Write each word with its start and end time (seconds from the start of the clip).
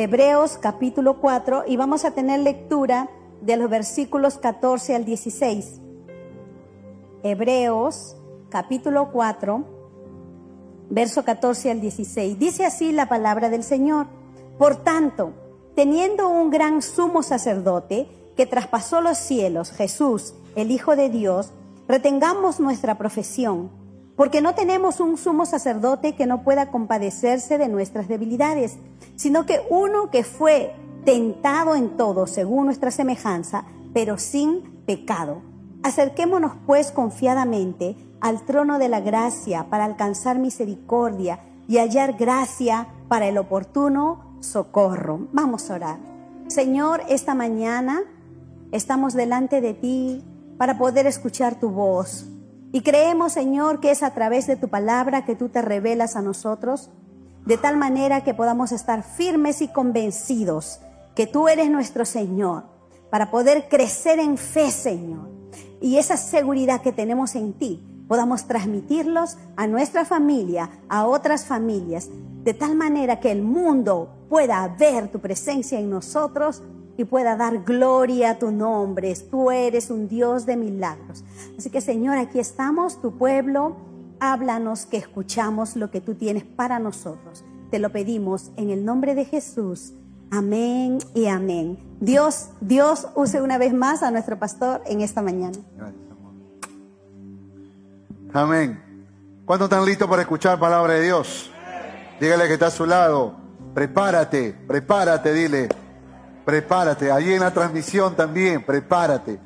Hebreos, 0.00 0.58
capítulo 0.58 1.18
4, 1.18 1.64
y 1.66 1.76
vamos 1.76 2.04
a 2.04 2.12
tener 2.12 2.38
lectura 2.38 3.10
de 3.40 3.56
los 3.56 3.68
versículos 3.68 4.38
14 4.38 4.94
al 4.94 5.04
16. 5.04 5.80
Hebreos, 7.24 8.16
capítulo 8.48 9.10
4, 9.10 9.64
verso 10.88 11.24
14 11.24 11.72
al 11.72 11.80
16. 11.80 12.38
Dice 12.38 12.64
así 12.64 12.92
la 12.92 13.08
palabra 13.08 13.50
del 13.50 13.64
Señor. 13.64 14.06
Por 14.56 14.76
tanto, 14.84 15.32
teniendo 15.74 16.28
un 16.28 16.50
gran 16.50 16.80
sumo 16.80 17.24
sacerdote 17.24 18.06
que 18.36 18.46
traspasó 18.46 19.00
los 19.00 19.18
cielos, 19.18 19.72
Jesús, 19.72 20.32
el 20.54 20.70
Hijo 20.70 20.94
de 20.94 21.10
Dios, 21.10 21.50
retengamos 21.88 22.60
nuestra 22.60 22.98
profesión, 22.98 23.68
porque 24.18 24.40
no 24.40 24.56
tenemos 24.56 24.98
un 24.98 25.16
sumo 25.16 25.46
sacerdote 25.46 26.16
que 26.16 26.26
no 26.26 26.42
pueda 26.42 26.72
compadecerse 26.72 27.56
de 27.56 27.68
nuestras 27.68 28.08
debilidades, 28.08 28.76
sino 29.14 29.46
que 29.46 29.60
uno 29.70 30.10
que 30.10 30.24
fue 30.24 30.74
tentado 31.04 31.76
en 31.76 31.96
todo 31.96 32.26
según 32.26 32.64
nuestra 32.64 32.90
semejanza, 32.90 33.64
pero 33.94 34.18
sin 34.18 34.82
pecado. 34.86 35.42
Acerquémonos 35.84 36.54
pues 36.66 36.90
confiadamente 36.90 37.94
al 38.20 38.44
trono 38.44 38.80
de 38.80 38.88
la 38.88 38.98
gracia 38.98 39.70
para 39.70 39.84
alcanzar 39.84 40.40
misericordia 40.40 41.38
y 41.68 41.78
hallar 41.78 42.14
gracia 42.14 42.88
para 43.06 43.28
el 43.28 43.38
oportuno 43.38 44.36
socorro. 44.40 45.28
Vamos 45.32 45.70
a 45.70 45.74
orar. 45.74 45.98
Señor, 46.48 47.02
esta 47.08 47.36
mañana 47.36 48.00
estamos 48.72 49.14
delante 49.14 49.60
de 49.60 49.74
ti 49.74 50.24
para 50.56 50.76
poder 50.76 51.06
escuchar 51.06 51.60
tu 51.60 51.70
voz. 51.70 52.26
Y 52.72 52.82
creemos, 52.82 53.32
Señor, 53.32 53.80
que 53.80 53.90
es 53.90 54.02
a 54.02 54.12
través 54.12 54.46
de 54.46 54.56
tu 54.56 54.68
palabra 54.68 55.24
que 55.24 55.34
tú 55.34 55.48
te 55.48 55.62
revelas 55.62 56.16
a 56.16 56.22
nosotros, 56.22 56.90
de 57.46 57.56
tal 57.56 57.76
manera 57.76 58.24
que 58.24 58.34
podamos 58.34 58.72
estar 58.72 59.02
firmes 59.02 59.62
y 59.62 59.68
convencidos 59.68 60.80
que 61.14 61.26
tú 61.26 61.48
eres 61.48 61.70
nuestro 61.70 62.04
Señor, 62.04 62.64
para 63.10 63.30
poder 63.30 63.68
crecer 63.68 64.18
en 64.18 64.36
fe, 64.36 64.70
Señor. 64.70 65.30
Y 65.80 65.96
esa 65.96 66.16
seguridad 66.16 66.82
que 66.82 66.92
tenemos 66.92 67.34
en 67.34 67.54
ti, 67.54 67.84
podamos 68.06 68.46
transmitirlos 68.46 69.38
a 69.56 69.66
nuestra 69.66 70.04
familia, 70.04 70.70
a 70.88 71.06
otras 71.06 71.46
familias, 71.46 72.08
de 72.44 72.54
tal 72.54 72.74
manera 72.74 73.18
que 73.18 73.32
el 73.32 73.42
mundo 73.42 74.10
pueda 74.28 74.66
ver 74.78 75.08
tu 75.08 75.20
presencia 75.20 75.78
en 75.78 75.90
nosotros 75.90 76.62
y 76.98 77.04
pueda 77.04 77.36
dar 77.36 77.62
gloria 77.62 78.32
a 78.32 78.38
tu 78.38 78.50
nombre. 78.50 79.14
Tú 79.30 79.52
eres 79.52 79.88
un 79.88 80.08
Dios 80.08 80.46
de 80.46 80.56
milagros. 80.56 81.24
Así 81.56 81.70
que 81.70 81.80
Señor, 81.80 82.18
aquí 82.18 82.40
estamos, 82.40 83.00
tu 83.00 83.16
pueblo, 83.16 83.76
háblanos 84.18 84.84
que 84.84 84.96
escuchamos 84.96 85.76
lo 85.76 85.92
que 85.92 86.00
tú 86.00 86.16
tienes 86.16 86.44
para 86.44 86.80
nosotros. 86.80 87.44
Te 87.70 87.78
lo 87.78 87.90
pedimos 87.90 88.50
en 88.56 88.70
el 88.70 88.84
nombre 88.84 89.14
de 89.14 89.24
Jesús. 89.24 89.92
Amén 90.32 90.98
y 91.14 91.26
amén. 91.26 91.78
Dios, 92.00 92.48
Dios 92.60 93.06
use 93.14 93.40
una 93.40 93.58
vez 93.58 93.72
más 93.72 94.02
a 94.02 94.10
nuestro 94.10 94.36
pastor 94.36 94.82
en 94.84 95.00
esta 95.00 95.22
mañana. 95.22 95.56
Amén. 98.32 98.82
¿Cuántos 99.44 99.66
están 99.66 99.86
listos 99.86 100.08
para 100.08 100.22
escuchar 100.22 100.58
palabra 100.58 100.94
de 100.94 101.02
Dios? 101.04 101.50
Dígale 102.20 102.48
que 102.48 102.54
está 102.54 102.66
a 102.66 102.70
su 102.72 102.86
lado. 102.86 103.36
Prepárate, 103.72 104.52
prepárate, 104.66 105.32
dile. 105.32 105.68
Prepárate. 106.48 107.12
Allí 107.12 107.34
en 107.34 107.40
la 107.40 107.52
transmisión 107.52 108.16
también, 108.16 108.64
prepárate. 108.64 109.38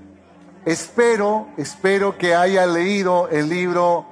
Espero, 0.65 1.49
espero 1.57 2.17
que 2.17 2.37
haya 2.37 2.65
leído 2.65 3.27
el 3.29 3.49
libro 3.49 4.07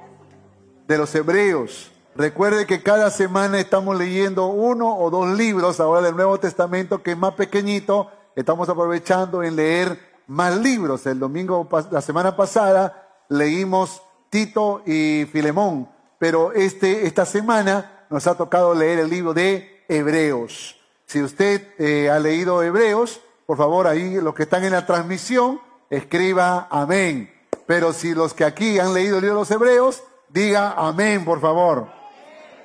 de 0.89 0.97
los 0.97 1.15
Hebreos. 1.15 1.89
Recuerde 2.17 2.65
que 2.65 2.83
cada 2.83 3.09
semana 3.09 3.61
estamos 3.61 3.97
leyendo 3.97 4.47
uno 4.47 4.93
o 4.97 5.09
dos 5.09 5.37
libros 5.37 5.79
ahora 5.79 6.01
del 6.01 6.17
Nuevo 6.17 6.37
Testamento 6.37 7.01
que 7.01 7.11
es 7.11 7.17
más 7.17 7.35
pequeñito. 7.35 8.11
Estamos 8.35 8.67
aprovechando 8.67 9.41
en 9.41 9.55
leer 9.55 9.97
más 10.27 10.57
libros. 10.57 11.05
El 11.05 11.17
domingo, 11.17 11.69
la 11.91 12.01
semana 12.01 12.35
pasada, 12.35 13.23
leímos 13.29 14.01
Tito 14.29 14.81
y 14.85 15.25
Filemón, 15.31 15.87
pero 16.19 16.51
este, 16.51 17.07
esta 17.07 17.25
semana 17.25 18.05
nos 18.09 18.27
ha 18.27 18.35
tocado 18.35 18.75
leer 18.75 18.99
el 18.99 19.09
libro 19.09 19.33
de 19.33 19.85
Hebreos. 19.87 20.80
Si 21.11 21.21
usted 21.21 21.67
eh, 21.77 22.09
ha 22.09 22.19
leído 22.19 22.63
Hebreos, 22.63 23.19
por 23.45 23.57
favor, 23.57 23.85
ahí 23.85 24.21
los 24.21 24.33
que 24.33 24.43
están 24.43 24.63
en 24.63 24.71
la 24.71 24.85
transmisión, 24.85 25.59
escriba 25.89 26.69
amén. 26.71 27.29
Pero 27.65 27.91
si 27.91 28.13
los 28.13 28.33
que 28.33 28.45
aquí 28.45 28.79
han 28.79 28.93
leído 28.93 29.17
el 29.17 29.23
libro 29.23 29.35
de 29.35 29.41
los 29.41 29.51
Hebreos, 29.51 30.05
diga 30.29 30.71
amén, 30.71 31.25
por 31.25 31.41
favor. 31.41 31.89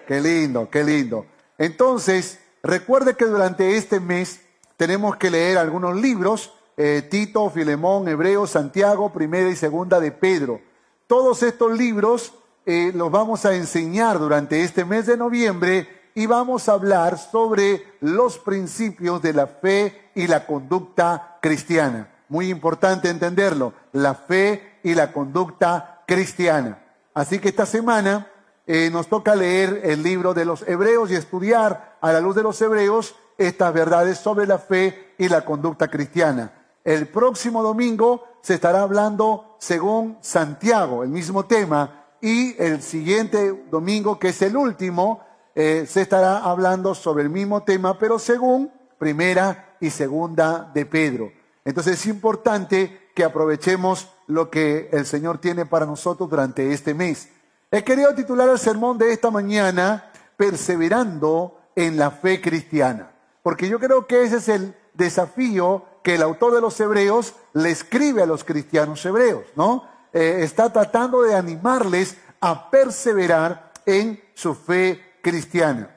Qué 0.06 0.20
lindo, 0.20 0.70
qué 0.70 0.84
lindo. 0.84 1.26
Entonces, 1.58 2.38
recuerde 2.62 3.16
que 3.16 3.24
durante 3.24 3.76
este 3.76 3.98
mes 3.98 4.42
tenemos 4.76 5.16
que 5.16 5.28
leer 5.28 5.58
algunos 5.58 5.96
libros, 5.96 6.52
eh, 6.76 7.02
Tito, 7.10 7.50
Filemón, 7.50 8.06
Hebreos, 8.06 8.50
Santiago, 8.50 9.12
primera 9.12 9.50
y 9.50 9.56
segunda 9.56 9.98
de 9.98 10.12
Pedro. 10.12 10.60
Todos 11.08 11.42
estos 11.42 11.76
libros 11.76 12.32
eh, 12.64 12.92
los 12.94 13.10
vamos 13.10 13.44
a 13.44 13.56
enseñar 13.56 14.20
durante 14.20 14.62
este 14.62 14.84
mes 14.84 15.06
de 15.06 15.16
noviembre 15.16 15.95
y 16.16 16.24
vamos 16.24 16.66
a 16.66 16.72
hablar 16.72 17.18
sobre 17.18 17.98
los 18.00 18.38
principios 18.38 19.20
de 19.20 19.34
la 19.34 19.46
fe 19.46 20.10
y 20.14 20.26
la 20.26 20.46
conducta 20.46 21.36
cristiana. 21.42 22.08
Muy 22.30 22.48
importante 22.48 23.10
entenderlo, 23.10 23.74
la 23.92 24.14
fe 24.14 24.78
y 24.82 24.94
la 24.94 25.12
conducta 25.12 26.02
cristiana. 26.06 26.82
Así 27.12 27.38
que 27.38 27.50
esta 27.50 27.66
semana 27.66 28.28
eh, 28.66 28.88
nos 28.90 29.08
toca 29.08 29.36
leer 29.36 29.82
el 29.84 30.02
libro 30.02 30.32
de 30.32 30.46
los 30.46 30.66
hebreos 30.66 31.10
y 31.10 31.16
estudiar 31.16 31.98
a 32.00 32.12
la 32.12 32.22
luz 32.22 32.34
de 32.34 32.44
los 32.44 32.58
hebreos 32.62 33.14
estas 33.36 33.74
verdades 33.74 34.16
sobre 34.16 34.46
la 34.46 34.58
fe 34.58 35.14
y 35.18 35.28
la 35.28 35.44
conducta 35.44 35.88
cristiana. 35.88 36.50
El 36.82 37.08
próximo 37.08 37.62
domingo 37.62 38.24
se 38.40 38.54
estará 38.54 38.80
hablando 38.80 39.56
según 39.58 40.16
Santiago, 40.22 41.02
el 41.02 41.10
mismo 41.10 41.44
tema, 41.44 42.06
y 42.22 42.60
el 42.60 42.80
siguiente 42.80 43.66
domingo, 43.70 44.18
que 44.18 44.28
es 44.28 44.40
el 44.40 44.56
último, 44.56 45.25
eh, 45.58 45.86
se 45.88 46.02
estará 46.02 46.38
hablando 46.40 46.94
sobre 46.94 47.24
el 47.24 47.30
mismo 47.30 47.62
tema, 47.62 47.98
pero 47.98 48.18
según 48.18 48.70
primera 48.98 49.74
y 49.80 49.88
segunda 49.88 50.70
de 50.74 50.84
Pedro. 50.84 51.32
Entonces 51.64 51.98
es 51.98 52.06
importante 52.06 53.10
que 53.14 53.24
aprovechemos 53.24 54.10
lo 54.26 54.50
que 54.50 54.90
el 54.92 55.06
Señor 55.06 55.38
tiene 55.38 55.64
para 55.64 55.86
nosotros 55.86 56.28
durante 56.28 56.72
este 56.74 56.92
mes. 56.92 57.30
He 57.70 57.82
querido 57.82 58.14
titular 58.14 58.50
el 58.50 58.58
sermón 58.58 58.98
de 58.98 59.12
esta 59.12 59.30
mañana, 59.30 60.12
Perseverando 60.36 61.58
en 61.74 61.96
la 61.96 62.10
fe 62.10 62.42
cristiana, 62.42 63.10
porque 63.42 63.70
yo 63.70 63.78
creo 63.80 64.06
que 64.06 64.22
ese 64.22 64.36
es 64.36 64.50
el 64.50 64.74
desafío 64.92 65.86
que 66.02 66.16
el 66.16 66.22
autor 66.22 66.52
de 66.52 66.60
los 66.60 66.78
Hebreos 66.78 67.32
le 67.54 67.70
escribe 67.70 68.22
a 68.22 68.26
los 68.26 68.44
cristianos 68.44 69.02
hebreos, 69.06 69.44
¿no? 69.56 69.88
Eh, 70.12 70.40
está 70.42 70.70
tratando 70.70 71.22
de 71.22 71.34
animarles 71.34 72.18
a 72.42 72.70
perseverar 72.70 73.72
en 73.86 74.20
su 74.34 74.54
fe 74.54 75.05
cristiana. 75.26 75.90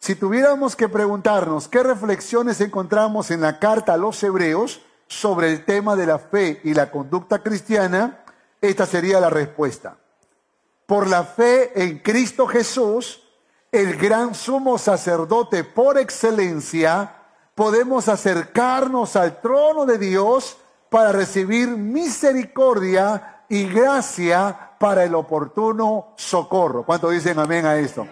Si 0.00 0.16
tuviéramos 0.16 0.76
que 0.76 0.86
preguntarnos 0.86 1.66
qué 1.66 1.82
reflexiones 1.82 2.60
encontramos 2.60 3.30
en 3.30 3.40
la 3.40 3.58
carta 3.58 3.94
a 3.94 3.96
los 3.96 4.22
hebreos 4.22 4.82
sobre 5.06 5.50
el 5.50 5.64
tema 5.64 5.96
de 5.96 6.04
la 6.04 6.18
fe 6.18 6.60
y 6.62 6.74
la 6.74 6.90
conducta 6.90 7.38
cristiana, 7.38 8.22
esta 8.60 8.84
sería 8.84 9.18
la 9.18 9.30
respuesta. 9.30 9.96
Por 10.84 11.08
la 11.08 11.24
fe 11.24 11.72
en 11.82 12.00
Cristo 12.00 12.46
Jesús, 12.46 13.22
el 13.72 13.96
gran 13.96 14.34
sumo 14.34 14.76
sacerdote 14.76 15.64
por 15.64 15.96
excelencia, 15.96 17.16
podemos 17.54 18.08
acercarnos 18.08 19.16
al 19.16 19.40
trono 19.40 19.86
de 19.86 19.96
Dios 19.96 20.58
para 20.90 21.12
recibir 21.12 21.68
misericordia 21.68 23.44
y 23.48 23.64
gracia 23.64 24.72
para 24.78 25.04
el 25.04 25.14
oportuno 25.14 26.12
socorro. 26.16 26.84
¿Cuánto 26.84 27.08
dicen 27.08 27.38
amén 27.38 27.64
a 27.64 27.78
esto? 27.78 28.06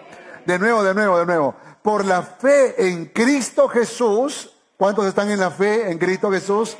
De 0.45 0.59
nuevo, 0.59 0.83
de 0.83 0.93
nuevo, 0.93 1.19
de 1.19 1.25
nuevo. 1.25 1.55
Por 1.81 2.05
la 2.05 2.21
fe 2.21 2.89
en 2.89 3.05
Cristo 3.05 3.67
Jesús, 3.67 4.53
¿cuántos 4.77 5.05
están 5.05 5.29
en 5.31 5.39
la 5.39 5.51
fe 5.51 5.89
en 5.89 5.97
Cristo 5.97 6.31
Jesús? 6.31 6.77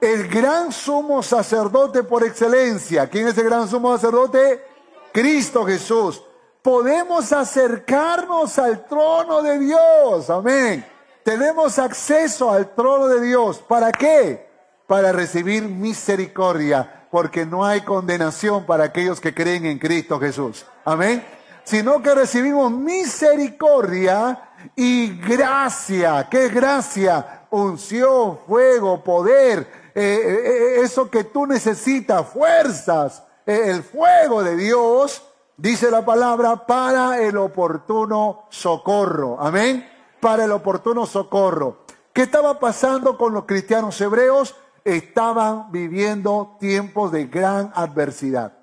El 0.00 0.28
gran 0.28 0.72
sumo 0.72 1.22
sacerdote 1.22 2.02
por 2.02 2.24
excelencia. 2.24 3.08
¿Quién 3.08 3.28
es 3.28 3.38
el 3.38 3.44
gran 3.44 3.68
sumo 3.68 3.92
sacerdote? 3.96 4.64
Cristo 5.12 5.64
Jesús. 5.64 6.22
Podemos 6.62 7.32
acercarnos 7.32 8.58
al 8.58 8.86
trono 8.86 9.42
de 9.42 9.58
Dios. 9.58 10.28
Amén 10.30 10.84
Tenemos 11.22 11.78
acceso 11.78 12.52
al 12.52 12.74
trono 12.74 13.08
de 13.08 13.20
Dios. 13.20 13.58
¿Para 13.58 13.90
qué? 13.90 14.48
Para 14.86 15.10
recibir 15.10 15.64
misericordia, 15.64 17.08
porque 17.10 17.44
no 17.44 17.64
hay 17.64 17.80
condenación 17.80 18.64
para 18.64 18.84
aquellos 18.84 19.20
que 19.20 19.34
creen 19.34 19.66
en 19.66 19.78
Cristo 19.78 20.20
Jesús. 20.20 20.64
Amén. 20.84 21.24
Sino 21.66 22.00
que 22.00 22.14
recibimos 22.14 22.72
misericordia 22.72 24.40
y 24.74 25.18
gracia. 25.18 26.26
¿Qué 26.30 26.48
gracia? 26.48 27.42
Unción, 27.50 28.38
fuego, 28.46 29.04
poder. 29.04 29.90
Eh, 29.94 30.02
eh, 30.02 30.40
eh, 30.44 30.80
eso 30.80 31.10
que 31.10 31.24
tú 31.24 31.46
necesitas, 31.46 32.26
fuerzas. 32.26 33.22
el 33.44 33.82
fuego 33.82 34.42
de 34.42 34.56
Dios, 34.56 35.22
dice 35.58 35.90
la 35.90 36.04
palabra, 36.04 36.66
para 36.66 37.20
el 37.20 37.36
oportuno 37.36 38.46
socorro. 38.48 39.36
Amén 39.38 39.96
para 40.26 40.44
el 40.44 40.52
oportuno 40.52 41.06
socorro. 41.06 41.84
¿Qué 42.12 42.22
estaba 42.22 42.58
pasando 42.58 43.16
con 43.16 43.32
los 43.32 43.44
cristianos 43.44 44.00
hebreos? 44.00 44.56
Estaban 44.84 45.70
viviendo 45.70 46.56
tiempos 46.58 47.12
de 47.12 47.26
gran 47.26 47.70
adversidad. 47.74 48.55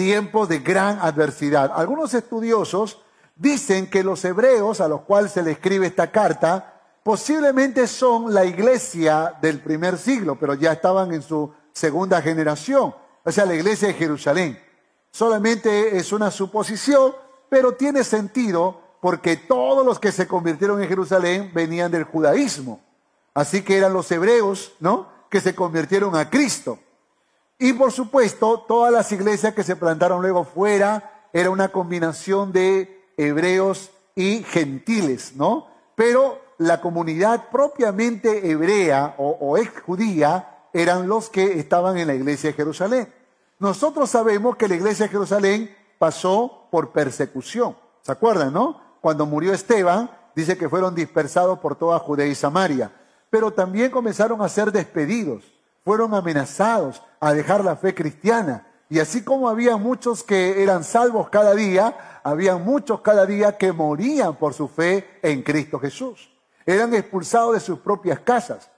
Tiempos 0.00 0.48
de 0.48 0.60
gran 0.60 0.98
adversidad. 1.02 1.72
Algunos 1.74 2.14
estudiosos 2.14 3.02
dicen 3.36 3.90
que 3.90 4.02
los 4.02 4.24
hebreos 4.24 4.80
a 4.80 4.88
los 4.88 5.02
cuales 5.02 5.32
se 5.32 5.42
le 5.42 5.50
escribe 5.50 5.88
esta 5.88 6.10
carta 6.10 6.80
posiblemente 7.02 7.86
son 7.86 8.32
la 8.32 8.46
iglesia 8.46 9.34
del 9.42 9.60
primer 9.60 9.98
siglo, 9.98 10.38
pero 10.40 10.54
ya 10.54 10.72
estaban 10.72 11.12
en 11.12 11.20
su 11.20 11.52
segunda 11.74 12.22
generación, 12.22 12.94
o 13.22 13.30
sea, 13.30 13.44
la 13.44 13.54
iglesia 13.54 13.88
de 13.88 13.94
Jerusalén. 13.94 14.58
Solamente 15.10 15.98
es 15.98 16.12
una 16.12 16.30
suposición, 16.30 17.14
pero 17.50 17.74
tiene 17.74 18.02
sentido 18.02 18.80
porque 19.02 19.36
todos 19.36 19.84
los 19.84 19.98
que 19.98 20.12
se 20.12 20.26
convirtieron 20.26 20.82
en 20.82 20.88
Jerusalén 20.88 21.50
venían 21.52 21.92
del 21.92 22.04
judaísmo. 22.04 22.80
Así 23.34 23.60
que 23.60 23.76
eran 23.76 23.92
los 23.92 24.10
hebreos, 24.10 24.72
¿no? 24.80 25.08
Que 25.28 25.42
se 25.42 25.54
convirtieron 25.54 26.16
a 26.16 26.30
Cristo. 26.30 26.78
Y 27.60 27.74
por 27.74 27.92
supuesto, 27.92 28.64
todas 28.66 28.92
las 28.92 29.12
iglesias 29.12 29.54
que 29.54 29.62
se 29.62 29.76
plantaron 29.76 30.20
luego 30.20 30.42
fuera 30.42 31.28
era 31.32 31.50
una 31.50 31.68
combinación 31.68 32.50
de 32.50 33.12
hebreos 33.16 33.90
y 34.16 34.42
gentiles, 34.42 35.34
¿no? 35.36 35.68
Pero 35.94 36.40
la 36.58 36.80
comunidad 36.80 37.50
propiamente 37.52 38.50
hebrea 38.50 39.14
o, 39.18 39.36
o 39.40 39.56
ex 39.56 39.80
judía 39.82 40.66
eran 40.72 41.06
los 41.06 41.30
que 41.30 41.60
estaban 41.60 41.98
en 41.98 42.08
la 42.08 42.14
iglesia 42.14 42.50
de 42.50 42.56
Jerusalén. 42.56 43.12
Nosotros 43.58 44.10
sabemos 44.10 44.56
que 44.56 44.66
la 44.66 44.74
iglesia 44.74 45.06
de 45.06 45.12
Jerusalén 45.12 45.76
pasó 45.98 46.66
por 46.70 46.90
persecución. 46.90 47.76
¿Se 48.02 48.10
acuerdan, 48.10 48.52
no? 48.52 48.90
cuando 49.00 49.26
murió 49.26 49.52
Esteban, 49.52 50.10
dice 50.34 50.56
que 50.56 50.68
fueron 50.68 50.94
dispersados 50.94 51.58
por 51.58 51.76
toda 51.76 51.98
Judea 51.98 52.26
y 52.26 52.34
Samaria. 52.34 52.92
Pero 53.30 53.52
también 53.52 53.90
comenzaron 53.90 54.42
a 54.42 54.48
ser 54.48 54.72
despedidos, 54.72 55.44
fueron 55.84 56.14
amenazados 56.14 57.02
a 57.20 57.32
dejar 57.32 57.64
la 57.64 57.76
fe 57.76 57.94
cristiana. 57.94 58.66
Y 58.88 58.98
así 58.98 59.22
como 59.22 59.48
había 59.48 59.76
muchos 59.76 60.22
que 60.22 60.62
eran 60.62 60.84
salvos 60.84 61.28
cada 61.28 61.54
día, 61.54 62.20
había 62.24 62.56
muchos 62.56 63.00
cada 63.00 63.24
día 63.24 63.56
que 63.56 63.72
morían 63.72 64.36
por 64.36 64.52
su 64.52 64.68
fe 64.68 65.20
en 65.22 65.42
Cristo 65.42 65.78
Jesús. 65.78 66.30
Eran 66.66 66.94
expulsados 66.94 67.54
de 67.54 67.60
sus 67.60 67.78
propias 67.78 68.20
casas. 68.20 68.70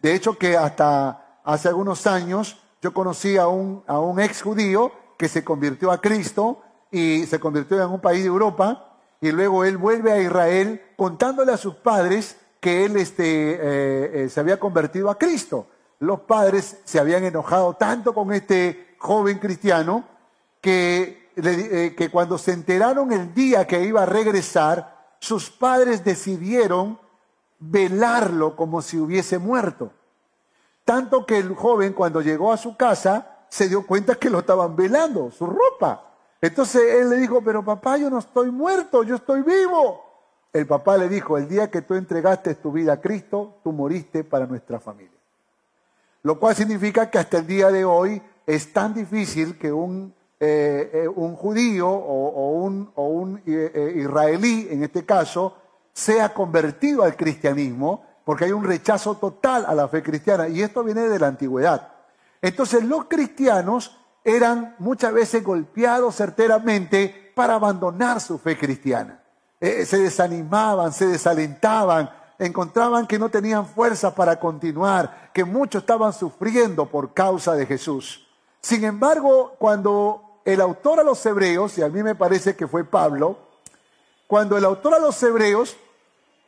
De 0.00 0.14
hecho 0.14 0.38
que 0.38 0.56
hasta 0.56 1.40
hace 1.44 1.68
algunos 1.68 2.06
años 2.06 2.62
yo 2.80 2.92
conocí 2.92 3.36
a 3.36 3.48
un, 3.48 3.82
a 3.86 3.98
un 3.98 4.20
ex 4.20 4.42
judío 4.42 4.92
que 5.16 5.28
se 5.28 5.42
convirtió 5.42 5.90
a 5.90 6.00
Cristo 6.00 6.62
y 6.90 7.26
se 7.26 7.40
convirtió 7.40 7.82
en 7.82 7.90
un 7.90 8.00
país 8.00 8.22
de 8.22 8.28
Europa 8.28 8.98
y 9.20 9.32
luego 9.32 9.64
él 9.64 9.76
vuelve 9.76 10.12
a 10.12 10.20
Israel 10.20 10.82
contándole 10.96 11.52
a 11.52 11.56
sus 11.56 11.74
padres 11.74 12.36
que 12.60 12.84
él 12.84 12.96
este, 12.96 13.24
eh, 13.24 14.24
eh, 14.24 14.28
se 14.28 14.40
había 14.40 14.58
convertido 14.58 15.10
a 15.10 15.18
Cristo. 15.18 15.66
Los 15.98 16.20
padres 16.20 16.78
se 16.84 16.98
habían 16.98 17.24
enojado 17.24 17.74
tanto 17.74 18.14
con 18.14 18.32
este 18.32 18.96
joven 18.98 19.38
cristiano 19.38 20.04
que, 20.60 21.30
eh, 21.36 21.94
que 21.96 22.10
cuando 22.10 22.38
se 22.38 22.52
enteraron 22.52 23.12
el 23.12 23.32
día 23.34 23.66
que 23.66 23.82
iba 23.82 24.02
a 24.02 24.06
regresar, 24.06 25.14
sus 25.18 25.50
padres 25.50 26.04
decidieron 26.04 26.98
velarlo 27.58 28.56
como 28.56 28.82
si 28.82 28.98
hubiese 28.98 29.38
muerto. 29.38 29.92
Tanto 30.84 31.26
que 31.26 31.38
el 31.38 31.54
joven 31.54 31.92
cuando 31.92 32.20
llegó 32.20 32.52
a 32.52 32.56
su 32.56 32.76
casa 32.76 33.44
se 33.48 33.68
dio 33.68 33.86
cuenta 33.86 34.16
que 34.16 34.30
lo 34.30 34.40
estaban 34.40 34.76
velando, 34.76 35.30
su 35.30 35.46
ropa. 35.46 36.14
Entonces 36.40 36.82
él 37.00 37.10
le 37.10 37.16
dijo, 37.16 37.42
pero 37.42 37.64
papá, 37.64 37.96
yo 37.96 38.10
no 38.10 38.18
estoy 38.18 38.50
muerto, 38.50 39.02
yo 39.02 39.16
estoy 39.16 39.42
vivo. 39.42 40.02
El 40.52 40.66
papá 40.66 40.96
le 40.96 41.08
dijo, 41.08 41.38
el 41.38 41.48
día 41.48 41.70
que 41.70 41.82
tú 41.82 41.94
entregaste 41.94 42.54
tu 42.54 42.72
vida 42.72 42.94
a 42.94 43.00
Cristo, 43.00 43.58
tú 43.64 43.72
moriste 43.72 44.24
para 44.24 44.46
nuestra 44.46 44.78
familia. 44.78 45.15
Lo 46.26 46.40
cual 46.40 46.56
significa 46.56 47.08
que 47.08 47.20
hasta 47.20 47.38
el 47.38 47.46
día 47.46 47.70
de 47.70 47.84
hoy 47.84 48.20
es 48.44 48.72
tan 48.72 48.92
difícil 48.92 49.56
que 49.56 49.72
un, 49.72 50.12
eh, 50.40 50.90
eh, 50.92 51.06
un 51.06 51.36
judío 51.36 51.88
o, 51.88 52.50
un, 52.50 52.90
o 52.96 53.06
un 53.06 53.40
eh, 53.46 53.92
israelí, 53.94 54.66
en 54.68 54.82
este 54.82 55.06
caso, 55.06 55.56
sea 55.92 56.34
convertido 56.34 57.04
al 57.04 57.14
cristianismo, 57.14 58.04
porque 58.24 58.46
hay 58.46 58.50
un 58.50 58.64
rechazo 58.64 59.18
total 59.18 59.66
a 59.68 59.74
la 59.76 59.86
fe 59.86 60.02
cristiana. 60.02 60.48
Y 60.48 60.62
esto 60.62 60.82
viene 60.82 61.02
de 61.02 61.16
la 61.16 61.28
antigüedad. 61.28 61.92
Entonces 62.42 62.82
los 62.82 63.04
cristianos 63.04 63.96
eran 64.24 64.74
muchas 64.80 65.12
veces 65.12 65.44
golpeados 65.44 66.16
certeramente 66.16 67.30
para 67.36 67.54
abandonar 67.54 68.20
su 68.20 68.36
fe 68.36 68.58
cristiana. 68.58 69.22
Se 69.60 69.98
desanimaban, 69.98 70.92
se 70.92 71.06
desalentaban, 71.06 72.10
encontraban 72.38 73.06
que 73.06 73.18
no 73.18 73.28
tenían 73.28 73.66
fuerza 73.66 74.14
para 74.14 74.38
continuar, 74.38 75.30
que 75.32 75.44
muchos 75.44 75.82
estaban 75.82 76.12
sufriendo 76.12 76.86
por 76.86 77.14
causa 77.14 77.54
de 77.54 77.66
Jesús. 77.66 78.26
Sin 78.60 78.84
embargo, 78.84 79.54
cuando 79.58 80.40
el 80.44 80.60
autor 80.60 81.00
a 81.00 81.04
los 81.04 81.24
hebreos, 81.24 81.76
y 81.78 81.82
a 81.82 81.88
mí 81.88 82.02
me 82.02 82.14
parece 82.14 82.56
que 82.56 82.66
fue 82.66 82.84
Pablo, 82.84 83.38
cuando 84.26 84.56
el 84.56 84.64
autor 84.64 84.94
a 84.94 84.98
los 84.98 85.22
hebreos 85.22 85.76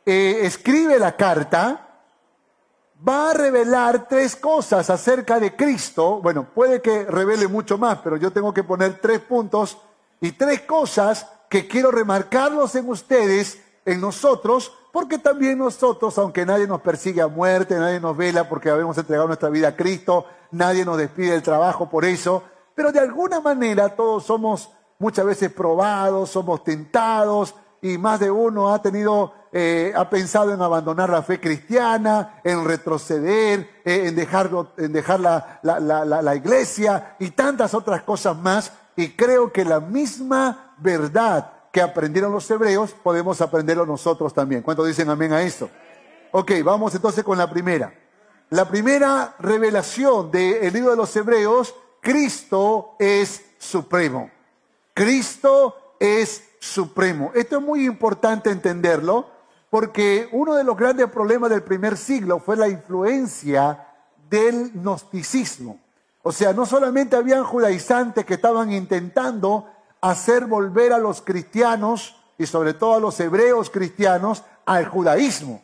eh, 0.05 0.41
escribe 0.43 0.99
la 0.99 1.15
carta, 1.15 1.87
va 3.07 3.31
a 3.31 3.33
revelar 3.33 4.07
tres 4.07 4.35
cosas 4.35 4.89
acerca 4.89 5.39
de 5.39 5.55
Cristo. 5.55 6.19
Bueno, 6.21 6.47
puede 6.53 6.81
que 6.81 7.05
revele 7.05 7.47
mucho 7.47 7.77
más, 7.77 7.99
pero 7.99 8.17
yo 8.17 8.31
tengo 8.31 8.53
que 8.53 8.63
poner 8.63 8.99
tres 8.99 9.19
puntos 9.19 9.77
y 10.21 10.33
tres 10.33 10.61
cosas 10.61 11.27
que 11.49 11.67
quiero 11.67 11.91
remarcarlos 11.91 12.75
en 12.75 12.89
ustedes, 12.89 13.61
en 13.85 14.01
nosotros, 14.01 14.73
porque 14.91 15.17
también 15.19 15.57
nosotros, 15.57 16.17
aunque 16.17 16.45
nadie 16.45 16.67
nos 16.67 16.81
persigue 16.81 17.21
a 17.21 17.27
muerte, 17.27 17.75
nadie 17.77 17.99
nos 17.99 18.17
vela 18.17 18.49
porque 18.49 18.69
habíamos 18.69 18.97
entregado 18.97 19.27
nuestra 19.27 19.49
vida 19.49 19.69
a 19.69 19.75
Cristo, 19.75 20.25
nadie 20.51 20.85
nos 20.85 20.97
despide 20.97 21.31
del 21.31 21.43
trabajo 21.43 21.89
por 21.89 22.05
eso, 22.05 22.43
pero 22.75 22.91
de 22.91 22.99
alguna 22.99 23.39
manera 23.39 23.95
todos 23.95 24.25
somos 24.25 24.71
muchas 24.97 25.25
veces 25.25 25.51
probados, 25.51 26.29
somos 26.29 26.63
tentados 26.63 27.55
y 27.81 27.97
más 27.97 28.19
de 28.19 28.31
uno 28.31 28.73
ha 28.73 28.81
tenido 28.81 29.33
eh, 29.51 29.93
ha 29.95 30.07
pensado 30.09 30.53
en 30.53 30.61
abandonar 30.61 31.09
la 31.09 31.23
fe 31.23 31.39
cristiana, 31.39 32.39
en 32.43 32.65
retroceder, 32.65 33.81
eh, 33.83 34.07
en, 34.07 34.15
dejarlo, 34.15 34.73
en 34.77 34.93
dejar 34.93 35.19
la, 35.19 35.59
la 35.63 36.35
iglesia 36.35 37.15
y 37.19 37.31
tantas 37.31 37.73
otras 37.73 38.03
cosas 38.03 38.37
más. 38.37 38.71
Y 38.95 39.15
creo 39.15 39.51
que 39.51 39.65
la 39.65 39.79
misma 39.79 40.75
verdad 40.77 41.51
que 41.71 41.81
aprendieron 41.81 42.31
los 42.31 42.49
hebreos 42.49 42.95
podemos 43.03 43.41
aprenderlo 43.41 43.85
nosotros 43.85 44.33
también. 44.33 44.61
¿Cuántos 44.61 44.87
dicen 44.87 45.09
amén 45.09 45.33
a 45.33 45.41
esto? 45.41 45.69
Ok, 46.31 46.51
vamos 46.63 46.93
entonces 46.95 47.23
con 47.23 47.37
la 47.37 47.49
primera. 47.49 47.93
La 48.49 48.67
primera 48.67 49.35
revelación 49.39 50.31
del 50.31 50.73
libro 50.73 50.91
de 50.91 50.97
los 50.97 51.15
hebreos, 51.15 51.75
Cristo 52.01 52.95
es 52.97 53.45
supremo. 53.59 54.31
Cristo 54.93 55.95
es 55.99 56.43
supremo. 56.59 57.31
Esto 57.35 57.57
es 57.57 57.63
muy 57.63 57.85
importante 57.85 58.49
entenderlo 58.49 59.29
porque 59.69 60.27
uno 60.31 60.55
de 60.55 60.63
los 60.63 60.75
grandes 60.75 61.09
problemas 61.09 61.51
del 61.51 61.61
primer 61.61 61.95
siglo 61.95 62.39
fue 62.39 62.57
la 62.57 62.67
influencia 62.67 63.87
del 64.29 64.71
gnosticismo. 64.73 65.79
O 66.23 66.31
sea, 66.31 66.53
no 66.53 66.65
solamente 66.65 67.15
habían 67.15 67.43
judaizantes 67.43 68.25
que 68.25 68.33
estaban 68.33 68.71
intentando 68.71 69.67
hacer 70.01 70.45
volver 70.45 70.93
a 70.93 70.97
los 70.97 71.21
cristianos 71.21 72.15
y 72.37 72.45
sobre 72.45 72.73
todo 72.73 72.95
a 72.95 72.99
los 72.99 73.19
hebreos 73.19 73.69
cristianos 73.69 74.43
al 74.65 74.87
judaísmo. 74.87 75.61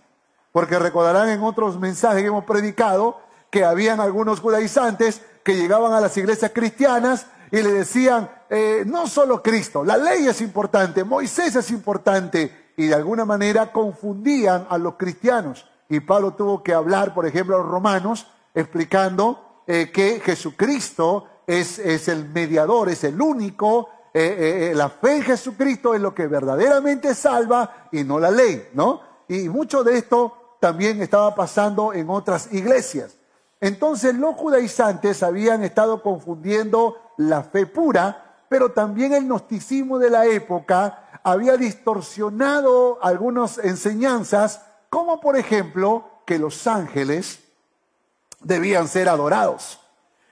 Porque 0.52 0.80
recordarán 0.80 1.30
en 1.30 1.44
otros 1.44 1.80
mensajes 1.80 2.22
que 2.22 2.28
hemos 2.28 2.46
predicado 2.46 3.20
que 3.50 3.64
habían 3.64 4.00
algunos 4.00 4.40
judaizantes 4.40 5.22
que 5.44 5.56
llegaban 5.56 5.94
a 5.94 6.02
las 6.02 6.18
iglesias 6.18 6.52
cristianas 6.54 7.28
y 7.52 7.62
le 7.62 7.72
decían, 7.72 8.30
eh, 8.50 8.84
no 8.86 9.08
solo 9.08 9.42
Cristo, 9.42 9.84
la 9.84 9.96
ley 9.96 10.28
es 10.28 10.42
importante, 10.42 11.04
Moisés 11.04 11.56
es 11.56 11.72
importante, 11.72 12.74
y 12.78 12.88
de 12.88 12.96
alguna 12.96 13.26
manera 13.26 13.72
confundían 13.72 14.68
a 14.70 14.78
los 14.78 14.96
cristianos. 14.96 15.66
Y 15.88 16.00
Pablo 16.02 16.34
tuvo 16.34 16.64
que 16.64 16.74
hablar, 16.74 17.14
por 17.14 17.26
ejemplo, 17.26 17.56
a 17.56 17.60
los 17.60 17.68
romanos, 17.68 18.28
explicando 18.54 19.62
eh, 19.68 19.92
que 19.94 20.20
Jesucristo 20.20 21.28
es, 21.48 21.80
es, 21.80 22.08
el 22.08 22.28
mediador, 22.30 22.90
es 22.90 23.04
el 23.04 23.22
único, 23.22 23.90
eh, 24.24 24.72
eh, 24.72 24.76
la 24.76 24.90
fe 24.90 25.18
en 25.18 25.24
Jesucristo 25.24 25.94
es 25.94 26.02
lo 26.02 26.16
que 26.16 26.28
verdaderamente 26.28 27.14
salva 27.14 27.90
y 27.92 28.04
no 28.04 28.20
la 28.20 28.32
ley, 28.32 28.70
¿no? 28.74 29.02
y 29.28 29.50
mucho 29.50 29.84
de 29.84 29.98
esto 29.98 30.58
también 30.60 31.02
estaba 31.02 31.36
pasando 31.36 31.94
en 31.94 32.10
otras 32.10 32.52
iglesias. 32.54 33.16
Entonces 33.60 34.16
los 34.16 34.36
judaizantes 34.36 35.24
habían 35.24 35.64
estado 35.64 36.02
confundiendo 36.02 36.98
la 37.18 37.44
fe 37.44 37.66
pura, 37.66 38.44
pero 38.50 38.72
también 38.72 39.14
el 39.14 39.26
gnosticismo 39.26 39.98
de 39.98 40.10
la 40.10 40.26
época 40.26 41.20
había 41.24 41.58
distorsionado 41.58 43.00
algunas 43.02 43.58
enseñanzas, 43.58 44.62
como 44.90 45.20
por 45.20 45.38
ejemplo 45.38 46.06
que 46.26 46.38
los 46.38 46.68
ángeles 46.68 47.40
debían 48.42 48.88
ser 48.88 49.10
adorados. 49.10 49.80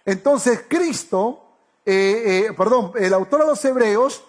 Entonces 0.06 0.64
Cristo, 0.68 1.43
eh, 1.86 2.46
eh, 2.48 2.54
perdón, 2.58 2.94
el 2.96 3.14
autor 3.14 3.42
de 3.42 3.48
los 3.48 3.66
Hebreos 3.66 4.24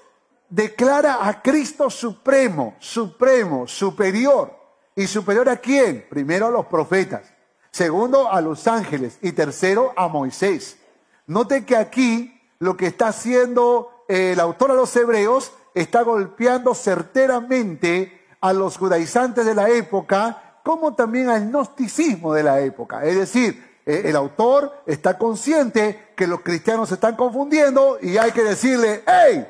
declara 0.49 1.27
a 1.27 1.43
Cristo 1.43 1.91
supremo, 1.91 2.77
supremo, 2.79 3.67
superior. 3.67 4.63
¿Y 4.97 5.07
superior 5.07 5.49
a 5.49 5.57
quién? 5.57 6.07
Primero 6.09 6.47
a 6.47 6.51
los 6.51 6.67
profetas, 6.67 7.33
segundo 7.73 8.31
a 8.31 8.41
los 8.41 8.69
ángeles 8.69 9.19
y 9.23 9.33
tercero 9.33 9.93
a 9.97 10.07
Moisés. 10.07 10.79
Note 11.27 11.65
que 11.65 11.77
aquí 11.77 12.41
lo 12.61 12.77
que 12.77 12.87
está 12.87 13.09
haciendo 13.09 14.05
el 14.09 14.39
autor 14.39 14.71
de 14.71 14.77
los 14.77 14.95
Hebreos 14.95 15.53
está 15.75 16.03
golpeando 16.03 16.75
certeramente 16.75 18.25
a 18.41 18.53
los 18.53 18.77
judaizantes 18.77 19.45
de 19.45 19.55
la 19.55 19.71
época, 19.71 20.61
como 20.63 20.95
también 20.95 21.29
al 21.29 21.49
gnosticismo 21.49 22.33
de 22.35 22.43
la 22.43 22.61
época. 22.61 23.05
Es 23.05 23.17
decir, 23.17 23.74
eh, 23.87 24.03
el 24.07 24.17
autor 24.17 24.83
está 24.87 25.19
consciente 25.19 26.12
que 26.17 26.26
los 26.26 26.41
cristianos 26.41 26.88
se 26.88 26.95
están 26.95 27.17
confundiendo 27.17 27.99
y 28.00 28.17
hay 28.17 28.33
que 28.33 28.43
decirle, 28.43 29.05
hey, 29.07 29.47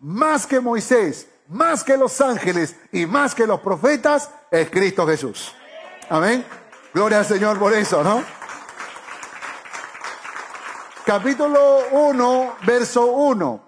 más 0.00 0.46
que 0.46 0.60
Moisés, 0.60 1.28
más 1.48 1.82
que 1.82 1.96
los 1.96 2.20
ángeles 2.20 2.76
y 2.92 3.06
más 3.06 3.34
que 3.34 3.46
los 3.46 3.60
profetas, 3.60 4.30
es 4.50 4.70
Cristo 4.70 5.06
Jesús. 5.06 5.54
Amén. 6.08 6.44
Gloria 6.92 7.18
al 7.18 7.26
Señor 7.26 7.58
por 7.58 7.72
eso, 7.72 8.04
¿no? 8.04 8.22
Capítulo 11.06 11.80
1, 11.90 12.56
verso 12.66 13.06
1. 13.06 13.60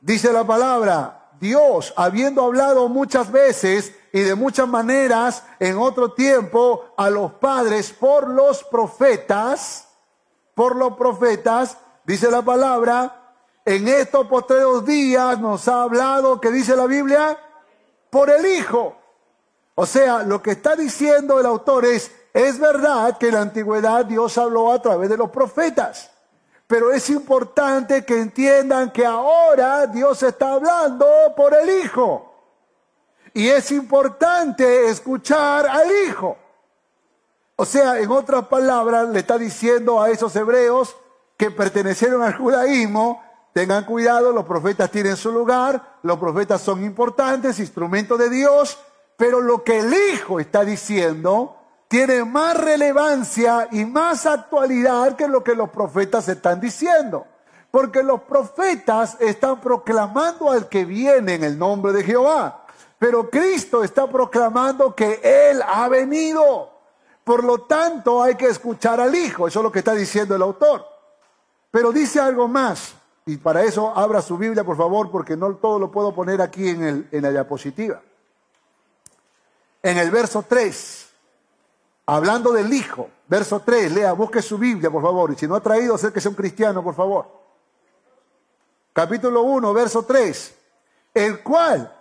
Dice 0.00 0.32
la 0.32 0.44
palabra, 0.44 1.30
Dios, 1.40 1.92
habiendo 1.96 2.44
hablado 2.44 2.88
muchas 2.88 3.30
veces 3.30 3.94
y 4.12 4.20
de 4.20 4.34
muchas 4.34 4.68
maneras 4.68 5.44
en 5.58 5.78
otro 5.78 6.12
tiempo 6.12 6.86
a 6.96 7.10
los 7.10 7.32
padres 7.34 7.92
por 7.92 8.28
los 8.28 8.64
profetas, 8.64 9.88
por 10.54 10.76
los 10.76 10.96
profetas, 10.96 11.76
dice 12.04 12.30
la 12.30 12.42
palabra, 12.42 13.34
en 13.64 13.86
estos 13.86 14.26
postreros 14.26 14.84
días 14.84 15.38
nos 15.38 15.68
ha 15.68 15.82
hablado, 15.82 16.40
que 16.40 16.50
dice 16.50 16.74
la 16.74 16.86
Biblia, 16.86 17.38
por 18.10 18.30
el 18.30 18.44
Hijo. 18.46 18.96
O 19.74 19.86
sea, 19.86 20.22
lo 20.24 20.42
que 20.42 20.52
está 20.52 20.74
diciendo 20.74 21.38
el 21.38 21.46
autor 21.46 21.84
es, 21.84 22.10
es 22.34 22.58
verdad 22.58 23.16
que 23.16 23.28
en 23.28 23.34
la 23.34 23.42
antigüedad 23.42 24.04
Dios 24.04 24.36
habló 24.38 24.72
a 24.72 24.82
través 24.82 25.08
de 25.08 25.16
los 25.16 25.30
profetas, 25.30 26.10
pero 26.66 26.92
es 26.92 27.08
importante 27.10 28.04
que 28.04 28.20
entiendan 28.20 28.90
que 28.90 29.06
ahora 29.06 29.86
Dios 29.86 30.22
está 30.22 30.54
hablando 30.54 31.06
por 31.36 31.54
el 31.54 31.84
Hijo. 31.84 32.29
Y 33.34 33.48
es 33.48 33.70
importante 33.70 34.88
escuchar 34.88 35.66
al 35.66 35.88
Hijo. 36.06 36.36
O 37.56 37.64
sea, 37.64 37.98
en 37.98 38.10
otras 38.10 38.46
palabras, 38.46 39.08
le 39.08 39.20
está 39.20 39.36
diciendo 39.36 40.00
a 40.00 40.10
esos 40.10 40.34
hebreos 40.34 40.96
que 41.36 41.50
pertenecieron 41.50 42.22
al 42.22 42.34
judaísmo, 42.34 43.22
tengan 43.52 43.84
cuidado, 43.84 44.32
los 44.32 44.46
profetas 44.46 44.90
tienen 44.90 45.16
su 45.16 45.30
lugar, 45.32 45.98
los 46.02 46.18
profetas 46.18 46.60
son 46.60 46.84
importantes, 46.84 47.58
instrumentos 47.58 48.18
de 48.18 48.30
Dios, 48.30 48.78
pero 49.16 49.40
lo 49.40 49.62
que 49.62 49.80
el 49.80 49.92
Hijo 49.92 50.40
está 50.40 50.64
diciendo 50.64 51.56
tiene 51.88 52.24
más 52.24 52.56
relevancia 52.56 53.68
y 53.72 53.84
más 53.84 54.24
actualidad 54.24 55.16
que 55.16 55.28
lo 55.28 55.42
que 55.42 55.54
los 55.54 55.70
profetas 55.70 56.28
están 56.28 56.60
diciendo. 56.60 57.26
Porque 57.70 58.02
los 58.02 58.22
profetas 58.22 59.16
están 59.20 59.60
proclamando 59.60 60.50
al 60.50 60.68
que 60.68 60.84
viene 60.84 61.34
en 61.34 61.44
el 61.44 61.58
nombre 61.58 61.92
de 61.92 62.04
Jehová. 62.04 62.59
Pero 63.00 63.30
Cristo 63.30 63.82
está 63.82 64.06
proclamando 64.06 64.94
que 64.94 65.22
Él 65.24 65.62
ha 65.66 65.88
venido. 65.88 66.70
Por 67.24 67.42
lo 67.42 67.62
tanto, 67.62 68.22
hay 68.22 68.34
que 68.34 68.44
escuchar 68.44 69.00
al 69.00 69.14
Hijo. 69.14 69.48
Eso 69.48 69.60
es 69.60 69.64
lo 69.64 69.72
que 69.72 69.78
está 69.78 69.94
diciendo 69.94 70.36
el 70.36 70.42
autor. 70.42 70.84
Pero 71.70 71.92
dice 71.92 72.20
algo 72.20 72.46
más. 72.46 72.94
Y 73.24 73.38
para 73.38 73.62
eso 73.62 73.90
abra 73.96 74.20
su 74.20 74.36
Biblia, 74.36 74.64
por 74.64 74.76
favor, 74.76 75.10
porque 75.10 75.34
no 75.34 75.54
todo 75.54 75.78
lo 75.78 75.90
puedo 75.90 76.14
poner 76.14 76.42
aquí 76.42 76.68
en, 76.68 76.82
el, 76.82 77.08
en 77.10 77.22
la 77.22 77.30
diapositiva. 77.30 78.02
En 79.82 79.96
el 79.96 80.10
verso 80.10 80.44
3, 80.46 81.08
hablando 82.04 82.52
del 82.52 82.70
Hijo, 82.70 83.08
verso 83.26 83.62
3, 83.64 83.92
lea, 83.92 84.12
busque 84.12 84.42
su 84.42 84.58
Biblia, 84.58 84.90
por 84.90 85.00
favor. 85.00 85.32
Y 85.32 85.36
si 85.36 85.48
no 85.48 85.54
ha 85.54 85.62
traído, 85.62 85.96
que 85.96 86.20
sea 86.20 86.30
un 86.30 86.36
cristiano, 86.36 86.84
por 86.84 86.94
favor. 86.94 87.24
Capítulo 88.92 89.40
1, 89.40 89.72
verso 89.72 90.02
3. 90.02 90.54
El 91.14 91.42
cual 91.42 91.96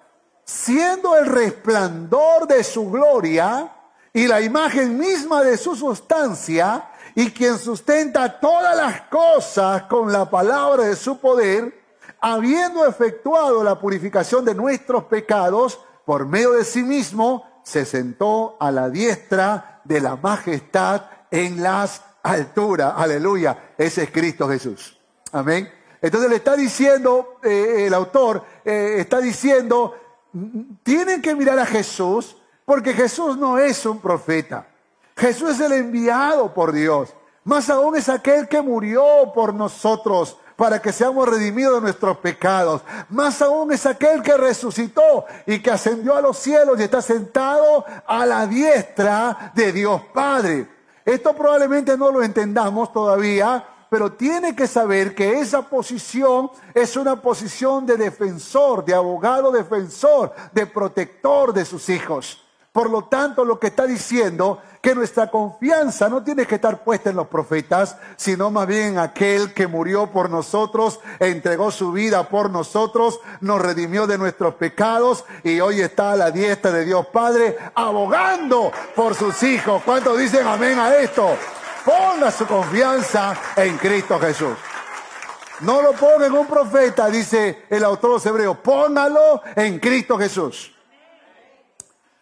siendo 0.50 1.15
el 1.15 1.27
resplandor 1.27 2.48
de 2.48 2.63
su 2.63 2.89
gloria 2.89 3.72
y 4.12 4.25
la 4.25 4.41
imagen 4.41 4.98
misma 4.98 5.44
de 5.44 5.58
su 5.58 5.75
sustancia, 5.75 6.89
y 7.13 7.32
quien 7.32 7.60
sustenta 7.60 8.39
todas 8.39 8.75
las 8.75 9.01
cosas 9.01 9.84
con 9.84 10.12
la 10.12 10.27
palabra 10.27 10.86
de 10.86 10.96
su 10.96 11.20
poder, 11.20 11.79
habiendo 12.20 12.88
efectuado 12.88 13.63
la 13.63 13.79
purificación 13.79 14.44
de 14.44 14.56
nuestros 14.56 15.03
pecados 15.03 15.79
por 16.03 16.25
medio 16.25 16.53
de 16.53 16.65
sí 16.65 16.82
mismo, 16.82 17.62
se 17.63 17.86
sentó 17.86 18.58
a 18.60 18.72
la 18.72 18.89
diestra 18.89 19.82
de 19.84 20.01
la 20.01 20.15
majestad 20.15 21.03
en 21.29 21.62
las 21.62 22.01
alturas. 22.24 22.94
Aleluya. 22.98 23.74
Ese 23.77 24.03
es 24.03 24.12
Cristo 24.12 24.50
Jesús. 24.50 25.00
Amén. 25.32 25.72
Entonces 26.01 26.29
le 26.29 26.38
está 26.38 26.56
diciendo, 26.56 27.39
eh, 27.44 27.86
el 27.86 27.94
autor 27.94 28.44
eh, 28.65 28.96
está 28.98 29.20
diciendo, 29.20 29.94
tienen 30.84 31.22
que 31.22 31.36
mirar 31.36 31.60
a 31.60 31.66
Jesús 31.66 32.38
porque 32.66 32.94
Jesús 32.94 33.38
no 33.38 33.58
es 33.58 33.86
un 33.86 34.00
profeta. 34.00 34.68
Jesús 35.16 35.52
es 35.52 35.60
el 35.60 35.74
enviado 35.74 36.54
por 36.54 36.72
Dios. 36.72 37.14
Más 37.44 37.70
aún 37.70 37.96
es 37.96 38.10
aquel 38.10 38.48
que 38.48 38.62
murió 38.62 39.04
por 39.34 39.54
nosotros 39.54 40.38
para 40.56 40.82
que 40.82 40.92
seamos 40.92 41.28
redimidos 41.28 41.76
de 41.76 41.82
nuestros 41.82 42.18
pecados. 42.18 42.82
Más 43.10 43.42
aún 43.42 43.72
es 43.72 43.86
aquel 43.86 44.22
que 44.22 44.36
resucitó 44.36 45.26
y 45.46 45.60
que 45.60 45.72
ascendió 45.72 46.16
a 46.16 46.22
los 46.22 46.38
cielos 46.38 46.80
y 46.80 46.84
está 46.84 47.02
sentado 47.02 47.86
a 48.06 48.26
la 48.26 48.46
diestra 48.46 49.52
de 49.56 49.72
Dios 49.72 50.02
Padre. 50.14 50.68
Esto 51.06 51.34
probablemente 51.34 51.98
no 51.98 52.12
lo 52.12 52.22
entendamos 52.22 52.92
todavía, 52.94 53.66
pero 53.89 54.13
tiene 54.13 54.55
que 54.55 54.67
saber 54.67 55.15
que 55.15 55.39
esa 55.39 55.63
posición 55.63 56.51
es 56.74 56.96
una 56.96 57.22
posición 57.22 57.86
de 57.86 57.98
defensor, 57.98 58.86
de 58.86 58.93
abogado 58.93 59.51
defensor, 59.51 60.34
de 60.53 60.65
protector 60.65 61.53
de 61.53 61.65
sus 61.65 61.89
hijos. 61.89 62.43
Por 62.72 62.89
lo 62.89 63.05
tanto, 63.05 63.43
lo 63.43 63.60
que 63.60 63.67
está 63.67 63.88
diciendo 63.88 64.62
que 64.79 64.93
nuestra 64.93 65.29
confianza 65.29 66.08
no 66.08 66.24
tiene 66.24 66.46
que 66.46 66.55
estar 66.55 66.84
puesta 66.84 67.10
en 67.10 67.15
los 67.15 67.27
profetas, 67.27 67.98
sino 68.15 68.51
más 68.51 68.67
bien 68.67 68.89
en 68.89 69.00
aquel 69.00 69.53
que 69.53 69.67
murió 69.67 70.08
por 70.12 70.29
nosotros, 70.29 71.00
entregó 71.19 71.72
su 71.72 71.91
vida 71.91 72.29
por 72.29 72.51
nosotros, 72.51 73.19
nos 73.41 73.60
redimió 73.60 74.05
de 74.05 74.19
nuestros 74.19 74.53
pecados 74.53 75.25
y 75.43 75.60
hoy 75.60 75.81
está 75.81 76.12
a 76.12 76.15
la 76.15 76.31
diestra 76.31 76.72
de 76.72 76.86
Dios 76.86 77.08
Padre 77.08 77.58
abogando 77.74 78.72
por 78.96 79.15
sus 79.15 79.41
hijos. 79.43 79.81
¿Cuántos 79.84 80.17
dicen 80.17 80.48
amén 80.48 80.77
a 80.77 80.96
esto? 80.96 81.36
Ponga 81.89 82.29
su 82.31 82.46
confianza 82.46 83.36
en 83.55 83.75
Cristo 83.79 84.19
Jesús. 84.19 84.55
No 85.62 85.81
lo 85.81 85.93
ponga 85.93 86.27
en 86.27 86.34
un 86.34 86.46
profeta, 86.46 87.10
dice 87.10 87.65
el 87.67 87.84
autor 87.84 88.12
de 88.12 88.13
los 88.13 88.25
hebreos, 88.27 88.58
póngalo 88.60 89.41
en 89.55 89.79
Cristo 89.79 90.15
Jesús. 90.15 90.72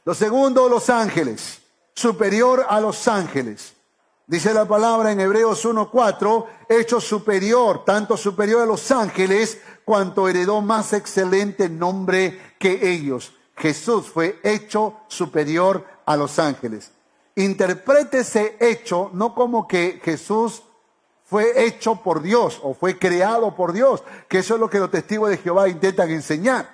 Lo 0.06 0.14
segundo, 0.14 0.70
los 0.70 0.90
ángeles, 0.90 1.60
superior 1.94 2.66
a 2.70 2.80
los 2.80 3.10
ángeles. 3.10 3.74
Dice 4.26 4.54
la 4.54 4.64
palabra 4.64 5.12
en 5.12 5.20
Hebreos 5.20 5.66
1.4, 5.66 6.46
hecho 6.70 7.02
superior, 7.02 7.84
tanto 7.84 8.16
superior 8.16 8.62
a 8.62 8.66
los 8.66 8.90
ángeles, 8.90 9.60
cuanto 9.84 10.30
heredó 10.30 10.62
más 10.62 10.94
excelente 10.94 11.68
nombre 11.68 12.56
que 12.58 12.90
ellos. 12.90 13.34
Jesús 13.58 14.08
fue 14.08 14.40
hecho 14.44 15.02
superior 15.10 15.86
a 16.06 16.16
los 16.16 16.40
ángeles 16.40 16.94
interprete 17.38 18.20
ese 18.20 18.58
hecho 18.60 19.12
no 19.14 19.34
como 19.36 19.68
que 19.68 20.02
Jesús 20.04 20.64
fue 21.24 21.66
hecho 21.66 21.98
por 21.98 22.22
Dios 22.22 22.60
o 22.64 22.74
fue 22.74 22.98
creado 22.98 23.56
por 23.56 23.74
Dios, 23.74 24.04
que 24.28 24.40
eso 24.40 24.56
es 24.56 24.60
lo 24.60 24.70
que 24.70 24.80
los 24.80 24.90
testigos 24.90 25.30
de 25.30 25.38
Jehová 25.38 25.70
intentan 25.70 26.10
enseñar. 26.10 26.70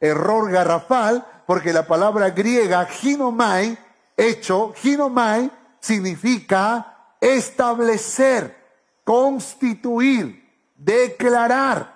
Error 0.00 0.50
garrafal, 0.50 1.26
porque 1.46 1.72
la 1.72 1.86
palabra 1.86 2.30
griega 2.30 2.86
ginomai, 2.86 3.78
hecho, 4.16 4.72
ginomai, 4.76 5.50
significa 5.80 7.14
establecer, 7.20 8.56
constituir, 9.04 10.50
declarar. 10.76 11.94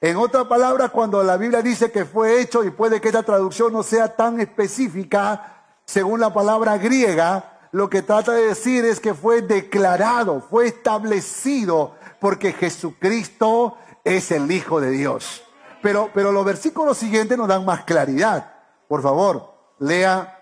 En 0.00 0.16
otra 0.16 0.48
palabra, 0.48 0.88
cuando 0.88 1.22
la 1.22 1.36
Biblia 1.36 1.60
dice 1.62 1.90
que 1.90 2.04
fue 2.04 2.40
hecho, 2.40 2.64
y 2.64 2.70
puede 2.70 3.00
que 3.00 3.08
esta 3.08 3.22
traducción 3.22 3.72
no 3.72 3.82
sea 3.82 4.16
tan 4.16 4.40
específica, 4.40 5.59
según 5.90 6.20
la 6.20 6.32
palabra 6.32 6.78
griega, 6.78 7.58
lo 7.72 7.90
que 7.90 8.02
trata 8.02 8.30
de 8.30 8.46
decir 8.46 8.84
es 8.84 9.00
que 9.00 9.12
fue 9.12 9.42
declarado, 9.42 10.40
fue 10.40 10.68
establecido, 10.68 11.96
porque 12.20 12.52
Jesucristo 12.52 13.76
es 14.04 14.30
el 14.30 14.52
Hijo 14.52 14.80
de 14.80 14.92
Dios. 14.92 15.42
Pero, 15.82 16.08
pero 16.14 16.30
los 16.30 16.44
versículos 16.44 16.96
siguientes 16.96 17.36
nos 17.36 17.48
dan 17.48 17.64
más 17.64 17.82
claridad. 17.82 18.54
Por 18.86 19.02
favor, 19.02 19.52
lea 19.80 20.40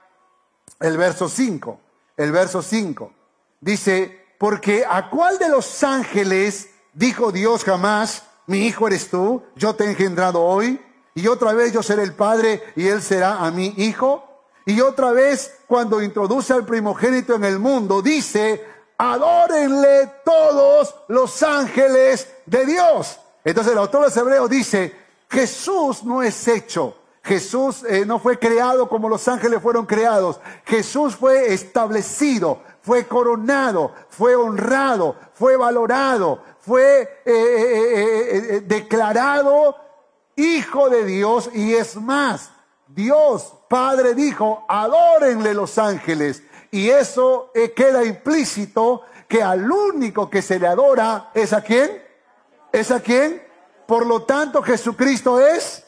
el 0.80 0.98
verso 0.98 1.30
5. 1.30 1.80
El 2.18 2.30
verso 2.30 2.60
5 2.60 3.10
dice, 3.58 4.26
porque 4.38 4.84
a 4.86 5.08
cuál 5.08 5.38
de 5.38 5.48
los 5.48 5.82
ángeles 5.82 6.68
dijo 6.92 7.32
Dios 7.32 7.64
jamás, 7.64 8.24
mi 8.46 8.66
hijo 8.66 8.86
eres 8.86 9.08
tú, 9.08 9.42
yo 9.56 9.74
te 9.74 9.84
he 9.84 9.90
engendrado 9.90 10.42
hoy, 10.42 10.78
y 11.14 11.26
otra 11.26 11.54
vez 11.54 11.72
yo 11.72 11.82
seré 11.82 12.02
el 12.02 12.12
padre 12.12 12.62
y 12.76 12.86
él 12.88 13.00
será 13.00 13.38
a 13.38 13.50
mi 13.50 13.72
hijo. 13.78 14.27
Y 14.68 14.80
otra 14.80 15.10
vez 15.10 15.58
cuando 15.66 16.00
introduce 16.00 16.52
al 16.52 16.64
primogénito 16.64 17.34
en 17.34 17.44
el 17.44 17.58
mundo, 17.58 18.02
dice, 18.02 18.64
adórenle 18.96 20.12
todos 20.24 20.94
los 21.08 21.42
ángeles 21.42 22.28
de 22.46 22.66
Dios. 22.66 23.18
Entonces 23.44 23.72
el 23.72 23.78
autor 23.78 24.02
de 24.02 24.06
los 24.06 24.16
Hebreos 24.16 24.48
dice, 24.48 24.94
Jesús 25.28 26.04
no 26.04 26.22
es 26.22 26.46
hecho 26.46 26.94
Jesús 27.28 27.84
eh, 27.84 28.06
no 28.06 28.18
fue 28.18 28.38
creado 28.38 28.88
como 28.88 29.08
los 29.08 29.28
ángeles 29.28 29.60
fueron 29.60 29.84
creados. 29.84 30.40
Jesús 30.64 31.14
fue 31.14 31.52
establecido, 31.52 32.62
fue 32.80 33.06
coronado, 33.06 33.92
fue 34.08 34.34
honrado, 34.34 35.14
fue 35.34 35.58
valorado, 35.58 36.42
fue 36.60 37.02
eh, 37.26 37.26
eh, 37.26 38.62
declarado 38.66 39.76
hijo 40.36 40.88
de 40.88 41.04
Dios 41.04 41.50
y 41.52 41.74
es 41.74 41.96
más, 41.96 42.50
Dios 42.98 43.54
Padre 43.68 44.14
dijo, 44.14 44.64
adórenle 44.68 45.54
los 45.54 45.78
ángeles. 45.78 46.42
Y 46.70 46.90
eso 46.90 47.52
queda 47.76 48.04
implícito 48.04 49.02
que 49.28 49.42
al 49.42 49.70
único 49.70 50.28
que 50.28 50.42
se 50.42 50.58
le 50.58 50.66
adora 50.66 51.30
es 51.32 51.52
a 51.52 51.62
quién? 51.62 52.02
¿Es 52.72 52.90
a 52.90 53.00
quién? 53.00 53.42
Por 53.86 54.04
lo 54.04 54.22
tanto, 54.24 54.62
Jesucristo 54.62 55.40
es 55.40 55.84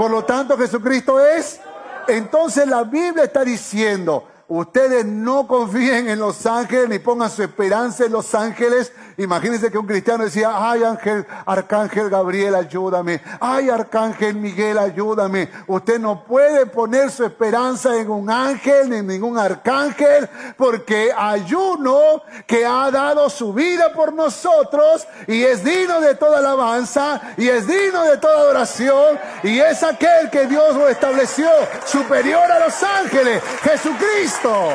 por 0.00 0.10
lo 0.10 0.24
tanto, 0.24 0.56
Jesucristo 0.56 1.20
es. 1.20 1.60
Entonces 2.08 2.66
la 2.66 2.84
Biblia 2.84 3.24
está 3.24 3.44
diciendo, 3.44 4.26
ustedes 4.48 5.04
no 5.04 5.46
confíen 5.46 6.08
en 6.08 6.18
los 6.18 6.46
ángeles 6.46 6.88
ni 6.88 6.98
pongan 6.98 7.30
su 7.30 7.42
esperanza 7.42 8.06
en 8.06 8.12
los 8.12 8.34
ángeles. 8.34 8.94
Imagínense 9.20 9.70
que 9.70 9.76
un 9.76 9.86
cristiano 9.86 10.24
decía, 10.24 10.50
ay 10.54 10.82
ángel, 10.82 11.26
arcángel 11.44 12.08
Gabriel, 12.08 12.54
ayúdame. 12.54 13.20
Ay 13.38 13.68
arcángel 13.68 14.34
Miguel, 14.34 14.78
ayúdame. 14.78 15.50
Usted 15.66 16.00
no 16.00 16.24
puede 16.24 16.64
poner 16.64 17.10
su 17.10 17.26
esperanza 17.26 17.94
en 17.96 18.10
un 18.10 18.30
ángel 18.30 18.88
ni 18.88 18.96
en 18.96 19.06
ningún 19.06 19.36
arcángel, 19.36 20.26
porque 20.56 21.12
hay 21.14 21.52
uno 21.52 22.22
que 22.46 22.64
ha 22.64 22.90
dado 22.90 23.28
su 23.28 23.52
vida 23.52 23.92
por 23.92 24.14
nosotros 24.14 25.06
y 25.26 25.42
es 25.42 25.62
digno 25.62 26.00
de 26.00 26.14
toda 26.14 26.38
alabanza 26.38 27.20
y 27.36 27.46
es 27.46 27.66
digno 27.66 28.04
de 28.04 28.16
toda 28.16 28.38
adoración 28.38 29.18
y 29.42 29.58
es 29.58 29.82
aquel 29.82 30.30
que 30.30 30.46
Dios 30.46 30.74
lo 30.74 30.88
estableció 30.88 31.50
superior 31.84 32.50
a 32.50 32.60
los 32.60 32.82
ángeles, 32.82 33.42
Jesucristo. 33.62 34.68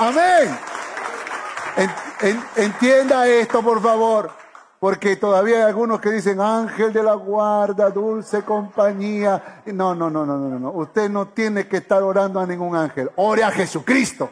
Amén 0.00 0.58
entienda 2.56 3.26
esto, 3.26 3.62
por 3.62 3.82
favor, 3.82 4.30
porque 4.78 5.16
todavía 5.16 5.56
hay 5.56 5.62
algunos 5.62 6.00
que 6.00 6.10
dicen 6.10 6.40
ángel 6.40 6.92
de 6.92 7.02
la 7.02 7.14
guarda, 7.14 7.90
dulce 7.90 8.42
compañía. 8.42 9.62
No, 9.66 9.94
no, 9.94 10.10
no, 10.10 10.24
no, 10.24 10.36
no, 10.36 10.58
no. 10.58 10.70
Usted 10.72 11.10
no 11.10 11.28
tiene 11.28 11.68
que 11.68 11.78
estar 11.78 12.02
orando 12.02 12.40
a 12.40 12.46
ningún 12.46 12.76
ángel. 12.76 13.10
Ore 13.16 13.44
a 13.44 13.50
Jesucristo. 13.50 14.30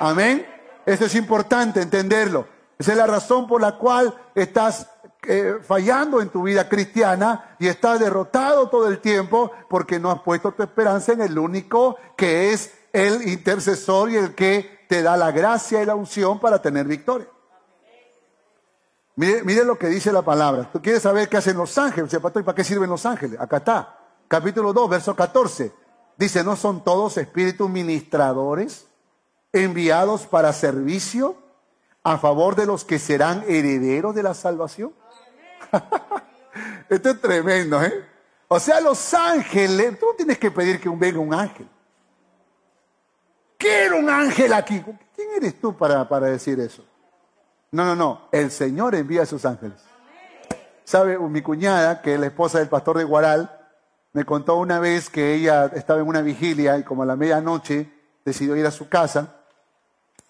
Amén. 0.00 0.46
Eso 0.86 1.04
es 1.04 1.14
importante 1.14 1.82
entenderlo. 1.82 2.46
Esa 2.78 2.92
es 2.92 2.98
la 2.98 3.06
razón 3.06 3.46
por 3.46 3.60
la 3.60 3.76
cual 3.76 4.14
estás 4.34 4.88
eh, 5.26 5.58
fallando 5.62 6.22
en 6.22 6.28
tu 6.28 6.44
vida 6.44 6.68
cristiana 6.68 7.56
y 7.58 7.66
estás 7.66 7.98
derrotado 7.98 8.68
todo 8.68 8.88
el 8.88 9.00
tiempo 9.00 9.50
porque 9.68 9.98
no 9.98 10.10
has 10.10 10.20
puesto 10.20 10.52
tu 10.52 10.62
esperanza 10.62 11.12
en 11.12 11.20
el 11.20 11.38
único 11.38 11.96
que 12.16 12.52
es 12.52 12.72
el 12.92 13.28
intercesor 13.28 14.10
y 14.10 14.16
el 14.16 14.34
que 14.34 14.77
te 14.88 15.02
da 15.02 15.16
la 15.16 15.30
gracia 15.30 15.82
y 15.82 15.86
la 15.86 15.94
unción 15.94 16.40
para 16.40 16.60
tener 16.60 16.86
victoria. 16.86 17.28
Mire, 19.14 19.64
lo 19.64 19.76
que 19.76 19.88
dice 19.88 20.12
la 20.12 20.22
palabra. 20.22 20.70
Tú 20.72 20.80
quieres 20.80 21.02
saber 21.02 21.28
qué 21.28 21.36
hacen 21.36 21.56
los 21.56 21.76
ángeles. 21.76 22.12
¿Y 22.14 22.18
para 22.18 22.54
qué 22.54 22.64
sirven 22.64 22.88
los 22.88 23.04
ángeles? 23.04 23.38
Acá 23.40 23.58
está. 23.58 23.98
Capítulo 24.28 24.72
2, 24.72 24.88
verso 24.88 25.16
14. 25.16 25.72
Dice, 26.16 26.44
¿no 26.44 26.56
son 26.56 26.84
todos 26.84 27.16
espíritus 27.16 27.68
ministradores 27.68 28.86
enviados 29.52 30.26
para 30.26 30.52
servicio 30.52 31.36
a 32.04 32.18
favor 32.18 32.54
de 32.54 32.66
los 32.66 32.84
que 32.84 32.98
serán 32.98 33.44
herederos 33.48 34.14
de 34.14 34.22
la 34.22 34.34
salvación? 34.34 34.94
Esto 36.88 37.10
es 37.10 37.20
tremendo, 37.20 37.82
¿eh? 37.82 38.04
O 38.46 38.58
sea, 38.58 38.80
los 38.80 39.12
ángeles, 39.12 39.98
tú 39.98 40.06
no 40.06 40.12
tienes 40.14 40.38
que 40.38 40.50
pedir 40.50 40.80
que 40.80 40.88
venga 40.88 41.18
un 41.18 41.34
ángel. 41.34 41.68
Quiero 43.58 43.98
un 43.98 44.08
ángel 44.08 44.52
aquí. 44.52 44.82
¿Quién 45.14 45.28
eres 45.36 45.60
tú 45.60 45.76
para, 45.76 46.08
para 46.08 46.28
decir 46.28 46.60
eso? 46.60 46.84
No, 47.72 47.84
no, 47.84 47.96
no. 47.96 48.28
El 48.30 48.50
Señor 48.52 48.94
envía 48.94 49.22
a 49.22 49.26
sus 49.26 49.44
ángeles. 49.44 49.82
¿Sabe? 50.84 51.18
Mi 51.18 51.42
cuñada, 51.42 52.00
que 52.00 52.14
es 52.14 52.20
la 52.20 52.26
esposa 52.26 52.60
del 52.60 52.68
pastor 52.68 52.96
de 52.96 53.04
Guaral, 53.04 53.50
me 54.12 54.24
contó 54.24 54.56
una 54.56 54.78
vez 54.78 55.10
que 55.10 55.34
ella 55.34 55.66
estaba 55.74 56.00
en 56.00 56.06
una 56.06 56.22
vigilia 56.22 56.78
y 56.78 56.84
como 56.84 57.02
a 57.02 57.06
la 57.06 57.16
medianoche 57.16 57.92
decidió 58.24 58.56
ir 58.56 58.64
a 58.64 58.70
su 58.70 58.88
casa 58.88 59.34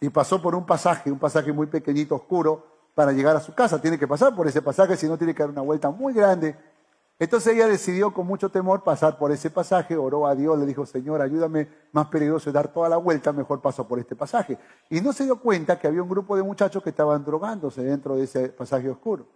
y 0.00 0.08
pasó 0.08 0.40
por 0.40 0.54
un 0.54 0.66
pasaje, 0.66 1.12
un 1.12 1.18
pasaje 1.18 1.52
muy 1.52 1.66
pequeñito, 1.66 2.14
oscuro, 2.14 2.66
para 2.94 3.12
llegar 3.12 3.36
a 3.36 3.40
su 3.40 3.54
casa. 3.54 3.80
Tiene 3.80 3.98
que 3.98 4.08
pasar 4.08 4.34
por 4.34 4.48
ese 4.48 4.62
pasaje, 4.62 4.96
si 4.96 5.06
no 5.06 5.18
tiene 5.18 5.34
que 5.34 5.42
dar 5.42 5.50
una 5.50 5.60
vuelta 5.60 5.90
muy 5.90 6.14
grande 6.14 6.56
entonces 7.20 7.54
ella 7.54 7.66
decidió 7.66 8.14
con 8.14 8.26
mucho 8.28 8.48
temor 8.48 8.84
pasar 8.84 9.18
por 9.18 9.32
ese 9.32 9.50
pasaje, 9.50 9.96
oró 9.96 10.28
a 10.28 10.36
Dios, 10.36 10.56
le 10.56 10.66
dijo, 10.66 10.86
Señor, 10.86 11.20
ayúdame, 11.20 11.68
más 11.90 12.06
peligroso 12.06 12.48
es 12.48 12.54
dar 12.54 12.72
toda 12.72 12.88
la 12.88 12.96
vuelta, 12.96 13.32
mejor 13.32 13.60
paso 13.60 13.88
por 13.88 13.98
este 13.98 14.14
pasaje. 14.14 14.56
Y 14.88 15.00
no 15.00 15.12
se 15.12 15.24
dio 15.24 15.40
cuenta 15.40 15.80
que 15.80 15.88
había 15.88 16.00
un 16.00 16.08
grupo 16.08 16.36
de 16.36 16.44
muchachos 16.44 16.80
que 16.80 16.90
estaban 16.90 17.24
drogándose 17.24 17.82
dentro 17.82 18.14
de 18.14 18.24
ese 18.24 18.50
pasaje 18.50 18.88
oscuro. 18.88 19.26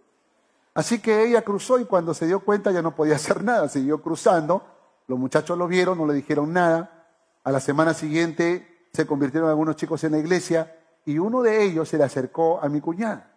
Así 0.73 0.99
que 0.99 1.25
ella 1.25 1.41
cruzó 1.41 1.77
y 1.77 1.83
cuando 1.83 2.13
se 2.13 2.25
dio 2.25 2.39
cuenta 2.39 2.71
ya 2.71 2.81
no 2.81 2.95
podía 2.95 3.15
hacer 3.17 3.43
nada, 3.43 3.67
siguió 3.67 4.01
cruzando, 4.01 4.63
los 5.07 5.19
muchachos 5.19 5.57
lo 5.57 5.67
vieron, 5.67 5.97
no 5.97 6.07
le 6.07 6.13
dijeron 6.13 6.53
nada. 6.53 7.05
A 7.43 7.51
la 7.51 7.59
semana 7.59 7.93
siguiente 7.93 8.87
se 8.93 9.05
convirtieron 9.05 9.49
algunos 9.49 9.75
chicos 9.75 10.01
en 10.05 10.13
la 10.13 10.19
iglesia 10.19 10.73
y 11.05 11.19
uno 11.19 11.41
de 11.41 11.61
ellos 11.63 11.89
se 11.89 11.97
le 11.97 12.05
acercó 12.05 12.63
a 12.63 12.69
mi 12.69 12.79
cuñada 12.79 13.29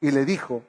y 0.00 0.12
le 0.12 0.24
dijo, 0.24 0.62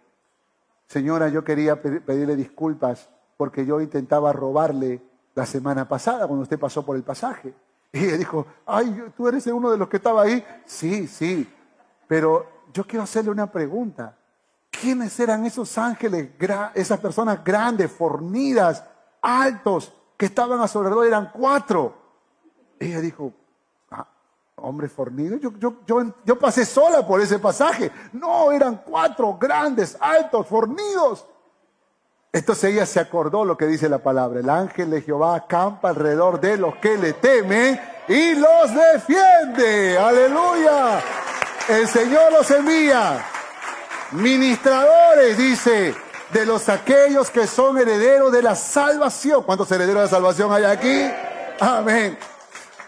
Señora, 0.87 1.29
yo 1.29 1.43
quería 1.43 1.79
pedirle 1.79 2.35
disculpas 2.35 3.07
porque 3.39 3.65
yo 3.65 3.79
intentaba 3.79 4.33
robarle 4.33 5.01
la 5.33 5.45
semana 5.45 5.87
pasada 5.87 6.27
cuando 6.27 6.43
usted 6.43 6.59
pasó 6.59 6.85
por 6.85 6.97
el 6.97 7.03
pasaje. 7.03 7.53
Y 7.93 8.03
ella 8.03 8.17
dijo, 8.17 8.45
ay, 8.65 9.01
tú 9.15 9.29
eres 9.29 9.47
uno 9.47 9.71
de 9.71 9.77
los 9.77 9.87
que 9.87 9.95
estaba 9.95 10.23
ahí. 10.23 10.45
Sí, 10.65 11.07
sí, 11.07 11.49
pero 12.05 12.45
yo 12.73 12.85
quiero 12.85 13.03
hacerle 13.03 13.31
una 13.31 13.49
pregunta. 13.49 14.13
¿Quiénes 14.69 15.17
eran 15.21 15.45
esos 15.45 15.77
ángeles, 15.77 16.31
esas 16.73 16.99
personas 16.99 17.41
grandes, 17.41 17.89
fornidas, 17.89 18.83
altos, 19.21 19.93
que 20.17 20.25
estaban 20.25 20.59
a 20.59 20.67
su 20.67 20.79
alrededor? 20.79 21.07
Eran 21.07 21.31
cuatro. 21.33 21.95
Ella 22.77 22.99
dijo, 22.99 23.31
ah, 23.91 24.05
hombre 24.57 24.89
fornido, 24.89 25.37
yo, 25.37 25.53
yo, 25.57 25.77
yo, 25.87 26.13
yo 26.25 26.37
pasé 26.37 26.65
sola 26.65 27.07
por 27.07 27.21
ese 27.21 27.39
pasaje. 27.39 27.89
No, 28.11 28.51
eran 28.51 28.81
cuatro 28.85 29.37
grandes, 29.39 29.95
altos, 29.97 30.45
fornidos. 30.45 31.25
Entonces 32.31 32.73
ella 32.73 32.85
se 32.85 32.99
acordó 32.99 33.43
lo 33.43 33.57
que 33.57 33.65
dice 33.65 33.89
la 33.89 33.99
palabra. 33.99 34.39
El 34.39 34.49
ángel 34.49 34.91
de 34.91 35.01
Jehová 35.01 35.35
acampa 35.35 35.89
alrededor 35.89 36.39
de 36.39 36.57
los 36.57 36.75
que 36.75 36.95
le 36.97 37.13
temen 37.13 37.79
y 38.07 38.35
los 38.35 38.71
defiende. 38.73 39.97
Aleluya. 39.97 41.01
El 41.67 41.87
Señor 41.87 42.31
los 42.31 42.49
envía. 42.51 43.25
Ministradores, 44.11 45.37
dice, 45.37 45.95
de 46.31 46.45
los 46.45 46.69
aquellos 46.69 47.31
que 47.31 47.47
son 47.47 47.79
herederos 47.79 48.31
de 48.31 48.43
la 48.43 48.55
salvación. 48.55 49.43
¿Cuántos 49.43 49.71
herederos 49.71 50.01
de 50.01 50.05
la 50.05 50.07
salvación 50.07 50.53
hay 50.53 50.65
aquí? 50.65 51.11
Amén. 51.59 52.17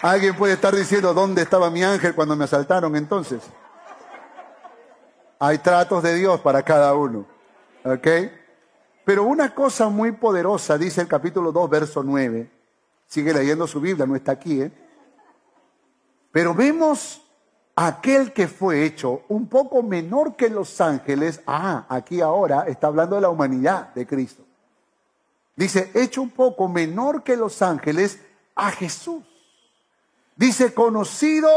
Alguien 0.02 0.36
puede 0.36 0.54
estar 0.54 0.76
diciendo, 0.76 1.14
¿dónde 1.14 1.42
estaba 1.42 1.70
mi 1.70 1.84
ángel 1.84 2.14
cuando 2.14 2.36
me 2.36 2.46
asaltaron 2.46 2.96
entonces? 2.96 3.42
Hay 5.40 5.58
tratos 5.58 6.04
de 6.04 6.14
Dios 6.14 6.40
para 6.42 6.62
cada 6.62 6.94
uno. 6.94 7.26
¿Ok? 7.84 8.08
Pero 9.12 9.26
una 9.26 9.54
cosa 9.54 9.90
muy 9.90 10.14
poderosa, 10.14 10.78
dice 10.78 11.02
el 11.02 11.10
capítulo 11.10 11.52
2, 11.52 11.70
verso 11.70 12.02
9, 12.02 12.50
sigue 13.08 13.34
leyendo 13.34 13.68
su 13.68 13.82
Biblia, 13.82 14.06
no 14.06 14.16
está 14.16 14.32
aquí, 14.32 14.62
¿eh? 14.62 14.72
Pero 16.32 16.56
vemos 16.56 17.22
aquel 17.76 18.32
que 18.32 18.48
fue 18.48 18.86
hecho 18.86 19.24
un 19.28 19.50
poco 19.50 19.84
menor 19.84 20.38
que 20.38 20.50
los 20.50 20.80
ángeles, 20.80 21.42
ah, 21.46 21.86
aquí 21.90 22.22
ahora 22.22 22.64
está 22.70 22.88
hablando 22.88 23.16
de 23.18 23.22
la 23.24 23.28
humanidad 23.28 23.94
de 23.94 24.08
Cristo. 24.08 24.46
Dice, 25.58 25.92
hecho 25.94 26.22
un 26.22 26.30
poco 26.30 26.70
menor 26.70 27.22
que 27.22 27.36
los 27.36 27.62
ángeles 27.62 28.18
a 28.56 28.72
Jesús 28.72 29.24
Dice 30.38 30.74
conocido, 30.74 31.50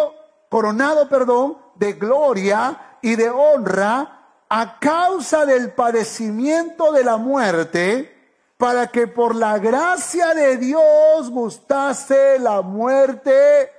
coronado, 0.48 1.08
perdón, 1.08 1.58
de 1.76 1.92
gloria 1.92 2.98
y 3.00 3.14
de 3.14 3.30
honra 3.30 4.23
a 4.56 4.78
causa 4.78 5.44
del 5.44 5.72
padecimiento 5.72 6.92
de 6.92 7.02
la 7.02 7.16
muerte, 7.16 8.16
para 8.56 8.86
que 8.86 9.08
por 9.08 9.34
la 9.34 9.58
gracia 9.58 10.32
de 10.32 10.58
Dios 10.58 11.28
gustase 11.28 12.38
la 12.38 12.62
muerte 12.62 13.72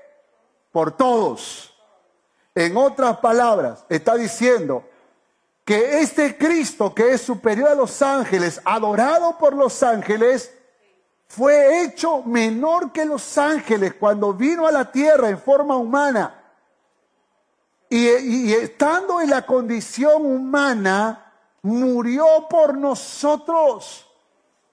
por 0.74 0.92
todos. 0.92 1.74
En 2.54 2.76
otras 2.76 3.20
palabras, 3.20 3.86
está 3.88 4.16
diciendo 4.16 4.84
que 5.64 6.02
este 6.02 6.38
Cristo 6.38 6.94
que 6.94 7.14
es 7.14 7.22
superior 7.22 7.70
a 7.70 7.76
los 7.76 8.02
ángeles, 8.02 8.60
adorado 8.66 9.38
por 9.38 9.56
los 9.56 9.82
ángeles, 9.82 10.54
fue 11.30 11.84
hecho 11.84 12.22
menor 12.24 12.92
que 12.92 13.06
los 13.06 13.38
ángeles 13.38 13.94
cuando 13.98 14.34
vino 14.34 14.68
a 14.68 14.74
la 14.74 14.92
tierra 14.92 15.30
en 15.30 15.40
forma 15.40 15.78
humana. 15.78 16.45
Y, 17.98 18.54
estando 18.54 19.22
en 19.22 19.30
la 19.30 19.46
condición 19.46 20.26
humana, 20.26 21.32
murió 21.62 22.26
por 22.50 22.78
nosotros. 22.78 24.06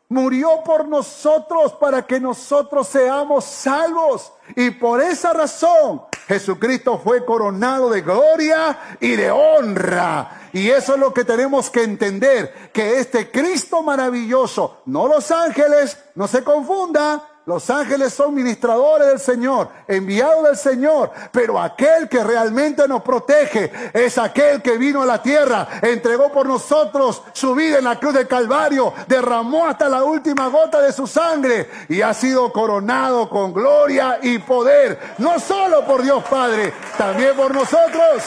Murió 0.09 0.63
por 0.65 0.89
nosotros 0.89 1.73
para 1.75 2.05
que 2.05 2.19
nosotros 2.19 2.89
seamos 2.89 3.45
salvos. 3.45 4.33
Y 4.57 4.71
por 4.71 5.01
esa 5.01 5.33
razón 5.33 6.03
Jesucristo 6.27 6.99
fue 6.99 7.25
coronado 7.25 7.91
de 7.91 8.01
gloria 8.01 8.97
y 8.99 9.15
de 9.15 9.31
honra. 9.31 10.49
Y 10.53 10.71
eso 10.71 10.95
es 10.95 10.99
lo 10.99 11.15
que 11.15 11.25
tenemos 11.25 11.71
que 11.71 11.85
entender, 11.85 12.73
que 12.73 12.99
este 12.99 13.31
Cristo 13.31 13.85
maravilloso, 13.85 14.83
no 14.87 15.07
los 15.07 15.31
ángeles, 15.31 15.97
no 16.17 16.27
se 16.27 16.43
confunda, 16.43 17.32
los 17.45 17.71
ángeles 17.71 18.15
son 18.15 18.35
ministradores 18.35 19.09
del 19.09 19.19
Señor, 19.19 19.69
enviados 19.89 20.45
del 20.45 20.57
Señor, 20.57 21.11
pero 21.33 21.61
aquel 21.61 22.09
que 22.09 22.23
realmente 22.23 22.87
nos 22.87 23.03
protege 23.03 23.73
es 23.93 24.17
aquel 24.17 24.63
que 24.63 24.79
vino 24.79 25.03
a 25.03 25.07
la 25.07 25.21
tierra, 25.21 25.67
entregó 25.83 26.31
por 26.31 26.47
nosotros 26.47 27.23
su 27.33 27.53
vida 27.57 27.79
en 27.79 27.85
la 27.85 27.99
cruz 27.99 28.15
del 28.15 28.29
Calvario, 28.29 28.95
derramó 29.09 29.67
hasta 29.67 29.89
la 29.89 30.05
última 30.05 30.47
gota 30.47 30.81
de 30.81 30.93
su 30.93 31.09
sangre 31.09 31.69
y 31.89 32.01
ha 32.01 32.15
sido 32.15 32.53
coronado 32.53 33.29
con 33.29 33.53
gloria 33.53 34.21
y 34.23 34.39
poder, 34.39 35.01
no 35.19 35.41
solo 35.41 35.85
por 35.85 36.03
Dios 36.03 36.23
Padre, 36.31 36.73
también 36.97 37.35
por 37.37 37.53
nosotros. 37.53 38.23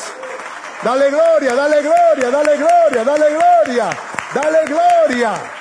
Dale 0.84 1.10
gloria, 1.10 1.56
dale 1.56 1.82
gloria, 1.82 2.30
dale 2.30 2.58
gloria, 2.58 3.04
dale 3.06 3.30
gloria, 3.30 3.89
dale 4.34 4.65
gloria. 4.65 5.55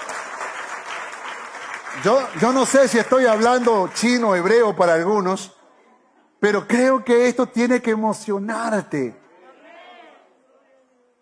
Yo, 2.05 2.53
no 2.53 2.67
sé 2.67 2.87
si 2.87 2.99
estoy 2.99 3.25
hablando 3.25 3.89
chino 3.95 4.29
o 4.29 4.35
hebreo 4.37 4.77
para 4.77 4.93
algunos, 4.93 5.57
pero 6.39 6.69
creo 6.69 7.03
que 7.03 7.29
esto 7.29 7.47
tiene 7.47 7.81
que 7.81 7.93
emocionarte. 7.93 9.17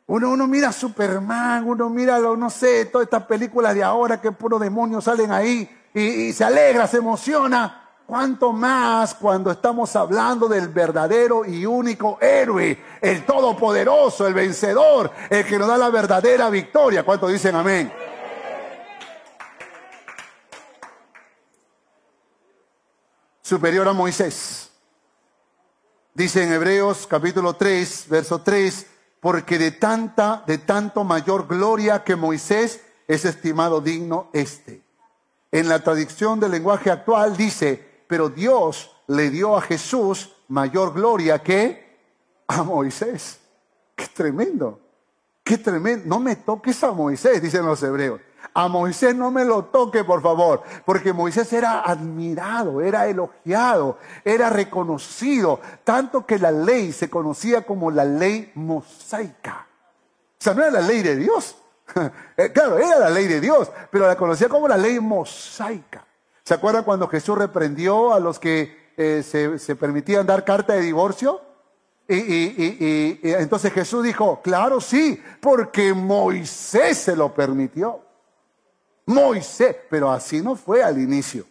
Uno, 0.09 0.31
uno 0.31 0.49
mira 0.49 0.73
Superman, 0.73 1.69
uno 1.69 1.89
mira, 1.89 2.19
no 2.19 2.51
sé, 2.51 2.87
todas 2.87 3.07
estas 3.07 3.23
películas 3.27 3.77
de 3.77 3.85
ahora 3.85 4.21
que 4.21 4.33
puro 4.33 4.59
demonios 4.59 5.05
salen 5.05 5.31
ahí 5.31 5.71
y, 5.95 6.01
y 6.01 6.33
se 6.33 6.43
alegra, 6.43 6.89
se 6.89 6.97
emociona. 6.97 7.89
¿Cuánto 8.05 8.53
más 8.53 9.15
cuando 9.15 9.53
estamos 9.53 9.95
hablando 9.95 10.49
del 10.49 10.67
verdadero 10.67 11.45
y 11.45 11.65
único 11.65 12.19
héroe, 12.21 12.77
el 13.01 13.25
todopoderoso, 13.25 14.27
el 14.27 14.35
vencedor, 14.35 15.13
el 15.31 15.47
que 15.47 15.61
nos 15.61 15.69
da 15.69 15.79
la 15.79 15.91
verdadera 15.91 16.51
victoria? 16.51 17.05
¿Cuánto 17.05 17.29
dicen 17.29 17.55
amén? 17.55 18.12
Superior 23.43 23.89
a 23.89 23.93
Moisés. 23.93 24.71
Dice 26.15 26.45
en 26.45 26.53
Hebreos 26.53 27.07
capítulo 27.07 27.55
3, 27.55 28.07
verso 28.09 28.41
3, 28.41 28.87
porque 29.21 29.59
de 29.59 29.73
tanta, 29.73 30.45
de 30.47 30.59
tanto 30.59 31.05
mayor 31.05 31.47
gloria 31.47 32.05
que 32.05 32.17
Moisés 32.17 32.81
es 33.09 33.25
estimado 33.25 33.81
digno 33.81 34.29
este. 34.33 34.83
En 35.51 35.69
la 35.69 35.83
tradición 35.83 36.41
del 36.41 36.53
lenguaje 36.53 36.91
actual 36.91 37.37
dice, 37.37 38.05
pero 38.07 38.29
Dios 38.29 38.91
le 39.09 39.31
dio 39.31 39.57
a 39.57 39.63
Jesús 39.63 40.33
mayor 40.49 40.95
gloria 40.95 41.43
que 41.43 41.99
a 42.47 42.63
Moisés. 42.63 43.39
Qué 43.97 44.07
tremendo, 44.07 44.81
qué 45.43 45.59
tremendo. 45.59 46.05
No 46.07 46.21
me 46.21 46.37
toques 46.37 46.83
a 46.85 46.93
Moisés, 46.93 47.43
dicen 47.43 47.67
los 47.67 47.83
hebreos. 47.83 48.21
A 48.55 48.69
Moisés 48.69 49.15
no 49.15 49.31
me 49.31 49.45
lo 49.45 49.65
toque, 49.67 50.05
por 50.05 50.21
favor, 50.21 50.63
porque 50.85 51.13
Moisés 51.13 51.53
era 51.53 51.81
admirado, 51.81 52.81
era 52.81 53.07
elogiado, 53.07 53.99
era 54.25 54.51
reconocido, 54.51 55.61
tanto 55.85 56.27
que 56.27 56.39
la 56.39 56.51
ley 56.51 56.93
se 56.93 57.09
conocía 57.09 57.63
como 57.63 57.91
la 57.91 58.05
ley 58.05 58.53
mosaica. 58.55 59.67
O 60.39 60.45
sea, 60.45 60.55
no 60.55 60.63
era 60.63 60.71
la 60.73 60.81
ley 60.81 61.03
de 61.03 61.17
Dios. 61.17 61.57
Eh, 62.39 62.51
claro, 62.51 62.79
era 62.79 62.99
la 62.99 63.11
ley 63.11 63.27
de 63.27 63.39
Dios, 63.39 63.71
pero 63.91 64.07
la 64.07 64.17
conocía 64.17 64.49
como 64.49 64.67
la 64.67 64.79
ley 64.79 64.99
mosaica. 64.99 66.07
¿Se 66.43 66.55
acuerdan 66.55 66.85
cuando 66.85 67.07
Jesús 67.07 67.37
reprendió 67.37 68.15
a 68.15 68.21
los 68.21 68.39
que 68.39 68.93
eh, 68.97 69.23
se, 69.23 69.77
permitían 69.77 70.27
dar 70.27 70.43
carta 70.43 70.73
de 70.73 70.81
divorcio? 70.81 71.43
Y, 72.09 72.17
y, 72.17 73.21
entonces 73.23 73.73
Jesús 73.73 74.03
dijo, 74.03 74.41
claro, 74.43 74.81
sí, 74.81 75.23
porque 75.41 75.93
Moisés 75.93 76.97
se 76.97 77.15
lo 77.15 77.35
permitió. 77.35 78.01
Moisés, 79.07 79.77
pero 79.91 80.11
así 80.11 80.41
no 80.41 80.55
fue 80.57 80.83
al 80.83 80.99
inicio. 80.99 81.45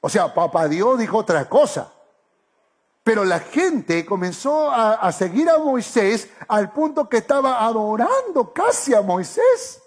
O 0.00 0.08
sea, 0.08 0.32
papá 0.34 0.68
Dios 0.68 0.98
dijo 0.98 1.18
otra 1.18 1.48
cosa. 1.48 1.92
Pero 3.04 3.24
la 3.24 3.40
gente 3.40 4.06
comenzó 4.06 4.70
a, 4.70 5.10
seguir 5.10 5.48
a 5.50 5.58
Moisés 5.58 6.28
al 6.46 6.72
punto 6.72 7.08
que 7.08 7.16
estaba 7.16 7.64
adorando 7.64 8.52
casi 8.52 8.94
a 8.94 9.02
Moisés. 9.02 9.82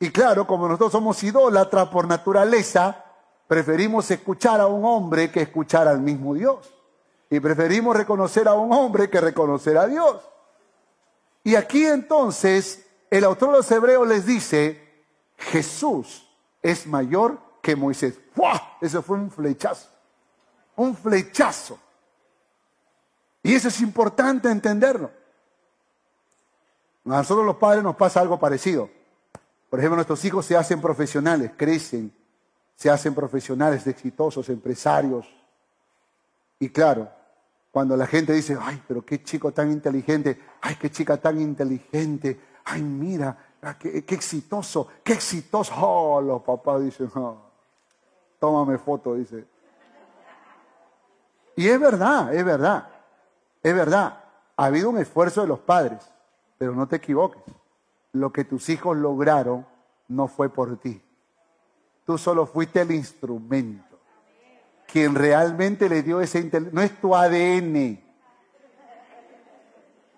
Y 0.00 0.10
claro, 0.10 0.46
como 0.46 0.68
nosotros 0.68 0.92
somos 0.92 1.22
idólatras 1.22 1.88
por 1.88 2.06
naturaleza, 2.06 3.04
preferimos 3.46 4.10
escuchar 4.10 4.60
a 4.60 4.66
un 4.66 4.86
hombre 4.86 5.30
que 5.30 5.42
escuchar 5.42 5.86
al 5.86 6.00
mismo 6.00 6.34
Dios. 6.34 6.72
Y 7.28 7.40
preferimos 7.40 7.94
reconocer 7.94 8.48
a 8.48 8.54
un 8.54 8.72
hombre 8.72 9.10
que 9.10 9.20
reconocer 9.20 9.76
a 9.76 9.86
Dios. 9.86 10.22
Y 11.44 11.56
aquí 11.56 11.84
entonces 11.84 12.86
el 13.10 13.24
autor 13.24 13.50
de 13.50 13.56
los 13.58 13.70
Hebreos 13.70 14.08
les 14.08 14.24
dice, 14.24 14.85
Jesús 15.36 16.28
es 16.62 16.86
mayor 16.86 17.38
que 17.62 17.76
Moisés. 17.76 18.18
¡Fua! 18.34 18.78
Eso 18.80 19.02
fue 19.02 19.16
un 19.16 19.30
flechazo. 19.30 19.88
Un 20.76 20.96
flechazo. 20.96 21.78
Y 23.42 23.54
eso 23.54 23.68
es 23.68 23.80
importante 23.80 24.50
entenderlo. 24.50 25.10
A 27.04 27.18
nosotros 27.18 27.46
los 27.46 27.56
padres 27.56 27.84
nos 27.84 27.94
pasa 27.94 28.20
algo 28.20 28.38
parecido. 28.38 28.90
Por 29.70 29.78
ejemplo, 29.78 29.96
nuestros 29.96 30.24
hijos 30.24 30.44
se 30.44 30.56
hacen 30.56 30.80
profesionales, 30.80 31.52
crecen, 31.56 32.12
se 32.74 32.90
hacen 32.90 33.14
profesionales 33.14 33.86
exitosos, 33.86 34.48
empresarios. 34.48 35.26
Y 36.58 36.70
claro, 36.70 37.08
cuando 37.70 37.96
la 37.96 38.06
gente 38.06 38.32
dice, 38.32 38.56
ay, 38.60 38.82
pero 38.88 39.04
qué 39.04 39.22
chico 39.22 39.52
tan 39.52 39.70
inteligente, 39.70 40.40
ay, 40.62 40.76
qué 40.76 40.90
chica 40.90 41.16
tan 41.16 41.40
inteligente, 41.40 42.40
ay, 42.64 42.82
mira, 42.82 43.36
Ah, 43.66 43.76
qué, 43.76 44.04
exitoso, 44.10 44.86
qué 45.02 45.14
exitoso. 45.14 45.74
Oh, 45.76 46.20
los 46.20 46.40
papás 46.42 46.84
dicen, 46.84 47.10
oh, 47.16 47.36
tómame 48.38 48.78
foto, 48.78 49.16
dice. 49.16 49.44
Y 51.56 51.66
es 51.66 51.80
verdad, 51.80 52.32
es 52.32 52.44
verdad, 52.44 52.88
es 53.60 53.74
verdad. 53.74 54.22
Ha 54.56 54.66
habido 54.66 54.88
un 54.88 54.98
esfuerzo 54.98 55.40
de 55.40 55.48
los 55.48 55.58
padres, 55.58 56.08
pero 56.58 56.76
no 56.76 56.86
te 56.86 56.94
equivoques. 56.94 57.42
Lo 58.12 58.32
que 58.32 58.44
tus 58.44 58.68
hijos 58.68 58.96
lograron 58.96 59.66
no 60.06 60.28
fue 60.28 60.48
por 60.48 60.76
ti. 60.76 61.02
Tú 62.04 62.18
solo 62.18 62.46
fuiste 62.46 62.82
el 62.82 62.92
instrumento. 62.92 63.98
Quien 64.86 65.16
realmente 65.16 65.88
le 65.88 66.04
dio 66.04 66.20
ese 66.20 66.48
no 66.70 66.82
es 66.82 67.00
tu 67.00 67.16
ADN. 67.16 68.00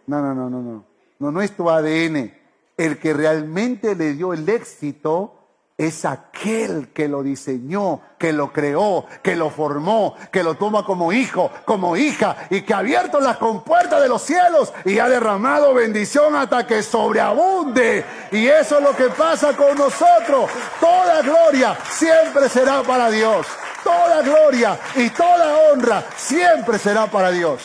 No, 0.06 0.20
no, 0.20 0.34
no, 0.34 0.50
no, 0.50 0.60
no. 0.60 0.84
No, 1.18 1.32
no 1.32 1.40
es 1.40 1.56
tu 1.56 1.70
ADN 1.70 2.37
el 2.78 2.98
que 2.98 3.12
realmente 3.12 3.94
le 3.94 4.14
dio 4.14 4.32
el 4.32 4.48
éxito 4.48 5.34
es 5.76 6.04
aquel 6.04 6.88
que 6.88 7.06
lo 7.06 7.22
diseñó, 7.22 8.00
que 8.18 8.32
lo 8.32 8.52
creó, 8.52 9.06
que 9.22 9.36
lo 9.36 9.48
formó, 9.48 10.16
que 10.32 10.42
lo 10.42 10.56
toma 10.56 10.84
como 10.84 11.12
hijo, 11.12 11.52
como 11.64 11.96
hija 11.96 12.48
y 12.50 12.62
que 12.62 12.74
ha 12.74 12.78
abierto 12.78 13.20
las 13.20 13.36
compuertas 13.36 14.02
de 14.02 14.08
los 14.08 14.22
cielos 14.22 14.72
y 14.84 14.98
ha 14.98 15.08
derramado 15.08 15.74
bendición 15.74 16.34
hasta 16.34 16.66
que 16.66 16.82
sobreabunde. 16.82 18.04
Y 18.32 18.48
eso 18.48 18.78
es 18.78 18.82
lo 18.82 18.96
que 18.96 19.08
pasa 19.10 19.56
con 19.56 19.78
nosotros. 19.78 20.50
Toda 20.80 21.22
gloria 21.22 21.78
siempre 21.90 22.48
será 22.48 22.82
para 22.82 23.08
Dios. 23.10 23.46
Toda 23.84 24.22
gloria 24.22 24.76
y 24.96 25.08
toda 25.10 25.70
honra 25.70 26.04
siempre 26.16 26.78
será 26.78 27.06
para 27.06 27.30
Dios. 27.30 27.62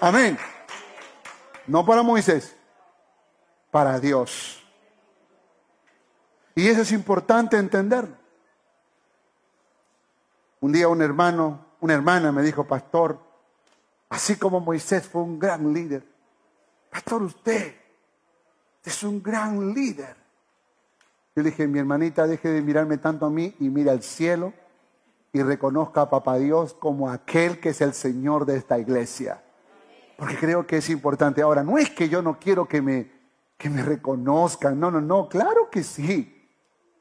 Amén. 0.00 0.38
No 1.66 1.84
para 1.84 2.02
Moisés 2.02 2.59
para 3.70 4.00
Dios. 4.00 4.62
Y 6.54 6.68
eso 6.68 6.82
es 6.82 6.92
importante 6.92 7.56
entenderlo. 7.56 8.16
Un 10.60 10.72
día 10.72 10.88
un 10.88 11.00
hermano 11.00 11.70
una 11.80 11.94
hermana 11.94 12.30
me 12.30 12.42
dijo, 12.42 12.64
pastor, 12.64 13.18
así 14.08 14.36
como 14.36 14.60
Moisés 14.60 15.08
fue 15.08 15.22
un 15.22 15.38
gran 15.38 15.72
líder, 15.72 16.04
pastor, 16.90 17.22
usted 17.22 17.74
es 18.84 19.02
un 19.02 19.22
gran 19.22 19.72
líder. 19.72 20.16
Yo 21.34 21.42
le 21.42 21.50
dije, 21.50 21.66
mi 21.66 21.78
hermanita, 21.78 22.26
deje 22.26 22.48
de 22.48 22.60
mirarme 22.60 22.98
tanto 22.98 23.26
a 23.26 23.30
mí 23.30 23.54
y 23.60 23.68
mira 23.68 23.92
al 23.92 24.02
cielo 24.02 24.52
y 25.32 25.42
reconozca 25.42 26.02
a 26.02 26.10
Papá 26.10 26.38
Dios 26.38 26.74
como 26.74 27.08
aquel 27.08 27.60
que 27.60 27.70
es 27.70 27.80
el 27.80 27.94
Señor 27.94 28.44
de 28.46 28.56
esta 28.56 28.78
iglesia. 28.78 29.42
Porque 30.16 30.36
creo 30.36 30.66
que 30.66 30.78
es 30.78 30.90
importante. 30.90 31.40
Ahora, 31.40 31.62
no 31.62 31.78
es 31.78 31.90
que 31.90 32.08
yo 32.08 32.20
no 32.20 32.38
quiero 32.38 32.66
que 32.66 32.82
me, 32.82 33.10
que 33.60 33.68
me 33.68 33.82
reconozcan, 33.82 34.80
no, 34.80 34.90
no, 34.90 35.02
no, 35.02 35.28
claro 35.28 35.68
que 35.70 35.82
sí. 35.84 36.48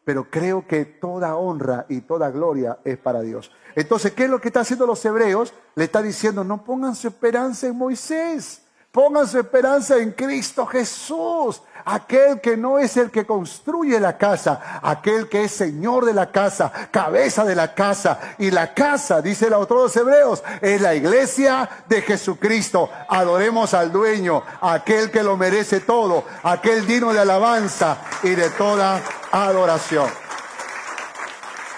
Pero 0.04 0.30
creo 0.30 0.68
que 0.68 0.84
toda 0.84 1.38
honra 1.38 1.86
y 1.88 2.02
toda 2.02 2.30
gloria 2.32 2.80
es 2.84 2.98
para 2.98 3.22
Dios. 3.22 3.50
Entonces, 3.76 4.12
¿qué 4.12 4.26
es 4.26 4.30
lo 4.30 4.42
que 4.42 4.50
están 4.50 4.64
haciendo 4.64 4.86
los 4.86 5.04
hebreos? 5.06 5.54
Le 5.76 5.86
está 5.86 6.02
diciendo, 6.02 6.44
no 6.44 6.66
pongan 6.66 6.96
su 6.96 7.08
esperanza 7.08 7.68
en 7.68 7.78
Moisés. 7.78 8.64
Pongan 8.92 9.28
su 9.28 9.38
esperanza 9.38 9.98
en 9.98 10.14
Cristo 10.14 10.66
Jesús, 10.66 11.62
aquel 11.86 12.42
que 12.42 12.58
no 12.58 12.80
es 12.80 12.98
el 12.98 13.12
que 13.12 13.24
construye 13.24 14.00
la 14.00 14.18
casa, 14.18 14.80
aquel 14.82 15.30
que 15.30 15.44
es 15.44 15.52
Señor 15.52 16.06
de 16.06 16.14
la 16.14 16.32
casa, 16.32 16.72
cabeza 16.90 17.46
de 17.46 17.54
la 17.54 17.76
casa. 17.76 18.20
Y 18.40 18.50
la 18.50 18.74
casa, 18.74 19.22
dice 19.22 19.46
el 19.46 19.54
autor 19.54 19.78
de 19.78 19.84
los 19.84 19.96
Hebreos, 19.96 20.44
es 20.60 20.82
la 20.82 20.96
iglesia 20.96 21.70
de 21.88 22.02
Jesucristo. 22.02 22.90
Adoremos 23.08 23.76
al 23.76 23.92
dueño, 23.92 24.42
aquel 24.60 25.12
que 25.12 25.22
lo 25.22 25.38
merece 25.38 25.82
todo, 25.82 26.24
aquel 26.42 26.88
digno 26.88 27.14
de 27.14 27.20
alabanza 27.20 27.98
y 28.24 28.30
de 28.30 28.50
toda 28.50 29.00
adoración. 29.32 30.10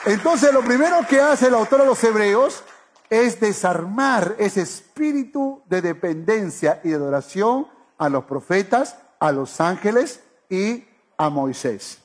Entonces 0.05 0.53
lo 0.53 0.61
primero 0.61 1.05
que 1.09 1.19
hace 1.19 1.47
el 1.47 1.55
autor 1.55 1.81
de 1.81 1.87
los 1.87 2.01
Hebreos 2.05 2.63
es 3.11 3.41
desarmar 3.41 4.37
ese 4.39 4.61
espíritu 4.61 5.61
de 5.67 5.81
dependencia 5.81 6.79
y 6.81 6.89
de 6.89 6.95
adoración 6.95 7.67
a 7.97 8.07
los 8.07 8.23
profetas, 8.23 8.97
a 9.19 9.33
los 9.33 9.59
ángeles 9.59 10.23
y 10.49 10.85
a 11.17 11.29
Moisés. 11.29 11.99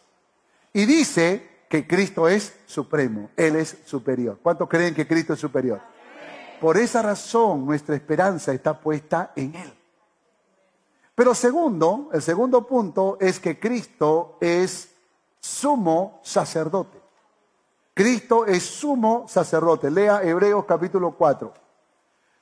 Y 0.73 0.85
dice 0.85 1.65
que 1.69 1.87
Cristo 1.87 2.27
es 2.29 2.57
supremo, 2.67 3.31
Él 3.37 3.55
es 3.55 3.77
superior. 3.87 4.41
¿Cuántos 4.43 4.69
creen 4.69 4.97
que 4.97 5.07
Cristo 5.07 5.35
es 5.35 5.39
superior? 5.39 5.81
Por 6.61 6.77
esa 6.77 7.03
razón 7.03 7.65
nuestra 7.65 7.95
esperanza 7.95 8.53
está 8.53 8.81
puesta 8.81 9.33
en 9.37 9.55
Él. 9.55 9.73
Pero 11.15 11.37
segundo, 11.37 12.11
el 12.13 12.21
segundo 12.21 12.67
punto 12.67 13.17
es 13.21 13.39
que 13.39 13.61
Cristo 13.61 14.39
es 14.41 14.89
sumo 15.39 16.21
sacerdote. 16.25 17.06
Cristo 17.97 18.45
es 18.45 18.63
sumo 18.63 19.25
sacerdote. 19.27 19.91
Lea 19.91 20.21
Hebreos 20.23 20.67
capítulo 20.67 21.13
4. 21.13 21.51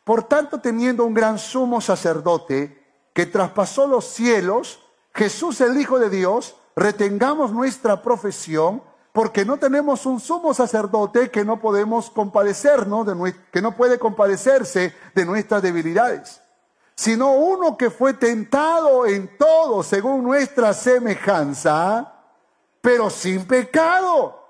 Por 0.03 0.25
tanto, 0.25 0.61
teniendo 0.61 1.05
un 1.05 1.15
gran 1.15 1.39
sumo 1.39 1.81
sacerdote 1.81 2.85
que 3.13 3.27
traspasó 3.27 3.87
los 3.87 4.05
cielos, 4.05 4.81
Jesús 5.15 5.61
el 5.61 5.81
Hijo 5.81 6.01
de 6.01 6.11
Dios, 6.11 6.57
retengamos 6.75 7.53
nuestra 7.53 8.03
profesión, 8.03 8.83
porque 9.13 9.45
no 9.45 9.57
tenemos 9.57 10.07
un 10.07 10.19
sumo 10.19 10.53
sacerdote 10.55 11.31
que 11.31 11.45
no 11.45 11.61
podemos 11.61 12.11
compadecernos, 12.11 13.07
de, 13.07 13.37
que 13.53 13.63
no 13.63 13.77
puede 13.77 14.01
compadecerse 14.01 14.93
de 15.15 15.25
nuestras 15.25 15.63
debilidades, 15.63 16.41
sino 16.97 17.31
uno 17.31 17.77
que 17.77 17.91
fue 17.91 18.15
tentado 18.15 19.07
en 19.07 19.39
todo 19.39 19.85
según 19.85 20.25
nuestra 20.25 20.75
semejanza, 20.75 22.13
pero 22.81 23.09
sin 23.09 23.47
pecado. 23.47 24.44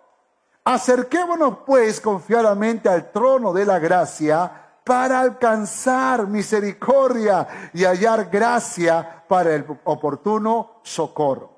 Acerquémonos 0.65 1.59
pues 1.67 2.01
confiadamente 2.01 2.89
al 2.89 3.13
trono 3.13 3.53
de 3.53 3.67
la 3.67 3.79
gracia 3.79 4.51
para 4.83 5.21
alcanzar 5.21 6.27
misericordia 6.27 7.71
y 7.75 7.85
hallar 7.85 8.31
gracia 8.31 9.25
para 9.29 9.55
el 9.55 9.67
oportuno 9.85 10.81
socorro. 10.83 11.53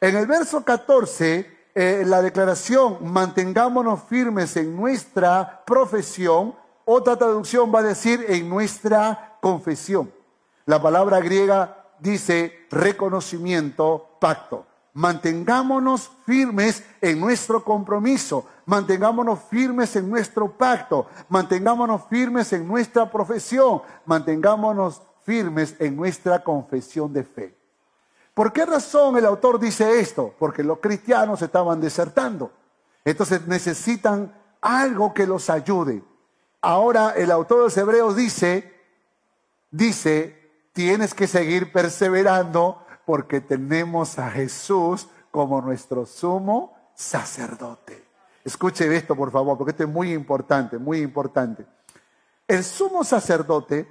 En 0.00 0.16
el 0.16 0.28
verso 0.28 0.64
14, 0.64 1.70
eh, 1.74 2.04
la 2.06 2.22
declaración, 2.22 2.98
mantengámonos 3.02 4.04
firmes 4.04 4.56
en 4.56 4.76
nuestra 4.76 5.64
profesión, 5.64 6.54
otra 6.84 7.16
traducción 7.16 7.74
va 7.74 7.80
a 7.80 7.84
decir 7.84 8.24
en 8.28 8.48
nuestra 8.48 9.38
confesión. 9.40 10.12
La 10.66 10.80
palabra 10.80 11.18
griega 11.18 11.88
dice 11.98 12.66
reconocimiento, 12.70 14.16
pacto 14.20 14.66
mantengámonos 14.94 16.10
firmes 16.26 16.84
en 17.00 17.20
nuestro 17.20 17.64
compromiso, 17.64 18.46
mantengámonos 18.66 19.40
firmes 19.50 19.96
en 19.96 20.10
nuestro 20.10 20.50
pacto, 20.50 21.06
mantengámonos 21.28 22.02
firmes 22.08 22.52
en 22.52 22.66
nuestra 22.68 23.10
profesión, 23.10 23.82
mantengámonos 24.04 25.02
firmes 25.24 25.76
en 25.78 25.96
nuestra 25.96 26.42
confesión 26.42 27.12
de 27.12 27.24
fe. 27.24 27.56
¿Por 28.34 28.52
qué 28.52 28.64
razón 28.64 29.16
el 29.16 29.26
autor 29.26 29.58
dice 29.58 30.00
esto? 30.00 30.34
Porque 30.38 30.62
los 30.62 30.78
cristianos 30.78 31.42
estaban 31.42 31.80
desertando. 31.80 32.50
Entonces 33.04 33.46
necesitan 33.46 34.34
algo 34.60 35.12
que 35.12 35.26
los 35.26 35.50
ayude. 35.50 36.02
Ahora 36.60 37.10
el 37.16 37.30
autor 37.30 37.58
de 37.58 37.64
los 37.64 37.76
Hebreos 37.76 38.16
dice, 38.16 38.72
dice, 39.70 40.50
tienes 40.72 41.12
que 41.12 41.26
seguir 41.26 41.72
perseverando 41.72 42.81
porque 43.12 43.42
tenemos 43.42 44.18
a 44.18 44.30
Jesús 44.30 45.06
como 45.30 45.60
nuestro 45.60 46.06
sumo 46.06 46.74
sacerdote. 46.94 48.06
Escuche 48.42 48.96
esto, 48.96 49.14
por 49.14 49.30
favor, 49.30 49.58
porque 49.58 49.72
esto 49.72 49.82
es 49.82 49.88
muy 49.90 50.14
importante, 50.14 50.78
muy 50.78 51.00
importante. 51.00 51.66
El 52.48 52.64
sumo 52.64 53.04
sacerdote 53.04 53.86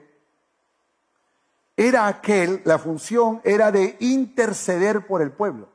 era 1.77 2.07
aquel, 2.07 2.63
la 2.65 2.79
función 2.79 3.41
era 3.43 3.71
de 3.71 3.95
interceder 3.99 5.05
por 5.05 5.21
el 5.21 5.31
pueblo, 5.31 5.69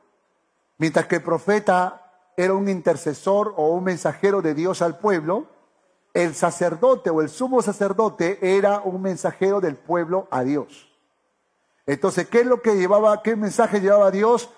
mientras 0.77 1.07
que 1.07 1.15
el 1.15 1.23
profeta 1.23 2.33
era 2.35 2.53
un 2.53 2.67
intercesor 2.67 3.53
o 3.55 3.69
un 3.69 3.85
mensajero 3.85 4.41
de 4.41 4.55
Dios 4.55 4.81
al 4.81 4.97
pueblo, 4.97 5.47
el 6.13 6.35
sacerdote 6.35 7.09
o 7.11 7.21
el 7.21 7.29
sumo 7.29 7.61
sacerdote 7.61 8.57
era 8.57 8.81
un 8.81 9.01
mensajero 9.01 9.61
del 9.61 9.77
pueblo 9.77 10.27
a 10.31 10.43
Dios. 10.43 10.86
Entonces, 11.87 12.27
¿qué 12.27 12.41
es 12.41 12.45
lo 12.45 12.61
que 12.61 12.75
llevaba, 12.75 13.23
qué 13.23 13.35
mensaje 13.35 13.79
llevaba 13.79 14.11
Dios? 14.11 14.49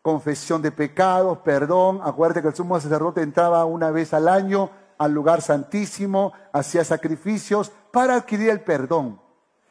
Confesión 0.00 0.62
de 0.62 0.72
pecados, 0.72 1.38
perdón. 1.38 2.00
Acuérdate 2.02 2.40
que 2.40 2.48
el 2.48 2.54
sumo 2.54 2.80
sacerdote 2.80 3.20
entraba 3.20 3.64
una 3.64 3.90
vez 3.90 4.14
al 4.14 4.28
año 4.28 4.70
al 4.98 5.12
lugar 5.12 5.42
santísimo, 5.42 6.32
hacía 6.52 6.84
sacrificios 6.84 7.70
para 7.90 8.14
adquirir 8.14 8.50
el 8.50 8.60
perdón. 8.60 9.20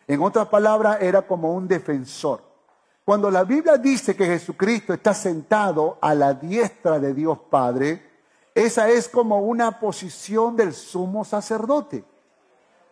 En 0.08 0.21
otras 0.21 0.47
palabras, 0.49 0.97
era 1.01 1.23
como 1.23 1.54
un 1.54 1.67
defensor. 1.67 2.43
Cuando 3.04 3.32
la 3.32 3.43
Biblia 3.43 3.78
dice 3.78 4.15
que 4.15 4.25
Jesucristo 4.25 4.93
está 4.93 5.13
sentado 5.13 5.97
a 6.01 6.13
la 6.13 6.34
diestra 6.34 6.99
de 6.99 7.13
Dios 7.13 7.39
Padre, 7.49 8.04
esa 8.54 8.89
es 8.89 9.10
como 9.10 9.39
una 9.39 9.80
posición 9.80 10.56
del 10.56 10.73
sumo 10.73 11.25
sacerdote. 11.25 12.04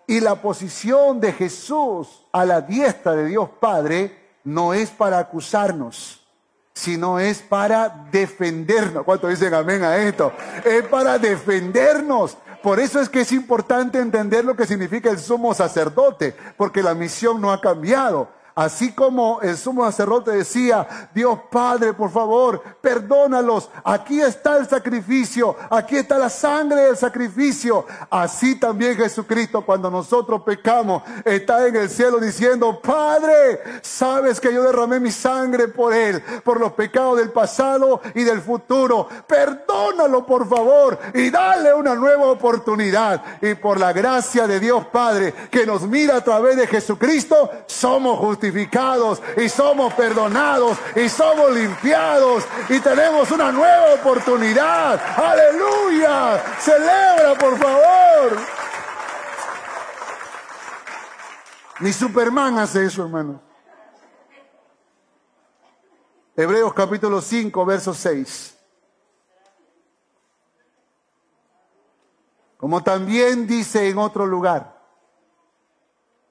Y 0.08 0.20
la 0.20 0.36
posición 0.36 1.20
de 1.20 1.32
Jesús 1.32 2.26
a 2.32 2.46
la 2.46 2.62
diestra 2.62 3.14
de 3.14 3.26
Dios 3.26 3.50
Padre 3.60 4.24
no 4.44 4.74
es 4.74 4.90
para 4.90 5.20
acusarnos, 5.20 6.26
sino 6.74 7.20
es 7.20 7.42
para 7.42 8.08
defendernos. 8.12 9.04
¿Cuánto 9.04 9.28
dicen 9.28 9.54
amén 9.54 9.84
a 9.84 9.98
esto? 9.98 10.34
Es 10.66 10.84
para 10.88 11.18
defendernos. 11.18 12.38
Por 12.62 12.80
eso 12.80 13.02
es 13.02 13.10
que 13.10 13.22
es 13.22 13.32
importante 13.32 14.00
entender 14.00 14.46
lo 14.46 14.56
que 14.56 14.66
significa 14.66 15.10
el 15.10 15.20
sumo 15.20 15.54
sacerdote, 15.54 16.36
porque 16.58 16.82
la 16.82 16.94
misión 16.94 17.42
no 17.42 17.52
ha 17.52 17.60
cambiado. 17.60 18.30
Así 18.56 18.92
como 18.92 19.42
el 19.42 19.58
sumo 19.58 19.84
sacerdote 19.86 20.30
decía, 20.30 21.10
Dios 21.14 21.40
Padre, 21.50 21.94
por 21.94 22.12
favor, 22.12 22.62
perdónalos. 22.82 23.70
Aquí 23.84 24.22
está 24.22 24.58
el 24.58 24.68
sacrificio, 24.68 25.56
aquí 25.72 25.98
está 25.98 26.20
la 26.20 26.30
sangre 26.30 26.82
del 26.82 26.98
sacrificio. 26.98 27.86
Así 28.12 28.56
también 28.60 28.96
Jesucristo, 28.96 29.66
cuando 29.66 29.90
nosotros 29.90 30.44
pecamos, 30.44 31.02
está 31.26 31.66
en 31.68 31.78
el 31.78 31.90
cielo 31.90 32.20
diciendo, 32.20 32.80
Padre, 32.80 33.60
sabes 33.82 34.40
que 34.40 34.54
yo 34.54 34.62
derramé 34.62 35.00
mi 35.00 35.12
sangre 35.12 35.68
por 35.68 35.92
él, 35.92 36.22
por 36.44 36.60
los 36.60 36.74
pecados 36.74 37.18
del 37.18 37.32
pasado 37.32 38.02
y 38.14 38.24
del 38.24 38.40
futuro. 38.40 39.08
Perdónalo, 39.26 40.28
por 40.28 40.48
favor, 40.48 41.00
y 41.16 41.32
dale 41.32 41.74
una 41.74 41.96
nueva 41.96 42.28
oportunidad. 42.28 43.24
Y 43.42 43.56
por 43.56 43.80
la 43.80 43.94
gracia 43.94 44.46
de 44.46 44.60
Dios 44.60 44.86
Padre, 44.88 45.34
que 45.50 45.66
nos 45.66 45.82
mira 45.82 46.18
a 46.18 46.24
través 46.24 46.56
de 46.56 46.68
Jesucristo, 46.68 47.50
somos 47.66 48.20
justos 48.20 48.43
y 49.38 49.50
somos 49.50 49.94
perdonados 49.94 50.78
y 50.96 51.08
somos 51.08 51.52
limpiados 51.52 52.44
y 52.68 52.80
tenemos 52.82 53.32
una 53.32 53.52
nueva 53.52 53.94
oportunidad. 53.94 55.00
Aleluya. 55.18 56.44
Celebra, 56.60 57.36
por 57.36 57.58
favor. 57.58 58.38
Ni 61.80 61.94
Superman 61.94 62.60
hace 62.60 62.86
eso, 62.86 63.04
hermano. 63.04 63.42
Hebreos 66.36 66.74
capítulo 66.74 67.22
5, 67.22 67.66
verso 67.66 67.94
6. 67.94 68.58
Como 72.58 72.84
también 72.84 73.46
dice 73.48 73.88
en 73.88 73.98
otro 73.98 74.26
lugar, 74.26 74.82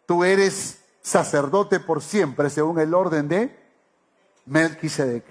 tú 0.06 0.24
eres 0.24 0.81
sacerdote 1.02 1.80
por 1.80 2.00
siempre 2.00 2.48
según 2.48 2.78
el 2.80 2.94
orden 2.94 3.28
de 3.28 3.54
Melquisedec. 4.46 5.24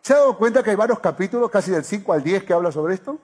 ¿Se 0.00 0.14
ha 0.14 0.18
dado 0.18 0.36
cuenta 0.38 0.62
que 0.62 0.70
hay 0.70 0.76
varios 0.76 0.98
capítulos, 1.00 1.50
casi 1.50 1.70
del 1.70 1.84
5 1.84 2.12
al 2.12 2.22
10, 2.22 2.44
que 2.44 2.54
habla 2.54 2.72
sobre 2.72 2.94
esto? 2.94 3.18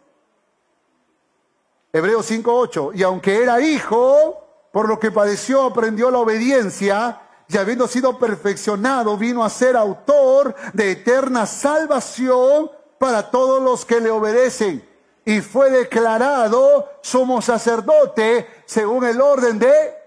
Hebreos 1.93 2.31
5.8. 2.31 2.93
Y 2.95 3.03
aunque 3.03 3.43
era 3.43 3.61
hijo, 3.61 4.45
por 4.73 4.89
lo 4.89 4.99
que 4.99 5.11
padeció, 5.11 5.63
aprendió 5.63 6.11
la 6.11 6.19
obediencia 6.19 7.21
y 7.49 7.57
habiendo 7.57 7.87
sido 7.87 8.19
perfeccionado, 8.19 9.17
vino 9.17 9.45
a 9.45 9.51
ser 9.51 9.77
autor 9.77 10.55
de 10.73 10.93
eterna 10.93 11.47
salvación 11.47 12.71
para 12.99 13.31
todos 13.31 13.63
los 13.63 13.85
que 13.85 14.01
le 14.01 14.11
obedecen. 14.11 14.87
Y 15.25 15.41
fue 15.41 15.71
declarado 15.71 16.91
sumo 17.01 17.41
sacerdote 17.41 18.47
según 18.67 19.05
el 19.05 19.21
orden 19.21 19.59
de 19.59 20.04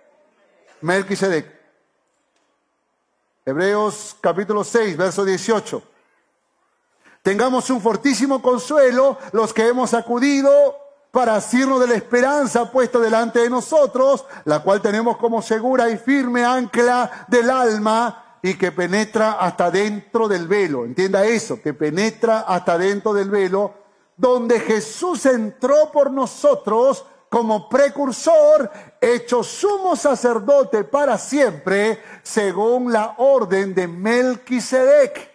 Melquisedec. 0.81 1.57
Hebreos 3.45 4.15
capítulo 4.19 4.63
6, 4.63 4.97
verso 4.97 5.23
18. 5.23 5.81
Tengamos 7.23 7.69
un 7.69 7.81
fortísimo 7.81 8.41
consuelo 8.41 9.17
los 9.31 9.53
que 9.53 9.67
hemos 9.67 9.93
acudido 9.93 10.51
para 11.11 11.35
asirnos 11.35 11.79
de 11.79 11.87
la 11.87 11.95
esperanza 11.95 12.71
puesta 12.71 12.99
delante 12.99 13.39
de 13.39 13.49
nosotros, 13.49 14.25
la 14.45 14.59
cual 14.59 14.81
tenemos 14.81 15.17
como 15.17 15.41
segura 15.41 15.89
y 15.89 15.97
firme 15.97 16.45
ancla 16.45 17.25
del 17.27 17.49
alma 17.49 18.39
y 18.41 18.53
que 18.53 18.71
penetra 18.71 19.33
hasta 19.33 19.71
dentro 19.71 20.27
del 20.27 20.47
velo. 20.47 20.85
Entienda 20.85 21.25
eso, 21.25 21.61
que 21.61 21.73
penetra 21.73 22.41
hasta 22.41 22.77
dentro 22.77 23.13
del 23.13 23.29
velo, 23.29 23.73
donde 24.15 24.59
Jesús 24.59 25.25
entró 25.25 25.91
por 25.91 26.11
nosotros 26.11 27.05
como 27.29 27.67
precursor, 27.67 28.71
hecho 29.01 29.43
sumo 29.43 29.95
sacerdote 29.95 30.83
para 30.83 31.17
siempre, 31.17 32.01
según 32.23 32.91
la 32.91 33.15
orden 33.17 33.73
de 33.73 33.87
Melquisedec. 33.87 35.31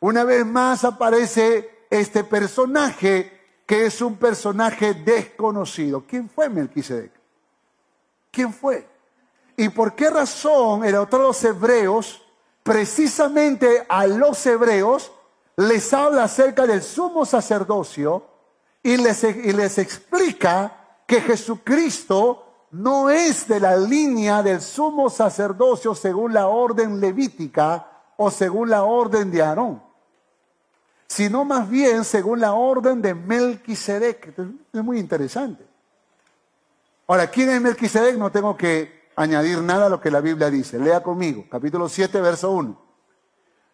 Una 0.00 0.24
vez 0.24 0.46
más 0.46 0.84
aparece 0.84 1.86
este 1.90 2.24
personaje 2.24 3.38
que 3.66 3.86
es 3.86 4.00
un 4.00 4.16
personaje 4.16 4.94
desconocido. 4.94 6.04
¿Quién 6.08 6.30
fue 6.30 6.48
Melquisedec? 6.48 7.12
¿Quién 8.30 8.52
fue? 8.52 8.88
¿Y 9.56 9.68
por 9.68 9.94
qué 9.94 10.08
razón 10.08 10.84
el 10.84 10.94
autor 10.94 11.20
de 11.20 11.26
los 11.26 11.44
hebreos, 11.44 12.22
precisamente 12.62 13.84
a 13.88 14.06
los 14.06 14.46
hebreos, 14.46 15.12
les 15.56 15.92
habla 15.92 16.24
acerca 16.24 16.66
del 16.66 16.82
sumo 16.82 17.26
sacerdocio 17.26 18.24
y 18.82 18.96
les, 18.96 19.24
y 19.24 19.52
les 19.52 19.78
explica 19.78 21.00
que 21.06 21.20
Jesucristo 21.20 22.47
no 22.70 23.10
es 23.10 23.48
de 23.48 23.60
la 23.60 23.76
línea 23.76 24.42
del 24.42 24.60
sumo 24.60 25.10
sacerdocio 25.10 25.94
según 25.94 26.32
la 26.32 26.48
orden 26.48 27.00
levítica 27.00 27.86
o 28.16 28.30
según 28.30 28.70
la 28.70 28.84
orden 28.84 29.30
de 29.30 29.42
Aarón? 29.42 29.88
sino 31.08 31.44
más 31.44 31.68
bien 31.68 32.04
según 32.04 32.40
la 32.40 32.52
orden 32.52 33.00
de 33.00 33.14
Melquisedec. 33.14 34.34
Es 34.72 34.84
muy 34.84 34.98
interesante. 34.98 35.66
Ahora, 37.06 37.28
¿quién 37.28 37.48
es 37.48 37.60
Melquisedec? 37.60 38.16
No 38.16 38.30
tengo 38.30 38.56
que 38.56 39.08
añadir 39.16 39.62
nada 39.62 39.86
a 39.86 39.88
lo 39.88 40.00
que 40.00 40.10
la 40.10 40.20
Biblia 40.20 40.50
dice. 40.50 40.78
Lea 40.78 41.02
conmigo, 41.02 41.46
capítulo 41.50 41.88
7, 41.88 42.20
verso 42.20 42.50
1. 42.50 42.88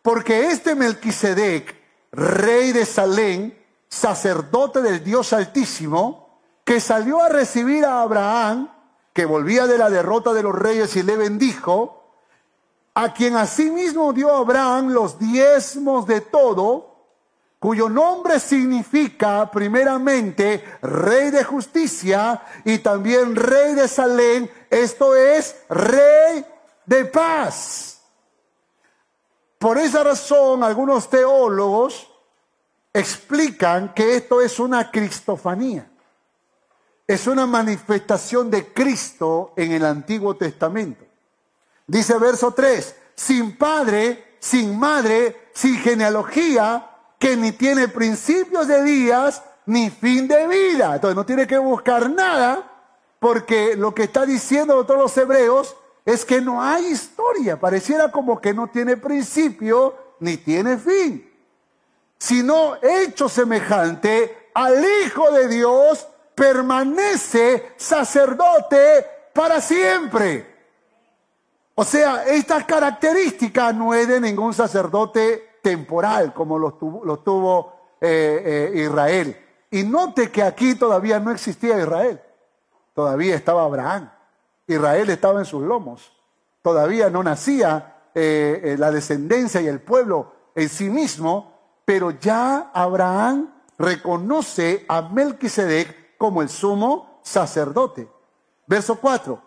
Porque 0.00 0.46
este 0.46 0.74
Melquisedec, 0.76 1.74
rey 2.12 2.72
de 2.72 2.86
Salén, 2.86 3.58
sacerdote 3.88 4.80
del 4.80 5.02
Dios 5.02 5.32
Altísimo, 5.32 6.40
que 6.64 6.80
salió 6.80 7.20
a 7.20 7.28
recibir 7.28 7.84
a 7.84 8.02
Abraham, 8.02 8.70
que 9.14 9.24
volvía 9.24 9.66
de 9.66 9.78
la 9.78 9.88
derrota 9.88 10.32
de 10.32 10.42
los 10.42 10.54
reyes 10.54 10.94
y 10.96 11.02
le 11.04 11.16
bendijo, 11.16 12.02
a 12.94 13.14
quien 13.14 13.36
asimismo 13.36 14.12
dio 14.12 14.34
Abraham 14.34 14.88
los 14.88 15.18
diezmos 15.18 16.04
de 16.06 16.20
todo, 16.20 16.94
cuyo 17.60 17.88
nombre 17.88 18.40
significa 18.40 19.50
primeramente 19.50 20.62
Rey 20.82 21.30
de 21.30 21.44
Justicia 21.44 22.42
y 22.64 22.78
también 22.78 23.36
Rey 23.36 23.74
de 23.74 23.88
Salén, 23.88 24.50
esto 24.68 25.14
es 25.14 25.56
Rey 25.68 26.44
de 26.84 27.04
Paz. 27.06 28.00
Por 29.58 29.78
esa 29.78 30.04
razón, 30.04 30.62
algunos 30.62 31.08
teólogos 31.08 32.10
explican 32.92 33.94
que 33.94 34.16
esto 34.16 34.40
es 34.40 34.58
una 34.58 34.90
cristofanía. 34.90 35.88
Es 37.06 37.26
una 37.26 37.46
manifestación 37.46 38.50
de 38.50 38.72
Cristo 38.72 39.52
en 39.56 39.72
el 39.72 39.84
Antiguo 39.84 40.36
Testamento. 40.36 41.04
Dice 41.86 42.18
verso 42.18 42.52
3, 42.52 42.96
sin 43.14 43.56
padre, 43.58 44.36
sin 44.38 44.78
madre, 44.78 45.50
sin 45.52 45.76
genealogía, 45.76 46.90
que 47.18 47.36
ni 47.36 47.52
tiene 47.52 47.88
principios 47.88 48.66
de 48.68 48.82
días 48.82 49.42
ni 49.66 49.90
fin 49.90 50.26
de 50.26 50.46
vida. 50.46 50.94
Entonces 50.94 51.16
no 51.16 51.26
tiene 51.26 51.46
que 51.46 51.58
buscar 51.58 52.10
nada 52.10 52.70
porque 53.18 53.76
lo 53.76 53.94
que 53.94 54.04
está 54.04 54.24
diciendo 54.26 54.84
todos 54.84 55.00
los 55.00 55.16
hebreos 55.16 55.76
es 56.04 56.24
que 56.24 56.40
no 56.40 56.62
hay 56.62 56.86
historia. 56.86 57.58
Pareciera 57.58 58.10
como 58.10 58.40
que 58.40 58.54
no 58.54 58.68
tiene 58.68 58.96
principio 58.96 59.94
ni 60.20 60.38
tiene 60.38 60.78
fin. 60.78 61.30
Sino 62.18 62.76
hecho 62.82 63.28
semejante 63.28 64.50
al 64.54 64.84
Hijo 64.84 65.30
de 65.30 65.48
Dios 65.48 66.06
permanece 66.34 67.74
sacerdote 67.76 69.06
para 69.32 69.60
siempre. 69.60 70.54
O 71.74 71.84
sea, 71.84 72.24
esta 72.24 72.64
característica 72.64 73.72
no 73.72 73.94
es 73.94 74.06
de 74.06 74.20
ningún 74.20 74.54
sacerdote 74.54 75.58
temporal 75.62 76.32
como 76.32 76.58
lo 76.58 76.74
tuvo, 76.74 77.96
eh, 78.00 78.70
eh, 78.74 78.82
Israel. 78.82 79.36
Y 79.70 79.82
note 79.82 80.30
que 80.30 80.42
aquí 80.42 80.76
todavía 80.76 81.18
no 81.18 81.32
existía 81.32 81.80
Israel, 81.80 82.20
todavía 82.94 83.34
estaba 83.34 83.64
Abraham. 83.64 84.10
Israel 84.66 85.10
estaba 85.10 85.40
en 85.40 85.46
sus 85.46 85.62
lomos, 85.62 86.12
todavía 86.62 87.10
no 87.10 87.22
nacía 87.22 88.02
eh, 88.14 88.76
la 88.78 88.92
descendencia 88.92 89.60
y 89.60 89.66
el 89.66 89.80
pueblo 89.80 90.32
en 90.54 90.68
sí 90.68 90.88
mismo, 90.88 91.52
pero 91.84 92.12
ya 92.12 92.70
Abraham 92.72 93.52
reconoce 93.78 94.84
a 94.88 95.02
Melquisedec 95.02 96.03
como 96.18 96.42
el 96.42 96.48
sumo 96.48 97.20
sacerdote. 97.22 98.08
Verso 98.66 98.96
4. 98.96 99.40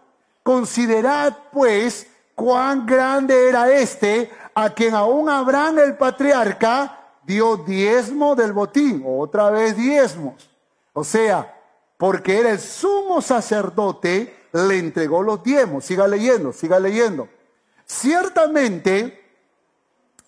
Considerad 0.44 1.36
pues 1.52 2.08
cuán 2.36 2.86
grande 2.86 3.50
era 3.50 3.72
este 3.72 4.32
a 4.54 4.70
quien 4.70 4.96
aún 4.96 5.30
Abraham 5.30 5.80
el 5.80 5.98
patriarca 5.98 6.98
dio 7.24 7.58
diezmo 7.58 8.36
del 8.36 8.54
botín, 8.54 9.04
otra 9.06 9.50
vez 9.50 9.76
diezmos. 9.76 10.50
O 10.94 11.04
sea, 11.04 11.56
porque 11.98 12.40
era 12.40 12.52
el 12.52 12.60
sumo 12.60 13.22
sacerdote, 13.22 14.48
le 14.54 14.80
entregó 14.80 15.22
los 15.22 15.44
diezmos. 15.44 15.86
Siga 15.86 16.08
leyendo, 16.08 16.54
siga 16.54 16.80
leyendo. 16.80 17.28
Ciertamente, 17.86 19.24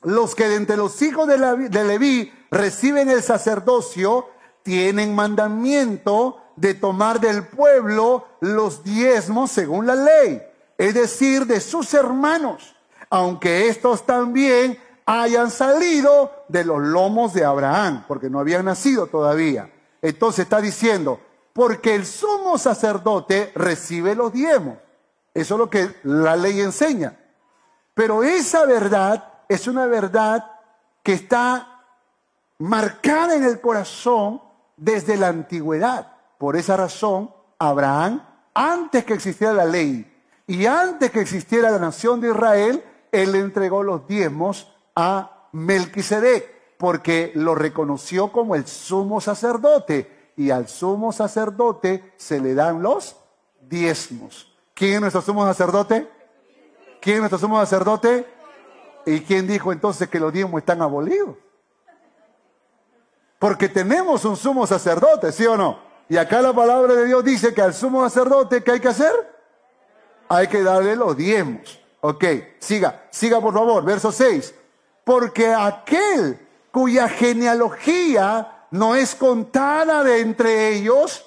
los 0.02 0.36
que 0.36 0.48
de 0.48 0.56
entre 0.56 0.78
los 0.78 1.02
hijos 1.02 1.28
de, 1.28 1.38
de 1.70 1.84
Leví 1.84 2.32
reciben 2.52 3.10
el 3.10 3.24
sacerdocio, 3.24 4.28
tienen 4.64 5.16
mandamiento 5.16 6.42
de 6.56 6.74
tomar 6.74 7.20
del 7.20 7.48
pueblo 7.48 8.26
los 8.42 8.84
diezmos 8.84 9.52
según 9.52 9.88
la 9.88 9.96
ley, 9.96 10.42
es 10.78 10.94
decir, 10.94 11.46
de 11.46 11.62
sus 11.62 11.94
hermanos 11.94 12.76
aunque 13.10 13.68
estos 13.68 14.06
también 14.06 14.80
hayan 15.06 15.50
salido 15.50 16.32
de 16.48 16.64
los 16.64 16.80
lomos 16.80 17.34
de 17.34 17.44
Abraham, 17.44 18.06
porque 18.08 18.30
no 18.30 18.40
habían 18.40 18.66
nacido 18.66 19.08
todavía. 19.08 19.72
Entonces 20.02 20.44
está 20.44 20.62
diciendo, 20.62 21.20
porque 21.54 21.96
el 21.96 22.06
sumo 22.06 22.58
sacerdote 22.58 23.52
recibe 23.56 24.14
los 24.16 24.32
diezmos. 24.32 24.78
Eso 25.34 25.56
es 25.56 25.60
lo 25.60 25.70
que 25.70 25.96
la 26.04 26.36
ley 26.36 26.62
enseña. 26.62 27.18
Pero 27.94 28.24
esa 28.24 28.66
verdad 28.66 29.34
es 29.48 29.68
una 29.68 29.88
verdad 29.88 30.52
que 31.02 31.14
está 31.14 31.84
marcada 32.60 33.36
en 33.36 33.44
el 33.44 33.60
corazón 33.60 34.42
desde 34.80 35.18
la 35.18 35.28
antigüedad. 35.28 36.14
Por 36.38 36.56
esa 36.56 36.78
razón, 36.78 37.32
Abraham, 37.58 38.24
antes 38.54 39.06
que 39.06 39.14
existiera 39.14 39.54
la 39.54 39.66
ley 39.66 40.10
y 40.48 40.66
antes 40.66 41.12
que 41.12 41.22
existiera 41.22 41.70
la 41.70 41.80
nación 41.80 42.22
de 42.22 42.30
Israel, 42.30 42.84
él 43.12 43.36
entregó 43.36 43.84
los 43.84 44.08
diezmos 44.08 44.74
a 44.96 45.48
Melquisedec, 45.52 46.78
porque 46.78 47.32
lo 47.36 47.56
reconoció 47.56 48.32
como 48.32 48.56
el 48.56 48.66
sumo 48.66 49.20
sacerdote, 49.20 50.32
y 50.38 50.52
al 50.52 50.70
sumo 50.70 51.12
sacerdote 51.12 52.14
se 52.16 52.40
le 52.40 52.54
dan 52.54 52.82
los 52.82 53.18
diezmos. 53.62 54.56
¿Quién 54.74 54.96
es 54.96 55.02
nuestro 55.02 55.22
sumo 55.22 55.46
sacerdote? 55.46 56.10
¿Quién 57.02 57.16
es 57.16 57.20
nuestro 57.22 57.40
sumo 57.40 57.60
sacerdote? 57.60 58.26
¿Y 59.06 59.20
quién 59.22 59.48
dijo 59.48 59.74
entonces 59.74 60.08
que 60.08 60.20
los 60.20 60.32
diezmos 60.32 60.60
están 60.60 60.82
abolidos? 60.82 61.36
Porque 63.40 63.70
tenemos 63.70 64.26
un 64.26 64.36
sumo 64.36 64.68
sacerdote, 64.68 65.32
¿sí 65.32 65.46
o 65.46 65.56
no? 65.56 65.80
Y 66.10 66.18
acá 66.18 66.42
la 66.42 66.54
palabra 66.54 66.94
de 66.94 67.06
Dios 67.06 67.24
dice 67.24 67.54
que 67.54 67.62
al 67.62 67.74
sumo 67.74 68.04
sacerdote, 68.04 68.64
¿qué 68.64 68.74
hay 68.74 68.80
que 68.82 68.90
hacer? 68.90 69.14
Hay 70.28 70.48
que 70.48 70.62
darle 70.62 70.96
los 70.96 71.16
diezmos. 71.16 71.80
Ok, 72.02 72.26
siga, 72.60 73.08
siga 73.10 73.40
por 73.40 73.54
favor, 73.54 73.84
verso 73.84 74.12
6. 74.12 74.54
Porque 75.06 75.54
aquel 75.54 76.40
cuya 76.72 77.08
genealogía 77.08 78.66
no 78.72 78.96
es 78.96 79.16
contada 79.16 80.04
de 80.04 80.20
entre 80.20 80.76
ellos, 80.76 81.26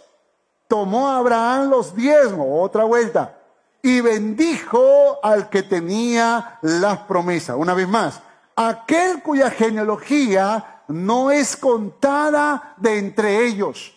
tomó 0.68 1.08
a 1.08 1.18
Abraham 1.18 1.70
los 1.70 1.94
diezmos, 1.94 2.46
otra 2.50 2.84
vuelta, 2.84 3.38
y 3.82 4.00
bendijo 4.00 5.18
al 5.22 5.48
que 5.48 5.62
tenía 5.62 6.58
las 6.62 6.98
promesas. 7.00 7.56
Una 7.58 7.74
vez 7.74 7.88
más, 7.88 8.20
aquel 8.54 9.22
cuya 9.22 9.50
genealogía 9.50 10.71
no 10.92 11.30
es 11.30 11.56
contada 11.56 12.74
de 12.76 12.98
entre 12.98 13.46
ellos. 13.46 13.94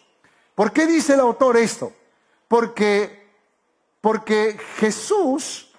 ¿Por 0.56 0.72
qué 0.72 0.88
dice 0.88 1.14
el 1.14 1.20
autor 1.20 1.58
esto? 1.58 1.92
Porque, 2.48 3.30
porque 4.02 4.58
Jesús 4.78 5.74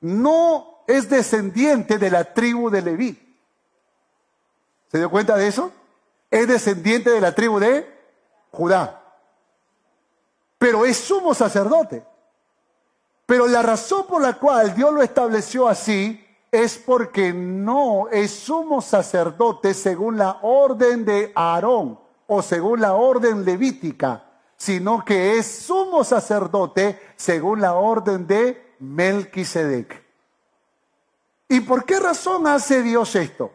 no 0.00 0.82
es 0.86 1.08
descendiente 1.08 1.98
de 1.98 2.10
la 2.10 2.34
tribu 2.34 2.70
de 2.70 2.82
Leví. 2.82 3.36
¿Se 4.90 4.98
dio 4.98 5.10
cuenta 5.10 5.36
de 5.36 5.46
eso? 5.46 5.72
Es 6.30 6.48
descendiente 6.48 7.10
de 7.10 7.20
la 7.20 7.34
tribu 7.34 7.60
de 7.60 7.88
Judá. 8.50 9.02
Pero 10.58 10.84
es 10.84 10.96
sumo 10.96 11.32
sacerdote. 11.32 12.04
Pero 13.24 13.46
la 13.46 13.62
razón 13.62 14.06
por 14.08 14.20
la 14.20 14.34
cual 14.34 14.74
Dios 14.74 14.92
lo 14.92 15.02
estableció 15.02 15.68
así 15.68 16.26
es 16.52 16.78
porque 16.78 17.32
no 17.32 18.08
es 18.08 18.30
sumo 18.30 18.80
sacerdote 18.82 19.74
según 19.74 20.18
la 20.18 20.38
orden 20.42 21.04
de 21.04 21.32
Aarón 21.34 21.98
o 22.26 22.42
según 22.42 22.80
la 22.80 22.94
orden 22.94 23.44
levítica, 23.44 24.24
sino 24.56 25.04
que 25.04 25.38
es 25.38 25.46
sumo 25.46 26.04
sacerdote 26.04 26.98
según 27.16 27.60
la 27.60 27.74
orden 27.74 28.26
de 28.26 28.74
Melquisedec. 28.80 30.04
¿Y 31.48 31.60
por 31.60 31.84
qué 31.84 31.98
razón 31.98 32.46
hace 32.46 32.82
Dios 32.82 33.14
esto? 33.16 33.52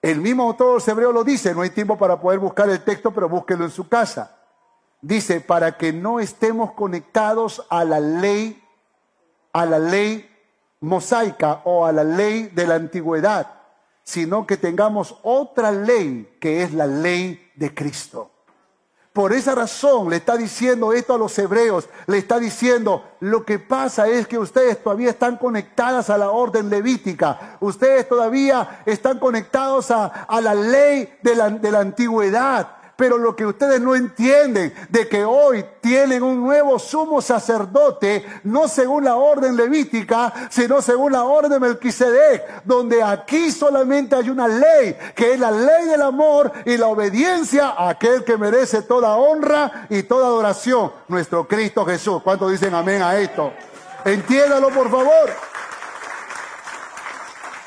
El 0.00 0.20
mismo 0.20 0.44
autor 0.44 0.82
hebreo 0.86 1.12
lo 1.12 1.24
dice, 1.24 1.54
no 1.54 1.62
hay 1.62 1.70
tiempo 1.70 1.98
para 1.98 2.20
poder 2.20 2.38
buscar 2.38 2.68
el 2.70 2.82
texto, 2.84 3.10
pero 3.10 3.28
búsquelo 3.28 3.64
en 3.64 3.70
su 3.70 3.88
casa. 3.88 4.36
Dice, 5.00 5.40
para 5.40 5.76
que 5.76 5.92
no 5.92 6.20
estemos 6.20 6.72
conectados 6.72 7.66
a 7.68 7.84
la 7.84 8.00
ley 8.00 8.62
a 9.52 9.66
la 9.66 9.78
ley 9.78 10.27
mosaica 10.80 11.62
o 11.64 11.84
a 11.84 11.92
la 11.92 12.04
ley 12.04 12.44
de 12.54 12.66
la 12.66 12.76
antigüedad, 12.76 13.46
sino 14.02 14.46
que 14.46 14.56
tengamos 14.56 15.16
otra 15.22 15.70
ley 15.70 16.36
que 16.40 16.62
es 16.62 16.72
la 16.72 16.86
ley 16.86 17.50
de 17.56 17.74
Cristo. 17.74 18.30
Por 19.12 19.32
esa 19.32 19.54
razón 19.54 20.10
le 20.10 20.16
está 20.16 20.36
diciendo 20.36 20.92
esto 20.92 21.12
a 21.12 21.18
los 21.18 21.36
hebreos, 21.38 21.88
le 22.06 22.18
está 22.18 22.38
diciendo, 22.38 23.02
lo 23.18 23.44
que 23.44 23.58
pasa 23.58 24.06
es 24.06 24.28
que 24.28 24.38
ustedes 24.38 24.80
todavía 24.80 25.10
están 25.10 25.36
conectadas 25.36 26.08
a 26.08 26.16
la 26.16 26.30
orden 26.30 26.70
levítica, 26.70 27.56
ustedes 27.58 28.08
todavía 28.08 28.82
están 28.86 29.18
conectados 29.18 29.90
a, 29.90 30.06
a 30.06 30.40
la 30.40 30.54
ley 30.54 31.12
de 31.20 31.34
la, 31.34 31.50
de 31.50 31.70
la 31.72 31.80
antigüedad, 31.80 32.77
pero 32.98 33.16
lo 33.16 33.36
que 33.36 33.46
ustedes 33.46 33.80
no 33.80 33.94
entienden 33.94 34.74
de 34.88 35.06
que 35.06 35.24
hoy 35.24 35.64
tienen 35.80 36.20
un 36.20 36.42
nuevo 36.42 36.80
sumo 36.80 37.22
sacerdote, 37.22 38.26
no 38.42 38.66
según 38.66 39.04
la 39.04 39.14
orden 39.14 39.54
levítica, 39.56 40.48
sino 40.50 40.82
según 40.82 41.12
la 41.12 41.22
orden 41.22 41.52
de 41.52 41.60
Melquisedec, 41.60 42.64
donde 42.64 43.00
aquí 43.00 43.52
solamente 43.52 44.16
hay 44.16 44.28
una 44.30 44.48
ley, 44.48 44.96
que 45.14 45.34
es 45.34 45.38
la 45.38 45.52
ley 45.52 45.86
del 45.86 46.02
amor 46.02 46.50
y 46.64 46.76
la 46.76 46.88
obediencia 46.88 47.68
a 47.68 47.90
aquel 47.90 48.24
que 48.24 48.36
merece 48.36 48.82
toda 48.82 49.14
honra 49.14 49.86
y 49.88 50.02
toda 50.02 50.26
adoración, 50.26 50.90
nuestro 51.06 51.46
Cristo 51.46 51.86
Jesús. 51.86 52.20
¿Cuántos 52.24 52.50
dicen 52.50 52.74
amén 52.74 53.00
a 53.00 53.16
esto? 53.16 53.52
Entiéndalo, 54.04 54.70
por 54.70 54.90
favor. 54.90 55.30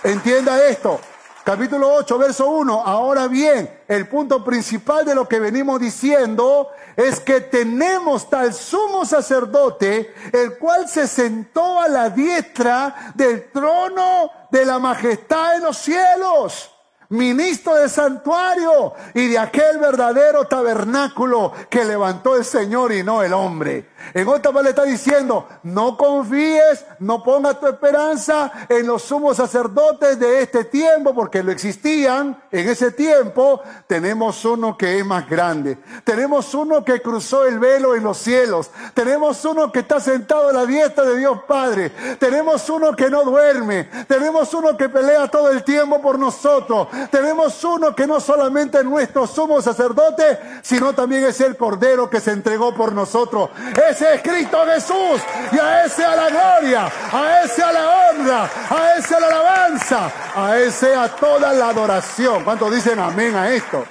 Entienda 0.04 0.62
esto. 0.68 1.00
Capítulo 1.44 1.94
8, 1.96 2.18
verso 2.20 2.50
1. 2.50 2.84
Ahora 2.86 3.28
bien, 3.28 3.80
el 3.88 4.08
punto 4.08 4.44
principal 4.44 5.04
de 5.06 5.16
lo 5.16 5.28
que 5.28 5.40
venimos 5.40 5.80
diciendo 5.80 6.70
es 6.96 7.20
que 7.20 7.42
tenemos 7.42 8.30
tal 8.30 8.54
sumo 8.54 9.06
sacerdote, 9.06 10.14
el 10.32 10.58
cual 10.60 10.88
se 10.88 11.08
sentó 11.08 11.80
a 11.80 11.88
la 11.88 12.10
diestra 12.12 13.12
del 13.16 13.50
trono 13.52 14.30
de 14.52 14.66
la 14.66 14.78
majestad 14.78 15.56
en 15.56 15.64
los 15.64 15.78
cielos 15.78 16.72
ministro 17.12 17.76
del 17.76 17.90
santuario 17.90 18.94
y 19.14 19.28
de 19.28 19.38
aquel 19.38 19.78
verdadero 19.78 20.46
tabernáculo 20.46 21.52
que 21.70 21.84
levantó 21.84 22.36
el 22.36 22.46
Señor 22.46 22.92
y 22.94 23.04
no 23.04 23.22
el 23.22 23.34
hombre. 23.34 23.92
En 24.14 24.28
otra 24.28 24.52
parte 24.52 24.64
le 24.64 24.70
está 24.70 24.84
diciendo, 24.84 25.48
no 25.64 25.96
confíes, 25.98 26.86
no 27.00 27.24
pongas 27.24 27.60
tu 27.60 27.68
esperanza 27.68 28.52
en 28.68 28.88
los 28.88 29.04
sumos 29.04 29.38
sacerdotes 29.38 30.20
de 30.20 30.42
este 30.42 30.66
tiempo, 30.66 31.14
porque 31.14 31.44
lo 31.44 31.52
existían 31.52 32.42
en 32.52 32.70
ese 32.70 32.92
tiempo. 32.92 33.62
Tenemos 33.88 34.44
uno 34.46 34.78
que 34.78 35.00
es 35.00 35.06
más 35.06 35.30
grande. 35.30 35.78
Tenemos 36.04 36.54
uno 36.54 36.84
que 36.84 37.02
cruzó 37.02 37.46
el 37.46 37.60
velo 37.60 37.96
en 37.96 38.04
los 38.04 38.18
cielos. 38.18 38.72
Tenemos 38.94 39.44
uno 39.46 39.72
que 39.72 39.80
está 39.80 40.00
sentado 40.00 40.50
a 40.50 40.54
la 40.54 40.66
diestra 40.66 41.06
de 41.06 41.18
Dios 41.18 41.40
Padre. 41.48 41.92
Tenemos 42.20 42.70
uno 42.70 42.96
que 42.96 43.10
no 43.10 43.24
duerme. 43.24 43.90
Tenemos 44.08 44.54
uno 44.54 44.76
que 44.76 44.90
pelea 44.90 45.28
todo 45.28 45.52
el 45.52 45.64
tiempo 45.64 46.02
por 46.02 46.18
nosotros. 46.18 46.88
Tenemos 47.10 47.64
uno 47.64 47.96
que 47.96 48.06
no 48.06 48.20
solamente 48.20 48.80
es 48.80 48.86
nuestro 48.86 49.26
sumo 49.26 49.62
sacerdote, 49.62 50.40
sino 50.62 50.94
también 50.94 51.24
es 51.26 51.40
el 51.42 51.58
Cordero 51.58 52.10
que 52.10 52.20
se 52.20 52.32
entregó 52.32 52.76
por 52.76 52.94
nosotros. 52.94 53.50
Ese 53.90 54.16
es 54.16 54.22
Cristo 54.22 54.58
Jesús. 54.66 55.22
Y 55.52 55.58
a 55.58 55.86
ese 55.86 56.06
a 56.06 56.16
la 56.16 56.30
gloria, 56.30 56.92
a 57.12 57.44
ese 57.44 57.64
a 57.64 57.72
la 57.72 58.10
honra, 58.12 58.50
a 58.70 58.96
ese 58.98 59.16
a 59.16 59.20
la 59.20 59.28
alabanza, 59.28 60.12
a 60.36 60.58
ese 60.58 60.96
a 60.96 61.08
toda 61.16 61.54
la 61.54 61.70
adoración. 61.70 62.44
¿Cuántos 62.44 62.74
dicen 62.74 63.00
amén 63.00 63.36
a 63.36 63.50
esto? 63.52 63.84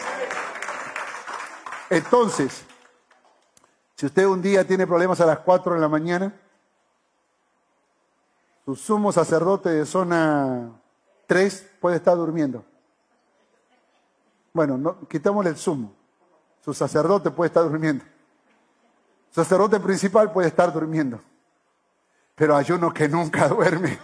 Entonces, 1.89 2.65
si 3.97 4.07
usted 4.07 4.25
un 4.25 4.41
día 4.41 4.67
tiene 4.67 4.87
problemas 4.87 5.21
a 5.21 5.27
las 5.27 5.41
4 5.41 5.75
de 5.75 5.81
la 5.81 5.89
mañana, 5.89 6.33
su 8.65 8.77
sumo 8.77 9.11
sacerdote 9.13 9.71
de 9.71 9.85
zona 9.85 10.71
3 11.27 11.67
puede 11.81 11.97
estar 11.97 12.17
durmiendo. 12.17 12.65
Bueno, 14.53 14.77
no, 14.77 14.97
el 15.49 15.57
sumo. 15.57 15.93
Su 16.65 16.75
sacerdote 16.75 17.31
puede 17.31 17.49
estar 17.49 17.63
durmiendo. 17.63 18.05
Su 19.31 19.43
sacerdote 19.43 19.79
principal 19.81 20.33
puede 20.33 20.49
estar 20.49 20.73
durmiendo. 20.73 21.21
Pero 22.41 22.57
hay 22.57 22.73
uno 22.73 22.91
que 22.91 23.07
nunca 23.07 23.49
duerme. 23.49 23.99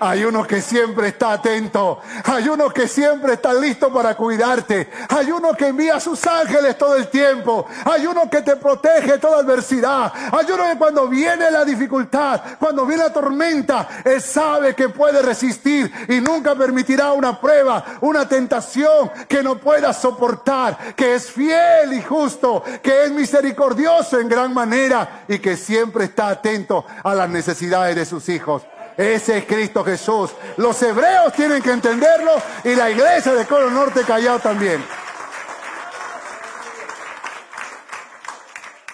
Hay 0.00 0.24
uno 0.24 0.46
que 0.46 0.62
siempre 0.62 1.08
está 1.08 1.32
atento. 1.32 2.00
Hay 2.24 2.48
uno 2.48 2.70
que 2.70 2.88
siempre 2.88 3.34
está 3.34 3.52
listo 3.52 3.92
para 3.92 4.14
cuidarte. 4.14 4.88
Hay 5.10 5.30
uno 5.30 5.52
que 5.52 5.66
envía 5.66 5.96
a 5.96 6.00
sus 6.00 6.26
ángeles 6.26 6.78
todo 6.78 6.96
el 6.96 7.08
tiempo. 7.08 7.66
Hay 7.84 8.06
uno 8.06 8.30
que 8.30 8.40
te 8.40 8.56
protege 8.56 9.18
toda 9.18 9.40
adversidad. 9.40 10.10
Hay 10.32 10.46
uno 10.50 10.64
que 10.64 10.78
cuando 10.78 11.06
viene 11.06 11.50
la 11.50 11.66
dificultad, 11.66 12.40
cuando 12.58 12.86
viene 12.86 13.02
la 13.02 13.12
tormenta, 13.12 13.88
Él 14.06 14.22
sabe 14.22 14.74
que 14.74 14.88
puede 14.88 15.20
resistir 15.20 15.92
y 16.08 16.18
nunca 16.18 16.54
permitirá 16.54 17.12
una 17.12 17.38
prueba, 17.38 17.84
una 18.00 18.26
tentación 18.26 19.10
que 19.28 19.42
no 19.42 19.58
pueda 19.58 19.92
soportar. 19.92 20.94
Que 20.96 21.14
es 21.16 21.30
fiel 21.30 21.92
y 21.92 22.00
justo. 22.00 22.64
Que 22.82 23.04
es 23.04 23.10
misericordioso 23.10 24.18
en 24.18 24.30
gran 24.30 24.54
manera 24.54 25.24
y 25.28 25.38
que 25.40 25.58
siempre 25.58 26.06
está 26.06 26.28
atento 26.28 26.86
a 27.04 27.14
las 27.14 27.28
necesidades 27.28 27.65
de 27.70 28.04
sus 28.04 28.28
hijos. 28.28 28.62
Ese 28.96 29.38
es 29.38 29.44
Cristo 29.44 29.84
Jesús. 29.84 30.32
Los 30.56 30.80
hebreos 30.82 31.32
tienen 31.32 31.62
que 31.62 31.72
entenderlo 31.72 32.32
y 32.64 32.74
la 32.74 32.90
iglesia 32.90 33.34
de 33.34 33.46
Coro 33.46 33.70
Norte 33.70 34.02
Callao 34.04 34.38
también. 34.38 34.84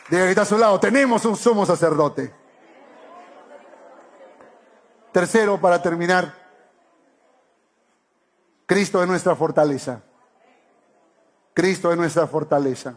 Diga 0.09 0.25
que 0.25 0.31
está 0.31 0.43
a 0.43 0.47
su 0.47 0.59
lado, 0.59 0.79
tenemos 0.81 1.25
un 1.25 1.37
sumo 1.37 1.65
sacerdote. 1.65 2.35
Tercero, 5.13 5.61
para 5.61 5.81
terminar, 5.81 6.35
Cristo 8.67 9.03
es 9.03 9.09
nuestra 9.09 9.37
fortaleza. 9.37 10.03
Cristo 11.55 11.93
es 11.93 11.99
nuestra 11.99 12.27
fortaleza. 12.27 12.95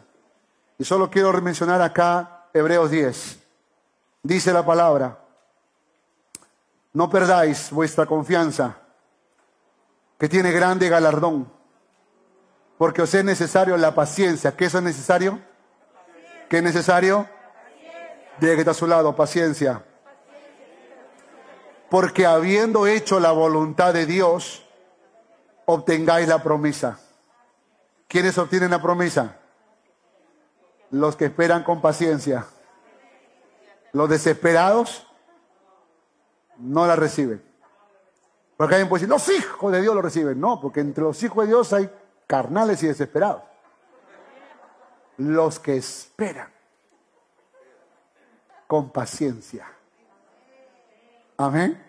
Y 0.78 0.84
solo 0.84 1.10
quiero 1.10 1.32
mencionar 1.42 1.82
acá 1.82 2.48
Hebreos 2.54 2.90
10. 2.90 3.40
Dice 4.24 4.52
la 4.52 4.66
palabra, 4.66 5.25
no 6.96 7.10
perdáis 7.10 7.72
vuestra 7.72 8.06
confianza, 8.06 8.78
que 10.18 10.30
tiene 10.30 10.54
grande 10.54 10.88
galardón, 10.88 11.52
porque 12.78 13.02
os 13.02 13.14
es 13.14 13.24
necesario 13.24 13.76
la 13.76 13.94
paciencia. 13.94 14.56
¿Qué 14.56 14.66
es 14.66 14.82
necesario? 14.82 15.42
¿Qué 16.50 16.58
es 16.58 16.64
necesario? 16.64 17.28
Diga 18.40 18.54
está 18.54 18.72
a 18.72 18.74
su 18.74 18.88
lado, 18.88 19.14
paciencia. 19.14 19.84
Porque 21.90 22.26
habiendo 22.26 22.88
hecho 22.88 23.20
la 23.20 23.32
voluntad 23.32 23.94
de 23.94 24.06
Dios, 24.06 24.66
obtengáis 25.66 26.30
la 26.30 26.42
promesa. 26.42 26.98
¿Quiénes 28.08 28.38
obtienen 28.38 28.72
la 28.72 28.82
promesa? 28.82 29.36
Los 30.92 31.18
que 31.18 31.26
esperan 31.26 31.64
con 31.64 31.82
paciencia. 31.82 32.46
Los 33.92 34.10
desesperados 34.10 35.05
no 36.58 36.86
la 36.88 36.96
reciben. 36.96 37.44
Porque 38.58 38.76
alguien 38.76 38.90
puede 38.90 39.02
decir, 39.02 39.10
los 39.10 39.30
hijos 39.30 39.72
de 39.72 39.82
Dios 39.82 39.96
lo 39.96 40.02
reciben. 40.02 40.40
No, 40.40 40.62
porque 40.62 40.80
entre 40.80 41.04
los 41.04 41.22
hijos 41.24 41.44
de 41.44 41.48
Dios 41.48 41.74
hay 41.74 41.90
carnales 42.28 42.82
y 42.84 42.88
desesperados. 42.88 43.44
Los 45.18 45.60
que 45.60 45.78
esperan 45.78 46.50
con 48.68 48.92
paciencia. 48.92 49.68
Amén. 51.38 51.82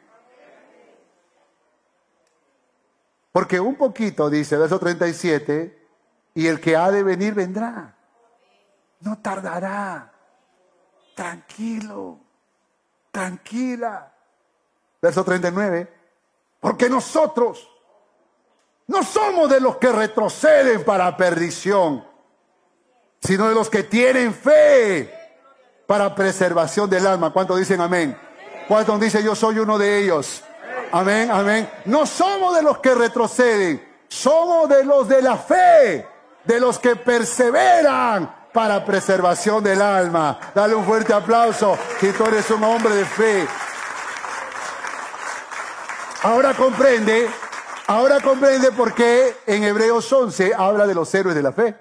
Porque 3.33 3.61
un 3.61 3.77
poquito, 3.77 4.31
dice 4.31 4.57
verso 4.57 4.79
37, 4.79 5.89
y 6.35 6.47
el 6.47 6.61
que 6.61 6.77
ha 6.77 6.91
de 6.91 7.03
venir 7.03 7.35
vendrá. 7.35 7.95
No 9.01 9.19
tardará. 9.19 10.13
Tranquilo, 11.15 12.19
tranquila. 13.11 14.16
Verso 15.07 15.23
39, 15.23 15.89
porque 16.59 16.91
nosotros 16.91 17.71
no 18.89 19.05
somos 19.05 19.49
de 19.49 19.61
los 19.61 19.77
que 19.77 19.93
retroceden 19.93 20.83
para 20.83 21.17
perdición, 21.17 22.05
sino 23.21 23.49
de 23.49 23.55
los 23.55 23.71
que 23.71 23.85
tienen 23.85 24.35
fe 24.35 25.15
para 25.87 26.13
preservación 26.13 26.91
del 26.91 27.07
alma. 27.07 27.33
¿Cuántos 27.33 27.57
dicen 27.57 27.81
amén? 27.81 28.19
¿Cuántos 28.67 28.99
dicen 28.99 29.25
yo 29.25 29.37
soy 29.37 29.61
uno 29.61 29.79
de 29.79 29.97
ellos? 29.97 30.43
Amén, 30.91 31.31
amén. 31.31 31.71
No 31.85 32.05
somos 32.05 32.57
de 32.57 32.65
los 32.65 32.79
que 32.79 32.93
retroceden, 32.97 34.01
somos 34.09 34.69
de 34.69 34.83
los 34.83 35.07
de 35.07 35.23
la 35.23 35.37
fe, 35.37 36.05
de 36.43 36.59
los 36.59 36.81
que 36.81 36.97
perseveran 36.97 38.49
para 38.53 38.85
preservación 38.85 39.63
del 39.63 39.81
alma. 39.81 40.37
Dale 40.53 40.75
un 40.75 40.85
fuerte 40.85 41.13
aplauso 41.13 41.79
si 42.01 42.11
tú 42.11 42.25
eres 42.25 42.51
un 42.51 42.65
hombre 42.65 42.93
de 42.93 43.05
fe. 43.05 43.47
Ahora 46.27 46.55
comprende, 46.55 47.29
ahora 47.87 48.21
comprende 48.21 48.73
por 48.73 48.93
qué 48.95 49.37
en 49.47 49.63
Hebreos 49.63 50.13
11 50.13 50.55
habla 50.57 50.85
de 50.85 50.93
los 50.93 51.15
héroes 51.15 51.37
de 51.37 51.43
la 51.43 51.53
fe. 51.53 51.77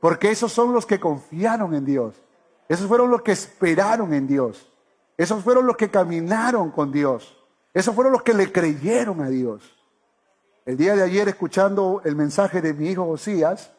Porque 0.00 0.30
esos 0.30 0.52
son 0.52 0.74
los 0.74 0.84
que 0.84 1.00
confiaron 1.00 1.74
en 1.74 1.86
Dios. 1.86 2.22
Esos 2.68 2.86
fueron 2.86 3.10
los 3.10 3.22
que 3.22 3.32
esperaron 3.32 4.12
en 4.12 4.26
Dios. 4.26 4.70
Esos 5.16 5.42
fueron 5.42 5.66
los 5.66 5.78
que 5.78 5.90
caminaron 5.90 6.70
con 6.70 6.92
Dios. 6.92 7.42
Esos 7.72 7.94
fueron 7.94 8.12
los 8.12 8.22
que 8.22 8.34
le 8.34 8.52
creyeron 8.52 9.22
a 9.22 9.30
Dios. 9.30 9.74
El 10.66 10.76
día 10.76 10.94
de 10.94 11.02
ayer 11.02 11.26
escuchando 11.28 12.02
el 12.04 12.16
mensaje 12.16 12.60
de 12.60 12.74
mi 12.74 12.90
hijo 12.90 13.06
Josías, 13.06 13.72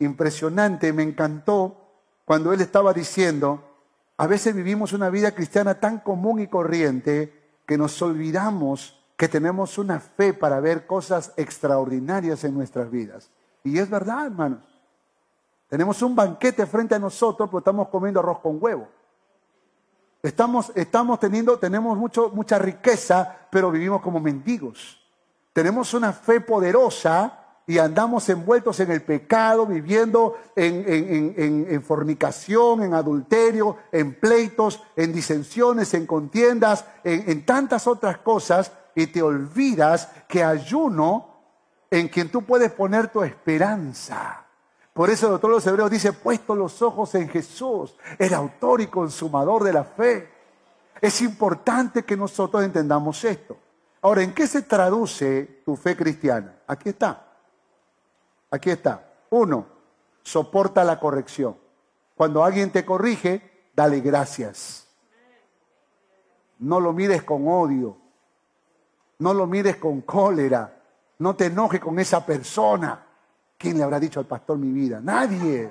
impresionante, 0.00 0.92
me 0.92 1.04
encantó 1.04 1.92
cuando 2.24 2.52
él 2.52 2.60
estaba 2.60 2.92
diciendo, 2.92 3.62
a 4.16 4.26
veces 4.26 4.52
vivimos 4.52 4.92
una 4.92 5.10
vida 5.10 5.30
cristiana 5.30 5.78
tan 5.78 6.00
común 6.00 6.40
y 6.40 6.48
corriente 6.48 7.60
que 7.68 7.78
nos 7.78 8.02
olvidamos 8.02 9.03
que 9.16 9.28
tenemos 9.28 9.78
una 9.78 10.00
fe 10.00 10.34
para 10.34 10.60
ver 10.60 10.86
cosas 10.86 11.32
extraordinarias 11.36 12.44
en 12.44 12.54
nuestras 12.54 12.90
vidas. 12.90 13.30
Y 13.62 13.78
es 13.78 13.88
verdad, 13.88 14.26
hermanos. 14.26 14.62
Tenemos 15.68 16.02
un 16.02 16.14
banquete 16.14 16.66
frente 16.66 16.94
a 16.94 16.98
nosotros, 16.98 17.48
pero 17.48 17.58
estamos 17.58 17.88
comiendo 17.88 18.20
arroz 18.20 18.40
con 18.40 18.58
huevo. 18.60 18.88
Estamos, 20.22 20.72
estamos 20.74 21.20
teniendo, 21.20 21.58
tenemos 21.58 21.96
mucho, 21.96 22.30
mucha 22.30 22.58
riqueza, 22.58 23.36
pero 23.50 23.70
vivimos 23.70 24.00
como 24.00 24.20
mendigos. 24.20 25.00
Tenemos 25.52 25.94
una 25.94 26.12
fe 26.12 26.40
poderosa 26.40 27.40
y 27.66 27.78
andamos 27.78 28.28
envueltos 28.28 28.80
en 28.80 28.90
el 28.90 29.02
pecado, 29.02 29.66
viviendo 29.66 30.36
en, 30.56 31.82
fornicación, 31.82 32.82
en 32.82 32.94
adulterio, 32.94 33.76
en 33.92 34.14
pleitos, 34.14 34.82
en 34.96 35.12
disensiones, 35.12 35.94
en 35.94 36.06
contiendas, 36.06 36.84
en 37.04 37.46
tantas 37.46 37.86
otras 37.86 38.18
cosas, 38.18 38.72
y 38.94 39.06
te 39.08 39.22
olvidas 39.22 40.08
que 40.28 40.44
hay 40.44 40.72
uno 40.74 41.34
en 41.90 42.08
quien 42.08 42.30
tú 42.30 42.42
puedes 42.42 42.72
poner 42.72 43.08
tu 43.08 43.22
esperanza. 43.22 44.44
Por 44.92 45.10
eso 45.10 45.26
el 45.26 45.32
doctor 45.32 45.50
de 45.50 45.56
los 45.56 45.66
Hebreos 45.66 45.90
dice, 45.90 46.12
puesto 46.12 46.54
los 46.54 46.80
ojos 46.80 47.14
en 47.16 47.28
Jesús, 47.28 47.96
el 48.18 48.32
autor 48.32 48.80
y 48.80 48.86
consumador 48.86 49.64
de 49.64 49.72
la 49.72 49.84
fe. 49.84 50.30
Es 51.00 51.20
importante 51.20 52.04
que 52.04 52.16
nosotros 52.16 52.62
entendamos 52.62 53.24
esto. 53.24 53.56
Ahora, 54.02 54.22
¿en 54.22 54.32
qué 54.32 54.46
se 54.46 54.62
traduce 54.62 55.62
tu 55.64 55.76
fe 55.76 55.96
cristiana? 55.96 56.60
Aquí 56.66 56.90
está. 56.90 57.26
Aquí 58.50 58.70
está. 58.70 59.12
Uno, 59.30 59.66
soporta 60.22 60.84
la 60.84 61.00
corrección. 61.00 61.56
Cuando 62.14 62.44
alguien 62.44 62.70
te 62.70 62.84
corrige, 62.84 63.70
dale 63.74 64.00
gracias. 64.00 64.86
No 66.58 66.78
lo 66.78 66.92
mires 66.92 67.24
con 67.24 67.48
odio. 67.48 68.03
No 69.24 69.32
lo 69.32 69.46
mires 69.46 69.76
con 69.76 70.02
cólera. 70.02 70.70
No 71.20 71.34
te 71.34 71.46
enojes 71.46 71.80
con 71.80 71.98
esa 71.98 72.26
persona. 72.26 73.06
¿Quién 73.56 73.78
le 73.78 73.82
habrá 73.82 73.98
dicho 73.98 74.20
al 74.20 74.26
pastor 74.26 74.58
mi 74.58 74.70
vida? 74.70 75.00
Nadie. 75.00 75.70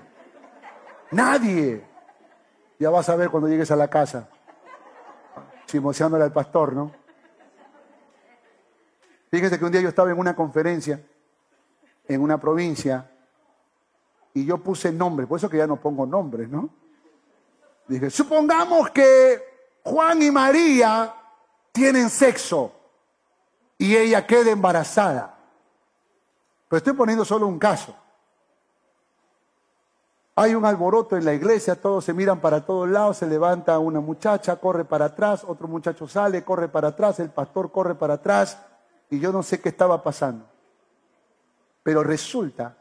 Nadie. 1.11 1.85
Ya 2.79 2.89
vas 2.89 3.07
a 3.09 3.15
ver 3.15 3.29
cuando 3.29 3.47
llegues 3.47 3.69
a 3.69 3.75
la 3.75 3.87
casa. 3.87 4.27
Chimoseándole 5.67 6.23
al 6.23 6.33
pastor, 6.33 6.73
¿no? 6.73 6.93
Fíjense 9.29 9.59
que 9.59 9.65
un 9.65 9.71
día 9.71 9.81
yo 9.81 9.89
estaba 9.89 10.09
en 10.09 10.17
una 10.17 10.35
conferencia 10.35 10.99
en 12.07 12.21
una 12.21 12.39
provincia 12.39 13.07
y 14.33 14.45
yo 14.45 14.57
puse 14.57 14.91
nombre, 14.91 15.27
por 15.27 15.37
eso 15.37 15.47
que 15.47 15.57
ya 15.57 15.67
no 15.67 15.79
pongo 15.79 16.07
nombres, 16.07 16.49
¿no? 16.49 16.71
Dije, 17.87 18.09
supongamos 18.09 18.89
que 18.89 19.43
Juan 19.83 20.23
y 20.23 20.31
María 20.31 21.13
tienen 21.71 22.09
sexo 22.09 22.82
y 23.83 23.97
ella 23.97 24.25
queda 24.25 24.49
embarazada. 24.49 25.35
Pero 26.69 26.77
estoy 26.77 26.93
poniendo 26.93 27.25
solo 27.25 27.47
un 27.47 27.59
caso. 27.59 27.93
Hay 30.35 30.55
un 30.55 30.63
alboroto 30.63 31.17
en 31.17 31.25
la 31.25 31.33
iglesia, 31.33 31.75
todos 31.75 32.05
se 32.05 32.13
miran 32.13 32.39
para 32.39 32.65
todos 32.65 32.87
lados, 32.87 33.17
se 33.17 33.27
levanta 33.27 33.77
una 33.79 33.99
muchacha, 33.99 34.55
corre 34.55 34.85
para 34.85 35.07
atrás, 35.07 35.43
otro 35.45 35.67
muchacho 35.67 36.07
sale, 36.07 36.45
corre 36.45 36.69
para 36.69 36.87
atrás, 36.87 37.19
el 37.19 37.29
pastor 37.29 37.73
corre 37.73 37.93
para 37.95 38.13
atrás, 38.13 38.57
y 39.09 39.19
yo 39.19 39.33
no 39.33 39.43
sé 39.43 39.59
qué 39.59 39.67
estaba 39.67 40.01
pasando. 40.01 40.45
Pero 41.83 42.03
resulta 42.03 42.77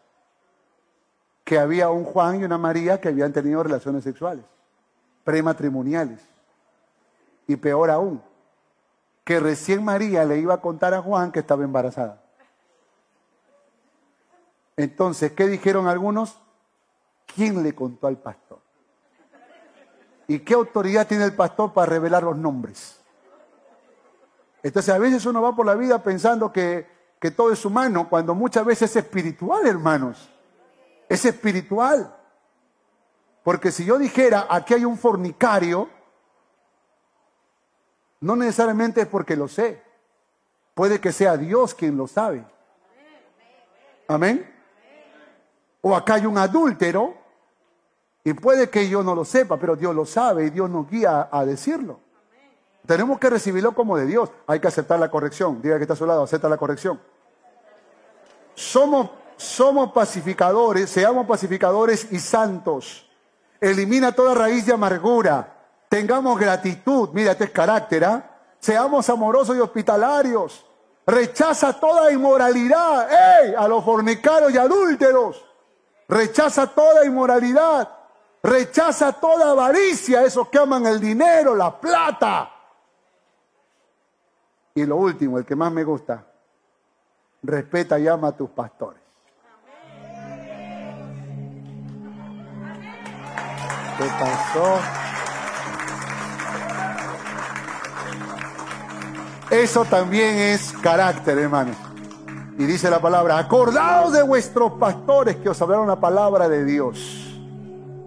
que 1.42 1.58
había 1.58 1.90
un 1.90 2.04
Juan 2.04 2.42
y 2.42 2.44
una 2.44 2.58
María 2.58 3.00
que 3.00 3.08
habían 3.08 3.32
tenido 3.32 3.60
relaciones 3.64 4.04
sexuales, 4.04 4.44
prematrimoniales. 5.24 6.20
Y 7.48 7.56
peor 7.56 7.90
aún, 7.90 8.22
que 9.24 9.40
recién 9.40 9.84
María 9.84 10.24
le 10.24 10.38
iba 10.38 10.54
a 10.54 10.60
contar 10.60 10.94
a 10.94 11.02
Juan 11.02 11.30
que 11.30 11.40
estaba 11.40 11.64
embarazada. 11.64 12.20
Entonces, 14.76 15.32
¿qué 15.32 15.46
dijeron 15.46 15.86
algunos? 15.86 16.38
¿Quién 17.34 17.62
le 17.62 17.74
contó 17.74 18.06
al 18.06 18.16
pastor? 18.16 18.58
¿Y 20.26 20.40
qué 20.40 20.54
autoridad 20.54 21.06
tiene 21.06 21.24
el 21.24 21.34
pastor 21.34 21.72
para 21.72 21.86
revelar 21.86 22.22
los 22.22 22.36
nombres? 22.36 23.00
Entonces, 24.62 24.94
a 24.94 24.98
veces 24.98 25.26
uno 25.26 25.42
va 25.42 25.54
por 25.54 25.66
la 25.66 25.74
vida 25.74 26.02
pensando 26.02 26.52
que, 26.52 26.86
que 27.18 27.30
todo 27.30 27.52
es 27.52 27.64
humano, 27.64 28.08
cuando 28.08 28.34
muchas 28.34 28.64
veces 28.64 28.90
es 28.90 29.04
espiritual, 29.04 29.66
hermanos. 29.66 30.30
Es 31.08 31.24
espiritual. 31.24 32.16
Porque 33.42 33.72
si 33.72 33.84
yo 33.84 33.98
dijera, 33.98 34.46
aquí 34.48 34.74
hay 34.74 34.84
un 34.84 34.96
fornicario, 34.96 35.88
no 38.22 38.36
necesariamente 38.36 39.02
es 39.02 39.06
porque 39.08 39.36
lo 39.36 39.48
sé. 39.48 39.82
Puede 40.74 41.00
que 41.00 41.12
sea 41.12 41.36
Dios 41.36 41.74
quien 41.74 41.96
lo 41.96 42.06
sabe. 42.06 42.44
Amén. 44.06 44.48
O 45.80 45.94
acá 45.94 46.14
hay 46.14 46.26
un 46.26 46.38
adúltero 46.38 47.14
y 48.22 48.32
puede 48.34 48.70
que 48.70 48.88
yo 48.88 49.02
no 49.02 49.16
lo 49.16 49.24
sepa, 49.24 49.58
pero 49.58 49.74
Dios 49.74 49.94
lo 49.94 50.06
sabe 50.06 50.46
y 50.46 50.50
Dios 50.50 50.70
nos 50.70 50.88
guía 50.88 51.28
a 51.32 51.44
decirlo. 51.44 51.98
Tenemos 52.86 53.18
que 53.18 53.28
recibirlo 53.28 53.74
como 53.74 53.96
de 53.96 54.06
Dios. 54.06 54.30
Hay 54.46 54.60
que 54.60 54.68
aceptar 54.68 55.00
la 55.00 55.10
corrección. 55.10 55.60
Diga 55.60 55.76
que 55.76 55.82
está 55.82 55.94
a 55.94 55.96
su 55.96 56.06
lado, 56.06 56.22
acepta 56.22 56.48
la 56.48 56.56
corrección. 56.56 57.00
Somos, 58.54 59.10
somos 59.36 59.90
pacificadores, 59.90 60.88
seamos 60.88 61.26
pacificadores 61.26 62.12
y 62.12 62.20
santos. 62.20 63.10
Elimina 63.60 64.12
toda 64.12 64.34
raíz 64.34 64.64
de 64.64 64.74
amargura. 64.74 65.61
Tengamos 65.92 66.38
gratitud. 66.38 67.10
Mira, 67.12 67.32
este 67.32 67.44
es 67.44 67.50
carácter. 67.50 68.02
¿ah? 68.06 68.24
Seamos 68.58 69.10
amorosos 69.10 69.54
y 69.54 69.60
hospitalarios. 69.60 70.64
Rechaza 71.06 71.78
toda 71.78 72.10
inmoralidad. 72.10 73.10
¡Ey! 73.12 73.54
A 73.54 73.68
los 73.68 73.84
fornicarios 73.84 74.54
y 74.54 74.56
adúlteros. 74.56 75.44
Rechaza 76.08 76.68
toda 76.68 77.04
inmoralidad. 77.04 77.90
Rechaza 78.42 79.12
toda 79.12 79.50
avaricia, 79.50 80.22
esos 80.24 80.48
que 80.48 80.58
aman 80.60 80.86
el 80.86 80.98
dinero, 80.98 81.54
la 81.54 81.78
plata. 81.78 82.50
Y 84.74 84.86
lo 84.86 84.96
último, 84.96 85.36
el 85.36 85.44
que 85.44 85.54
más 85.54 85.70
me 85.70 85.84
gusta, 85.84 86.24
respeta 87.42 87.98
y 87.98 88.08
ama 88.08 88.28
a 88.28 88.32
tus 88.32 88.48
pastores. 88.48 89.02
¿Qué 93.98 94.08
pasó? 94.18 95.11
Eso 99.52 99.84
también 99.84 100.38
es 100.38 100.72
carácter, 100.80 101.36
hermanos. 101.36 101.76
Y 102.56 102.64
dice 102.64 102.88
la 102.88 103.02
palabra, 103.02 103.36
acordaos 103.36 104.14
de 104.14 104.22
vuestros 104.22 104.72
pastores 104.72 105.36
que 105.36 105.50
os 105.50 105.60
hablaron 105.60 105.86
la 105.86 106.00
palabra 106.00 106.48
de 106.48 106.64
Dios. 106.64 107.38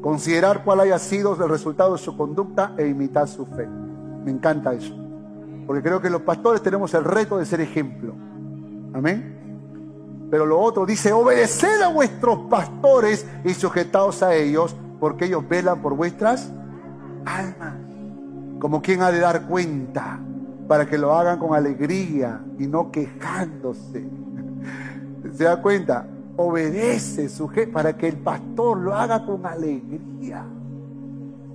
Considerar 0.01 0.63
cuál 0.63 0.79
haya 0.79 0.97
sido 0.97 1.35
el 1.35 1.47
resultado 1.47 1.93
de 1.93 1.99
su 1.99 2.17
conducta 2.17 2.73
e 2.79 2.87
imitar 2.87 3.27
su 3.27 3.45
fe. 3.45 3.67
Me 3.67 4.31
encanta 4.31 4.73
eso. 4.73 4.95
Porque 5.67 5.83
creo 5.83 6.01
que 6.01 6.09
los 6.09 6.23
pastores 6.23 6.63
tenemos 6.63 6.91
el 6.95 7.03
reto 7.03 7.37
de 7.37 7.45
ser 7.45 7.61
ejemplo. 7.61 8.15
Amén. 8.95 10.27
Pero 10.31 10.47
lo 10.47 10.59
otro 10.59 10.83
dice, 10.83 11.13
obedeced 11.13 11.79
a 11.79 11.89
vuestros 11.89 12.39
pastores 12.49 13.23
y 13.43 13.53
sujetaos 13.53 14.23
a 14.23 14.33
ellos, 14.33 14.75
porque 14.99 15.25
ellos 15.25 15.47
velan 15.47 15.79
por 15.83 15.93
vuestras 15.93 16.49
almas. 17.23 17.75
Como 18.57 18.81
quien 18.81 19.03
ha 19.03 19.11
de 19.11 19.19
dar 19.19 19.45
cuenta, 19.45 20.21
para 20.67 20.85
que 20.85 20.97
lo 20.97 21.13
hagan 21.13 21.39
con 21.39 21.53
alegría 21.53 22.41
y 22.57 22.67
no 22.67 22.91
quejándose. 22.91 24.05
¿Se 25.33 25.43
da 25.43 25.61
cuenta? 25.61 26.07
Obedece 26.37 27.29
su 27.29 27.49
para 27.71 27.95
que 27.95 28.07
el 28.07 28.17
pastor 28.17 28.77
lo 28.77 28.95
haga 28.95 29.25
con 29.25 29.45
alegría. 29.45 30.45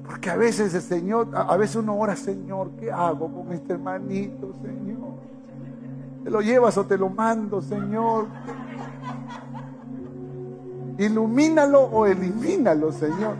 Porque 0.06 0.30
a 0.30 0.36
veces 0.36 0.74
el 0.74 0.82
Señor, 0.82 1.28
a 1.34 1.56
veces 1.56 1.76
uno 1.76 1.96
ora, 1.96 2.16
Señor, 2.16 2.70
¿qué 2.80 2.90
hago 2.90 3.32
con 3.32 3.52
este 3.52 3.74
hermanito, 3.74 4.52
Señor? 4.60 5.10
¿Te 6.24 6.30
lo 6.30 6.40
llevas 6.40 6.76
o 6.78 6.84
te 6.84 6.98
lo 6.98 7.08
mando, 7.08 7.62
Señor? 7.62 8.26
Ilumínalo 10.98 11.80
o 11.80 12.06
elimínalo, 12.06 12.92
Señor. 12.92 13.34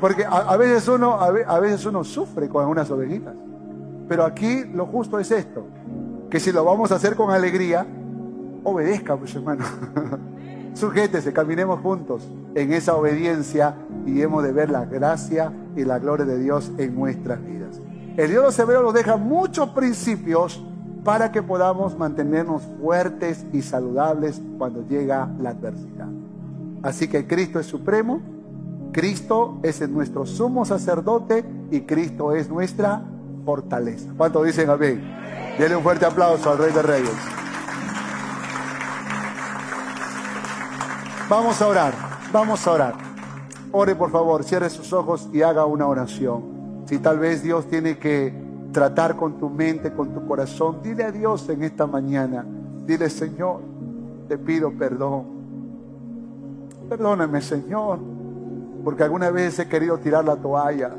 Porque 0.00 0.24
a, 0.24 0.56
veces 0.56 0.86
uno, 0.88 1.14
a, 1.14 1.60
veces 1.60 1.84
uno 1.86 2.04
sufre 2.04 2.48
con 2.48 2.62
algunas 2.62 2.90
ovejitas. 2.90 3.34
Pero 4.08 4.24
aquí 4.24 4.64
lo 4.64 4.86
justo 4.86 5.18
es 5.18 5.30
esto, 5.30 5.66
que 6.30 6.40
si 6.40 6.52
lo 6.52 6.64
vamos 6.64 6.92
a 6.92 6.96
hacer 6.96 7.16
con 7.16 7.30
alegría, 7.30 7.86
obedezca, 8.62 9.16
pues 9.16 9.34
hermano. 9.34 9.64
Sujétese, 10.74 11.32
caminemos 11.32 11.80
juntos 11.80 12.28
en 12.54 12.72
esa 12.72 12.94
obediencia 12.94 13.76
y 14.04 14.20
hemos 14.20 14.42
de 14.42 14.52
ver 14.52 14.70
la 14.70 14.84
gracia 14.84 15.52
y 15.74 15.84
la 15.84 15.98
gloria 15.98 16.26
de 16.26 16.38
Dios 16.38 16.70
en 16.76 16.94
nuestras 16.94 17.42
vidas. 17.42 17.80
El 18.16 18.28
Dios 18.28 18.42
de 18.42 18.46
los 18.46 18.58
Hebreos 18.58 18.82
nos 18.82 18.94
deja 18.94 19.16
muchos 19.16 19.70
principios 19.70 20.62
para 21.02 21.32
que 21.32 21.42
podamos 21.42 21.96
mantenernos 21.96 22.62
fuertes 22.80 23.46
y 23.52 23.62
saludables 23.62 24.42
cuando 24.58 24.86
llega 24.86 25.30
la 25.40 25.50
adversidad. 25.50 26.08
Así 26.82 27.08
que 27.08 27.26
Cristo 27.26 27.58
es 27.58 27.66
supremo, 27.66 28.20
Cristo 28.92 29.58
es 29.62 29.88
nuestro 29.88 30.26
sumo 30.26 30.64
sacerdote 30.64 31.44
y 31.70 31.82
Cristo 31.82 32.32
es 32.32 32.50
nuestra 32.50 33.02
fortaleza. 33.46 34.10
¿Cuánto 34.16 34.42
dicen 34.42 34.68
amén? 34.68 35.00
Denle 35.56 35.76
un 35.76 35.82
fuerte 35.82 36.04
aplauso 36.04 36.50
al 36.50 36.58
Rey 36.58 36.72
de 36.72 36.82
Reyes. 36.82 37.16
Vamos 41.30 41.62
a 41.62 41.66
orar, 41.66 41.94
vamos 42.32 42.66
a 42.66 42.72
orar. 42.72 42.94
Ore 43.72 43.94
por 43.94 44.10
favor, 44.10 44.44
cierre 44.44 44.68
sus 44.68 44.92
ojos 44.92 45.28
y 45.32 45.42
haga 45.42 45.64
una 45.64 45.86
oración. 45.86 46.84
Si 46.86 46.98
tal 46.98 47.18
vez 47.18 47.42
Dios 47.42 47.66
tiene 47.68 47.98
que 47.98 48.34
tratar 48.72 49.16
con 49.16 49.38
tu 49.38 49.48
mente, 49.48 49.92
con 49.92 50.12
tu 50.12 50.26
corazón, 50.26 50.80
dile 50.82 51.04
a 51.04 51.12
Dios 51.12 51.48
en 51.48 51.62
esta 51.62 51.86
mañana. 51.86 52.44
Dile, 52.84 53.08
Señor, 53.08 53.60
te 54.28 54.38
pido 54.38 54.72
perdón. 54.72 55.24
Perdóname, 56.88 57.40
Señor, 57.40 57.98
porque 58.84 59.04
alguna 59.04 59.30
vez 59.30 59.58
he 59.58 59.68
querido 59.68 59.98
tirar 59.98 60.24
la 60.24 60.36
toalla. 60.36 60.90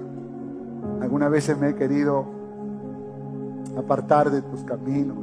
Algunas 1.02 1.30
veces 1.30 1.58
me 1.58 1.70
he 1.70 1.76
querido 1.76 2.37
apartar 3.78 4.32
de 4.32 4.42
tus 4.42 4.64
caminos. 4.64 5.18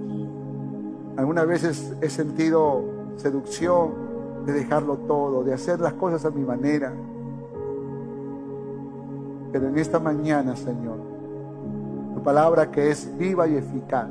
Algunas 1.17 1.47
veces 1.47 1.95
he 2.01 2.09
sentido 2.09 2.83
seducción 3.17 3.93
de 4.47 4.53
dejarlo 4.53 4.97
todo, 4.99 5.45
de 5.45 5.55
hacer 5.55 5.81
las 5.81 5.95
cosas 5.95 6.25
a 6.25 6.31
mi 6.31 6.45
manera. 6.45 6.93
Pero 9.53 9.69
en 9.69 9.79
esta 9.79 10.01
mañana, 10.01 10.57
Señor, 10.57 10.99
tu 12.15 12.23
palabra 12.23 12.71
que 12.71 12.91
es 12.91 13.17
viva 13.17 13.47
y 13.47 13.57
eficaz, 13.57 14.11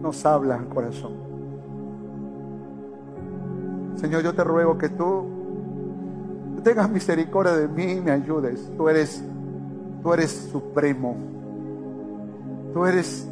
nos 0.00 0.24
habla 0.24 0.56
al 0.56 0.68
corazón. 0.68 1.12
Señor, 3.96 4.22
yo 4.22 4.34
te 4.34 4.42
ruego 4.42 4.78
que 4.78 4.88
tú 4.88 5.26
tengas 6.62 6.90
misericordia 6.90 7.54
de 7.54 7.68
mí 7.68 7.92
y 7.92 8.00
me 8.00 8.10
ayudes. 8.12 8.70
Tú 8.76 8.88
eres, 8.88 9.22
tú 10.02 10.12
eres 10.12 10.30
supremo. 10.50 11.16
Tú 12.72 12.86
eres 12.86 13.28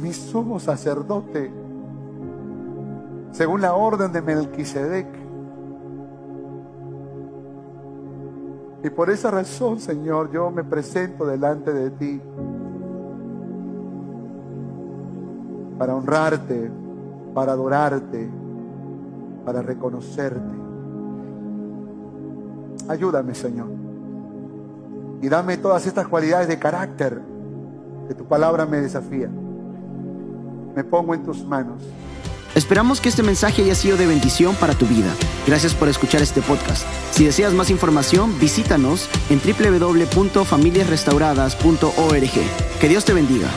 mi 0.00 0.12
sumo 0.12 0.58
sacerdote, 0.58 1.52
según 3.30 3.60
la 3.60 3.74
orden 3.74 4.12
de 4.12 4.20
Melquisedec. 4.20 5.06
Y 8.82 8.90
por 8.90 9.10
esa 9.10 9.30
razón, 9.30 9.80
Señor, 9.80 10.30
yo 10.30 10.50
me 10.50 10.64
presento 10.64 11.24
delante 11.24 11.72
de 11.72 11.90
ti 11.90 12.20
para 15.78 15.94
honrarte, 15.94 16.70
para 17.32 17.52
adorarte, 17.52 18.28
para 19.44 19.62
reconocerte. 19.62 20.54
Ayúdame, 22.88 23.34
Señor. 23.34 23.68
Y 25.22 25.28
dame 25.28 25.56
todas 25.56 25.86
estas 25.86 26.06
cualidades 26.08 26.48
de 26.48 26.58
carácter 26.58 27.33
que 28.08 28.14
tu 28.14 28.26
palabra 28.26 28.64
me 28.66 28.80
desafía. 28.80 29.30
Me 30.74 30.82
pongo 30.84 31.14
en 31.14 31.22
tus 31.22 31.44
manos. 31.44 31.82
Esperamos 32.54 33.00
que 33.00 33.08
este 33.08 33.24
mensaje 33.24 33.62
haya 33.62 33.74
sido 33.74 33.96
de 33.96 34.06
bendición 34.06 34.54
para 34.56 34.74
tu 34.74 34.86
vida. 34.86 35.12
Gracias 35.46 35.74
por 35.74 35.88
escuchar 35.88 36.22
este 36.22 36.40
podcast. 36.40 36.86
Si 37.10 37.24
deseas 37.24 37.52
más 37.52 37.68
información, 37.70 38.38
visítanos 38.38 39.08
en 39.28 39.40
www.familiasrestauradas.org. 39.40 42.30
Que 42.80 42.88
Dios 42.88 43.04
te 43.04 43.12
bendiga. 43.12 43.48